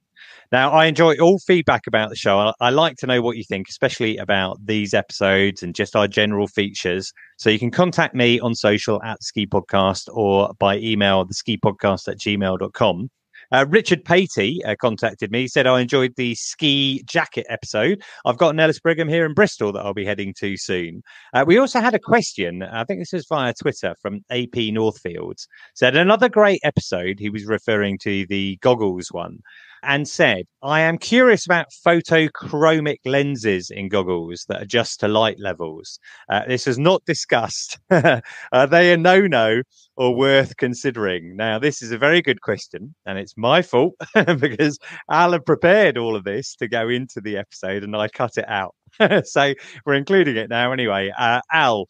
Now, 0.51 0.71
I 0.71 0.85
enjoy 0.85 1.15
all 1.15 1.39
feedback 1.39 1.87
about 1.87 2.09
the 2.09 2.15
show. 2.15 2.37
I, 2.37 2.53
I, 2.59 2.69
like 2.69 2.97
to 2.97 3.07
know 3.07 3.21
what 3.21 3.37
you 3.37 3.43
think, 3.43 3.69
especially 3.69 4.17
about 4.17 4.63
these 4.63 4.93
episodes 4.93 5.63
and 5.63 5.73
just 5.73 5.95
our 5.95 6.07
general 6.07 6.47
features. 6.47 7.11
So 7.37 7.49
you 7.49 7.57
can 7.57 7.71
contact 7.71 8.13
me 8.13 8.39
on 8.39 8.53
social 8.53 9.01
at 9.01 9.23
Ski 9.23 9.47
Podcast 9.47 10.09
or 10.11 10.53
by 10.59 10.77
email, 10.77 11.25
the 11.25 11.33
ski 11.33 11.57
podcast 11.57 12.07
at 12.07 12.19
gmail.com. 12.19 13.09
Uh, 13.51 13.65
Richard 13.69 14.05
Patey 14.05 14.59
uh, 14.65 14.75
contacted 14.79 15.31
me. 15.31 15.41
He 15.41 15.47
said, 15.47 15.67
I 15.67 15.81
enjoyed 15.81 16.15
the 16.15 16.35
ski 16.35 17.03
jacket 17.05 17.45
episode. 17.49 18.01
I've 18.25 18.37
got 18.37 18.53
an 18.53 18.59
Ellis 18.59 18.79
Brigham 18.79 19.09
here 19.09 19.25
in 19.25 19.33
Bristol 19.33 19.71
that 19.73 19.85
I'll 19.85 19.93
be 19.93 20.05
heading 20.05 20.33
to 20.35 20.57
soon. 20.57 21.03
Uh, 21.33 21.43
we 21.45 21.57
also 21.57 21.79
had 21.79 21.93
a 21.93 21.99
question. 21.99 22.63
I 22.63 22.83
think 22.83 22.99
this 23.01 23.13
was 23.13 23.25
via 23.27 23.53
Twitter 23.53 23.95
from 24.01 24.21
AP 24.29 24.55
Northfields. 24.55 25.47
Said, 25.75 25.95
another 25.95 26.29
great 26.29 26.61
episode. 26.63 27.19
He 27.19 27.29
was 27.29 27.45
referring 27.45 27.97
to 27.99 28.25
the 28.27 28.57
goggles 28.61 29.11
one 29.11 29.39
and 29.83 30.07
said, 30.07 30.45
I 30.63 30.81
am 30.81 30.97
curious 30.97 31.45
about 31.45 31.67
photochromic 31.85 32.99
lenses 33.05 33.69
in 33.69 33.89
goggles 33.89 34.45
that 34.47 34.61
adjust 34.61 34.99
to 34.99 35.07
light 35.07 35.39
levels. 35.39 35.99
Uh, 36.29 36.41
this 36.47 36.67
is 36.67 36.77
not 36.77 37.03
discussed. 37.05 37.79
Are 37.91 38.67
they 38.69 38.93
a 38.93 38.97
no 38.97 39.21
no 39.21 39.61
or 39.97 40.15
worth 40.15 40.57
considering? 40.57 41.35
Now, 41.35 41.59
this 41.59 41.81
is 41.81 41.91
a 41.91 41.97
very 41.97 42.21
good 42.21 42.41
question, 42.41 42.93
and 43.05 43.17
it's 43.17 43.37
my 43.37 43.61
fault 43.61 43.95
because 44.39 44.77
Al 45.09 45.31
had 45.31 45.45
prepared 45.45 45.97
all 45.97 46.15
of 46.15 46.23
this 46.23 46.55
to 46.57 46.67
go 46.67 46.89
into 46.89 47.21
the 47.21 47.37
episode 47.37 47.83
and 47.83 47.95
I 47.95 48.07
cut 48.07 48.37
it 48.37 48.47
out. 48.47 48.75
so 49.25 49.53
we're 49.85 49.95
including 49.95 50.37
it 50.37 50.49
now 50.49 50.71
anyway. 50.71 51.11
Uh, 51.17 51.41
Al, 51.51 51.87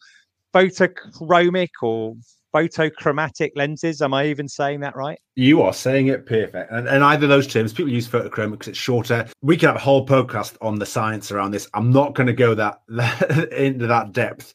photochromic 0.54 1.70
or 1.82 2.14
photochromatic 2.54 3.52
lenses. 3.56 4.02
Am 4.02 4.14
I 4.14 4.26
even 4.26 4.48
saying 4.48 4.80
that 4.80 4.96
right? 4.96 5.18
You 5.34 5.62
are 5.62 5.72
saying 5.72 6.08
it 6.08 6.26
perfect. 6.26 6.70
And, 6.70 6.88
and 6.88 7.02
either 7.04 7.26
those 7.26 7.46
terms, 7.46 7.72
people 7.72 7.92
use 7.92 8.08
photochromic 8.08 8.52
because 8.52 8.68
it's 8.68 8.78
shorter. 8.78 9.26
We 9.40 9.56
can 9.56 9.68
have 9.68 9.76
a 9.76 9.80
whole 9.80 10.06
podcast 10.06 10.56
on 10.60 10.78
the 10.78 10.86
science 10.86 11.30
around 11.32 11.52
this. 11.52 11.68
I'm 11.74 11.90
not 11.90 12.14
going 12.14 12.26
to 12.26 12.32
go 12.32 12.54
that 12.54 12.82
into 13.52 13.86
that 13.86 14.12
depth, 14.12 14.54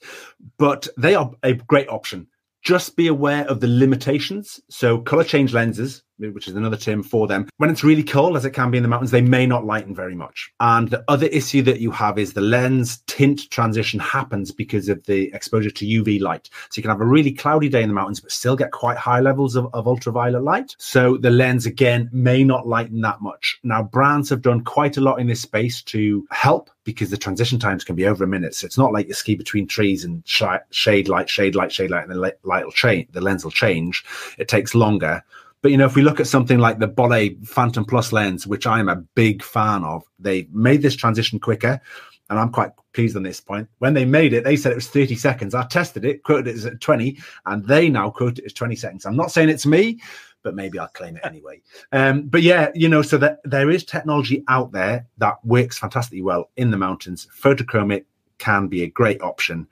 but 0.57 0.87
they 0.97 1.15
are 1.15 1.31
a 1.43 1.53
great 1.53 1.89
option. 1.89 2.27
Just 2.63 2.95
be 2.95 3.07
aware 3.07 3.45
of 3.45 3.59
the 3.59 3.67
limitations. 3.67 4.59
So 4.69 4.99
color 4.99 5.23
change 5.23 5.53
lenses, 5.53 6.03
which 6.19 6.47
is 6.47 6.55
another 6.55 6.77
term 6.77 7.03
for 7.03 7.27
them. 7.27 7.47
When 7.57 7.69
it's 7.69 7.83
really 7.83 8.03
cold, 8.03 8.35
as 8.37 8.45
it 8.45 8.51
can 8.51 8.71
be 8.71 8.77
in 8.77 8.83
the 8.83 8.89
mountains, 8.89 9.11
they 9.11 9.21
may 9.21 9.45
not 9.45 9.65
lighten 9.65 9.93
very 9.93 10.15
much. 10.15 10.51
And 10.59 10.89
the 10.89 11.03
other 11.07 11.27
issue 11.27 11.61
that 11.63 11.79
you 11.79 11.91
have 11.91 12.17
is 12.17 12.33
the 12.33 12.41
lens 12.41 12.97
tint 13.07 13.49
transition 13.49 13.99
happens 13.99 14.51
because 14.51 14.89
of 14.89 15.03
the 15.05 15.33
exposure 15.33 15.71
to 15.71 15.85
UV 15.85 16.21
light. 16.21 16.49
So 16.69 16.79
you 16.79 16.83
can 16.83 16.91
have 16.91 17.01
a 17.01 17.05
really 17.05 17.31
cloudy 17.31 17.69
day 17.69 17.81
in 17.81 17.89
the 17.89 17.95
mountains, 17.95 18.19
but 18.19 18.31
still 18.31 18.55
get 18.55 18.71
quite 18.71 18.97
high 18.97 19.19
levels 19.19 19.55
of, 19.55 19.67
of 19.73 19.87
ultraviolet 19.87 20.43
light. 20.43 20.75
So 20.77 21.17
the 21.17 21.31
lens, 21.31 21.65
again, 21.65 22.09
may 22.11 22.43
not 22.43 22.67
lighten 22.67 23.01
that 23.01 23.21
much. 23.21 23.59
Now, 23.63 23.83
brands 23.83 24.29
have 24.29 24.41
done 24.41 24.63
quite 24.63 24.97
a 24.97 25.01
lot 25.01 25.19
in 25.19 25.27
this 25.27 25.41
space 25.41 25.81
to 25.83 26.25
help 26.31 26.69
because 26.83 27.09
the 27.09 27.17
transition 27.17 27.59
times 27.59 27.83
can 27.83 27.95
be 27.95 28.07
over 28.07 28.23
a 28.23 28.27
minute. 28.27 28.55
So 28.55 28.65
it's 28.65 28.77
not 28.77 28.93
like 28.93 29.07
you 29.07 29.13
ski 29.13 29.35
between 29.35 29.67
trees 29.67 30.05
and 30.05 30.23
sh- 30.25 30.43
shade 30.71 31.09
light, 31.09 31.29
shade 31.29 31.53
light, 31.53 31.71
shade 31.71 31.91
light, 31.91 32.03
and 32.03 32.11
the 32.11 32.33
light 32.43 32.65
will 32.65 32.71
change. 32.71 33.09
The 33.11 33.21
lens 33.21 33.43
will 33.43 33.51
change. 33.51 34.05
It 34.37 34.47
takes 34.47 34.73
longer. 34.73 35.23
But 35.67 35.71
you 35.71 35.77
know, 35.77 35.85
if 35.85 35.97
we 35.97 36.01
look 36.01 36.21
at 36.21 36.27
something 36.27 36.59
like 36.59 36.79
the 36.79 36.87
Bollé 36.87 37.45
Phantom 37.45 37.83
Plus 37.83 38.13
lens, 38.13 38.47
which 38.47 38.65
I 38.65 38.79
am 38.79 38.87
a 38.87 38.95
big 38.95 39.43
fan 39.43 39.83
of, 39.83 40.01
they 40.17 40.47
made 40.53 40.81
this 40.81 40.95
transition 40.95 41.41
quicker, 41.41 41.81
and 42.29 42.39
I'm 42.39 42.53
quite 42.53 42.71
pleased 42.93 43.17
on 43.17 43.23
this 43.23 43.41
point. 43.41 43.67
When 43.79 43.93
they 43.93 44.05
made 44.05 44.31
it, 44.31 44.45
they 44.45 44.55
said 44.55 44.71
it 44.71 44.75
was 44.75 44.87
30 44.87 45.17
seconds. 45.17 45.53
I 45.53 45.65
tested 45.65 46.05
it, 46.05 46.23
quoted 46.23 46.47
it 46.47 46.55
as 46.55 46.69
20, 46.79 47.17
and 47.47 47.67
they 47.67 47.89
now 47.89 48.09
quote 48.11 48.39
it 48.39 48.45
as 48.45 48.53
20 48.53 48.77
seconds. 48.77 49.05
I'm 49.05 49.17
not 49.17 49.29
saying 49.29 49.49
it's 49.49 49.65
me, 49.65 49.99
but 50.41 50.55
maybe 50.55 50.79
I'll 50.79 50.87
claim 50.87 51.17
it 51.17 51.25
anyway. 51.25 51.61
Um, 51.91 52.29
but 52.29 52.43
yeah, 52.43 52.69
you 52.73 52.87
know, 52.87 53.01
so 53.01 53.17
that 53.17 53.39
there 53.43 53.69
is 53.69 53.83
technology 53.83 54.45
out 54.47 54.71
there 54.71 55.05
that 55.17 55.35
works 55.43 55.77
fantastically 55.77 56.21
well 56.21 56.49
in 56.55 56.71
the 56.71 56.77
mountains. 56.77 57.27
Photochromic 57.37 58.05
can 58.37 58.69
be 58.69 58.83
a 58.83 58.89
great 58.89 59.21
option. 59.21 59.67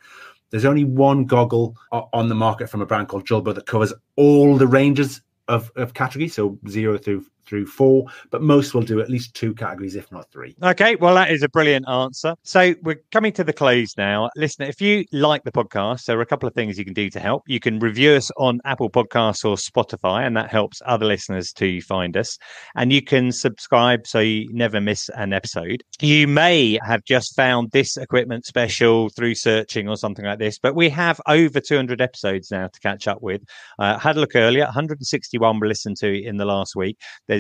There's 0.50 0.66
only 0.66 0.84
one 0.84 1.24
goggle 1.24 1.78
on 1.94 2.28
the 2.28 2.36
market 2.36 2.70
from 2.70 2.82
a 2.82 2.86
brand 2.86 3.08
called 3.08 3.26
Julbo 3.26 3.56
that 3.56 3.66
covers 3.66 3.94
all 4.18 4.58
the 4.58 4.68
ranges 4.68 5.22
of, 5.48 5.72
of 5.76 5.94
category, 5.94 6.28
so 6.28 6.60
zero 6.68 6.98
through 6.98 7.26
through 7.46 7.66
four, 7.66 8.06
but 8.32 8.42
most 8.42 8.74
will 8.74 8.82
do 8.82 9.00
at 9.00 9.10
least 9.10 9.34
two 9.34 9.54
categories, 9.54 9.96
if 9.96 10.12
not 10.12 10.30
three. 10.32 10.56
Okay, 10.62 10.96
well, 10.96 11.16
that 11.16 11.32
is 11.32 11.44
a 11.44 11.50
brilliant 11.50 11.88
answer. 11.88 12.36
So 12.44 12.76
we're 12.84 13.02
coming 13.12 13.34
to 13.34 13.44
the 13.44 13.54
close 13.54 13.96
now. 13.98 14.30
Listen, 14.36 14.68
if 14.68 14.82
you 14.82 15.06
like 15.12 15.44
the 15.44 15.52
podcast, 15.52 16.06
there 16.06 16.18
are 16.18 16.22
a 16.22 16.26
couple 16.26 16.48
of 16.48 16.54
things 16.54 16.78
you 16.78 16.86
can 16.86 16.94
do 16.94 17.10
to 17.10 17.20
help. 17.20 17.44
You 17.48 17.60
can 17.60 17.80
review 17.80 18.14
us 18.14 18.32
on 18.38 18.60
Apple 18.66 18.90
Podcasts 18.90 19.46
or 19.46 19.56
Spotify, 19.56 20.26
and 20.26 20.36
that 20.38 20.50
helps 20.50 20.82
other 20.86 21.06
listeners 21.06 21.52
to 21.54 21.82
find 21.82 22.18
us. 22.18 22.38
And 22.76 22.92
you 22.92 23.02
can 23.02 23.32
subscribe 23.32 24.08
so 24.08 24.20
you 24.20 24.52
never 24.54 24.82
miss 24.82 25.10
an 25.16 25.34
episode. 25.34 25.84
You 26.02 26.28
may 26.28 26.80
have 26.86 27.04
just 27.04 27.36
found 27.36 27.72
this 27.72 27.98
equipment 27.98 28.46
special 28.46 29.10
through 29.10 29.36
searching 29.36 29.88
or 29.88 29.96
something 29.98 30.26
like 30.26 30.40
this, 30.40 30.60
but 30.60 30.76
we 30.76 30.90
have 30.90 31.20
over 31.28 31.60
200 31.60 32.02
episodes 32.02 32.52
now 32.52 32.68
to 32.68 32.80
catch 32.80 33.08
up 33.08 33.22
with. 33.22 33.42
Uh, 33.80 33.98
had 33.98 34.18
a 34.18 34.20
look 34.20 34.36
earlier, 34.36 34.64
161 34.66 35.60
were 35.60 35.68
listened 35.68 35.98
to 35.98 36.24
in 36.24 36.38
the 36.38 36.46
last 36.46 36.76
week. 36.76 36.98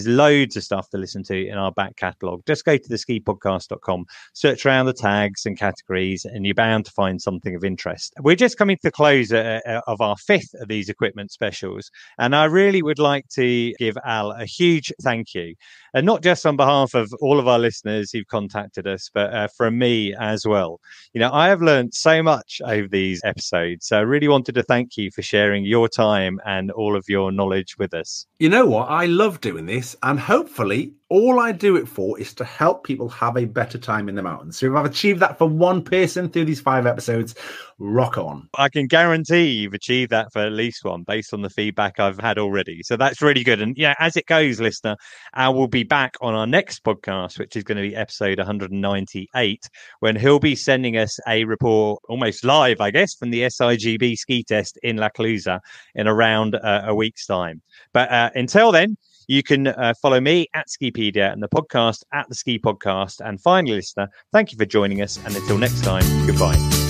Loads 0.08 0.56
of 0.58 0.64
stuff 0.64 0.90
to 0.90 0.98
listen 0.98 1.24
to 1.24 1.48
in 1.48 1.58
our 1.58 1.72
back 1.72 1.96
catalogue. 1.96 2.44
Just 2.46 2.66
go 2.66 2.78
to 2.78 2.90
the 2.90 2.96
skipodcast.com, 2.96 4.06
search 4.34 4.66
around 4.66 4.86
the 4.88 4.94
tags 4.94 5.46
and 5.46 5.58
categories, 5.58 6.26
and 6.26 6.46
you're 6.46 6.56
bound 6.56 6.86
to 6.86 6.92
find 6.92 7.22
something 7.22 7.56
of 7.56 7.64
interest. 7.64 8.14
We're 8.20 8.36
just 8.36 8.58
coming 8.58 8.78
to 8.78 8.84
the 8.84 8.92
close 8.92 9.32
uh, 9.32 9.62
uh, 9.66 9.82
of 9.88 10.02
our 10.02 10.18
fifth 10.18 10.54
of 10.56 10.68
these 10.68 10.90
equipment 10.90 11.32
specials. 11.32 11.90
And 12.20 12.36
I 12.36 12.46
really 12.46 12.82
would 12.82 13.00
like 13.00 13.28
to 13.30 13.74
give 13.80 13.98
Al 14.06 14.32
a 14.32 14.46
huge 14.46 14.92
thank 15.02 15.34
you 15.34 15.56
and 15.96 16.06
not 16.06 16.22
just 16.22 16.46
on 16.46 16.58
behalf 16.58 16.94
of 16.94 17.14
all 17.22 17.40
of 17.40 17.48
our 17.48 17.58
listeners 17.58 18.12
who've 18.12 18.28
contacted 18.28 18.86
us, 18.86 19.10
but 19.14 19.34
uh, 19.34 19.48
from 19.48 19.78
me 19.78 20.14
as 20.20 20.46
well. 20.46 20.82
You 21.14 21.22
know, 21.22 21.32
I 21.32 21.48
have 21.48 21.62
learned 21.62 21.94
so 21.94 22.22
much 22.22 22.62
over 22.66 22.88
these 22.88 23.22
episodes. 23.24 23.88
So 23.88 23.98
I 23.98 24.02
really 24.02 24.28
wanted 24.28 24.56
to 24.56 24.64
thank 24.64 24.98
you 24.98 25.10
for 25.12 25.22
sharing 25.22 25.64
your 25.64 25.88
time 25.88 26.42
and 26.46 26.70
all 26.72 26.98
of 26.98 27.06
your 27.08 27.32
knowledge 27.32 27.78
with 27.78 27.94
us. 27.94 28.26
You 28.40 28.50
know 28.50 28.66
what? 28.66 28.90
I 28.90 29.06
love 29.06 29.40
doing 29.40 29.68
this, 29.68 29.85
and 30.02 30.18
hopefully, 30.20 30.94
all 31.10 31.40
I 31.40 31.52
do 31.52 31.76
it 31.76 31.88
for 31.88 32.20
is 32.20 32.34
to 32.36 32.44
help 32.44 32.84
people 32.84 33.10
have 33.10 33.38
a 33.38 33.46
better 33.46 33.78
time 33.78 34.10
in 34.10 34.16
the 34.16 34.24
mountains. 34.24 34.58
So 34.58 34.66
if 34.66 34.74
I've 34.76 34.86
achieved 34.86 35.20
that 35.20 35.38
for 35.38 35.48
one 35.48 35.84
person 35.84 36.30
through 36.30 36.46
these 36.46 36.60
five 36.60 36.88
episodes, 36.88 37.36
rock 37.78 38.18
on. 38.18 38.50
I 38.58 38.70
can 38.70 38.88
guarantee 38.88 39.52
you've 39.52 39.76
achieved 39.76 40.12
that 40.12 40.34
for 40.34 40.40
at 40.40 40.52
least 40.52 40.84
one 40.84 41.04
based 41.04 41.32
on 41.32 41.44
the 41.44 41.50
feedback 41.50 42.00
I've 42.00 42.20
had 42.20 42.40
already. 42.40 42.82
So 42.84 42.98
that's 42.98 43.22
really 43.22 43.44
good. 43.44 43.62
And 43.62 43.78
yeah, 43.78 43.94
as 44.00 44.18
it 44.18 44.26
goes, 44.26 44.60
listener, 44.60 44.96
I 45.34 45.50
will 45.50 45.68
be 45.68 45.84
back 45.84 46.16
on 46.22 46.34
our 46.34 46.48
next 46.48 46.84
podcast, 46.84 47.38
which 47.38 47.56
is 47.56 47.64
going 47.64 47.78
to 47.78 47.88
be 47.88 47.96
episode 47.96 48.40
198, 48.40 49.70
when 50.00 50.16
he'll 50.16 50.40
be 50.40 50.56
sending 50.56 50.98
us 50.98 51.20
a 51.28 51.44
report 51.44 52.02
almost 52.10 52.44
live, 52.44 52.82
I 52.82 52.90
guess, 52.90 53.14
from 53.14 53.30
the 53.30 53.44
SIGB 53.44 54.16
ski 54.16 54.44
test 54.44 54.80
in 54.82 54.98
La 54.98 55.10
Clusaz 55.10 55.60
in 55.94 56.08
around 56.08 56.56
uh, 56.56 56.84
a 56.86 56.96
week's 56.96 57.28
time. 57.28 57.62
But 57.94 58.12
uh, 58.12 58.32
until 58.34 58.72
then, 58.72 58.98
you 59.28 59.44
can 59.44 59.68
uh, 59.68 59.94
follow 60.02 60.20
me 60.20 60.48
at 60.54 60.68
Skipedia 60.68 61.32
and 61.32 61.42
the 61.42 61.50
podcast 61.50 62.04
at 62.14 62.28
the 62.30 62.36
Ski 62.36 62.60
Podcast. 62.60 63.22
And 63.26 63.42
finally, 63.42 63.76
listener, 63.76 64.10
thank 64.32 64.52
you 64.52 64.58
for 64.58 64.66
joining 64.66 65.02
us. 65.02 65.18
And 65.26 65.36
until 65.36 65.58
next 65.58 65.84
time, 65.84 66.04
goodbye. 66.26 66.85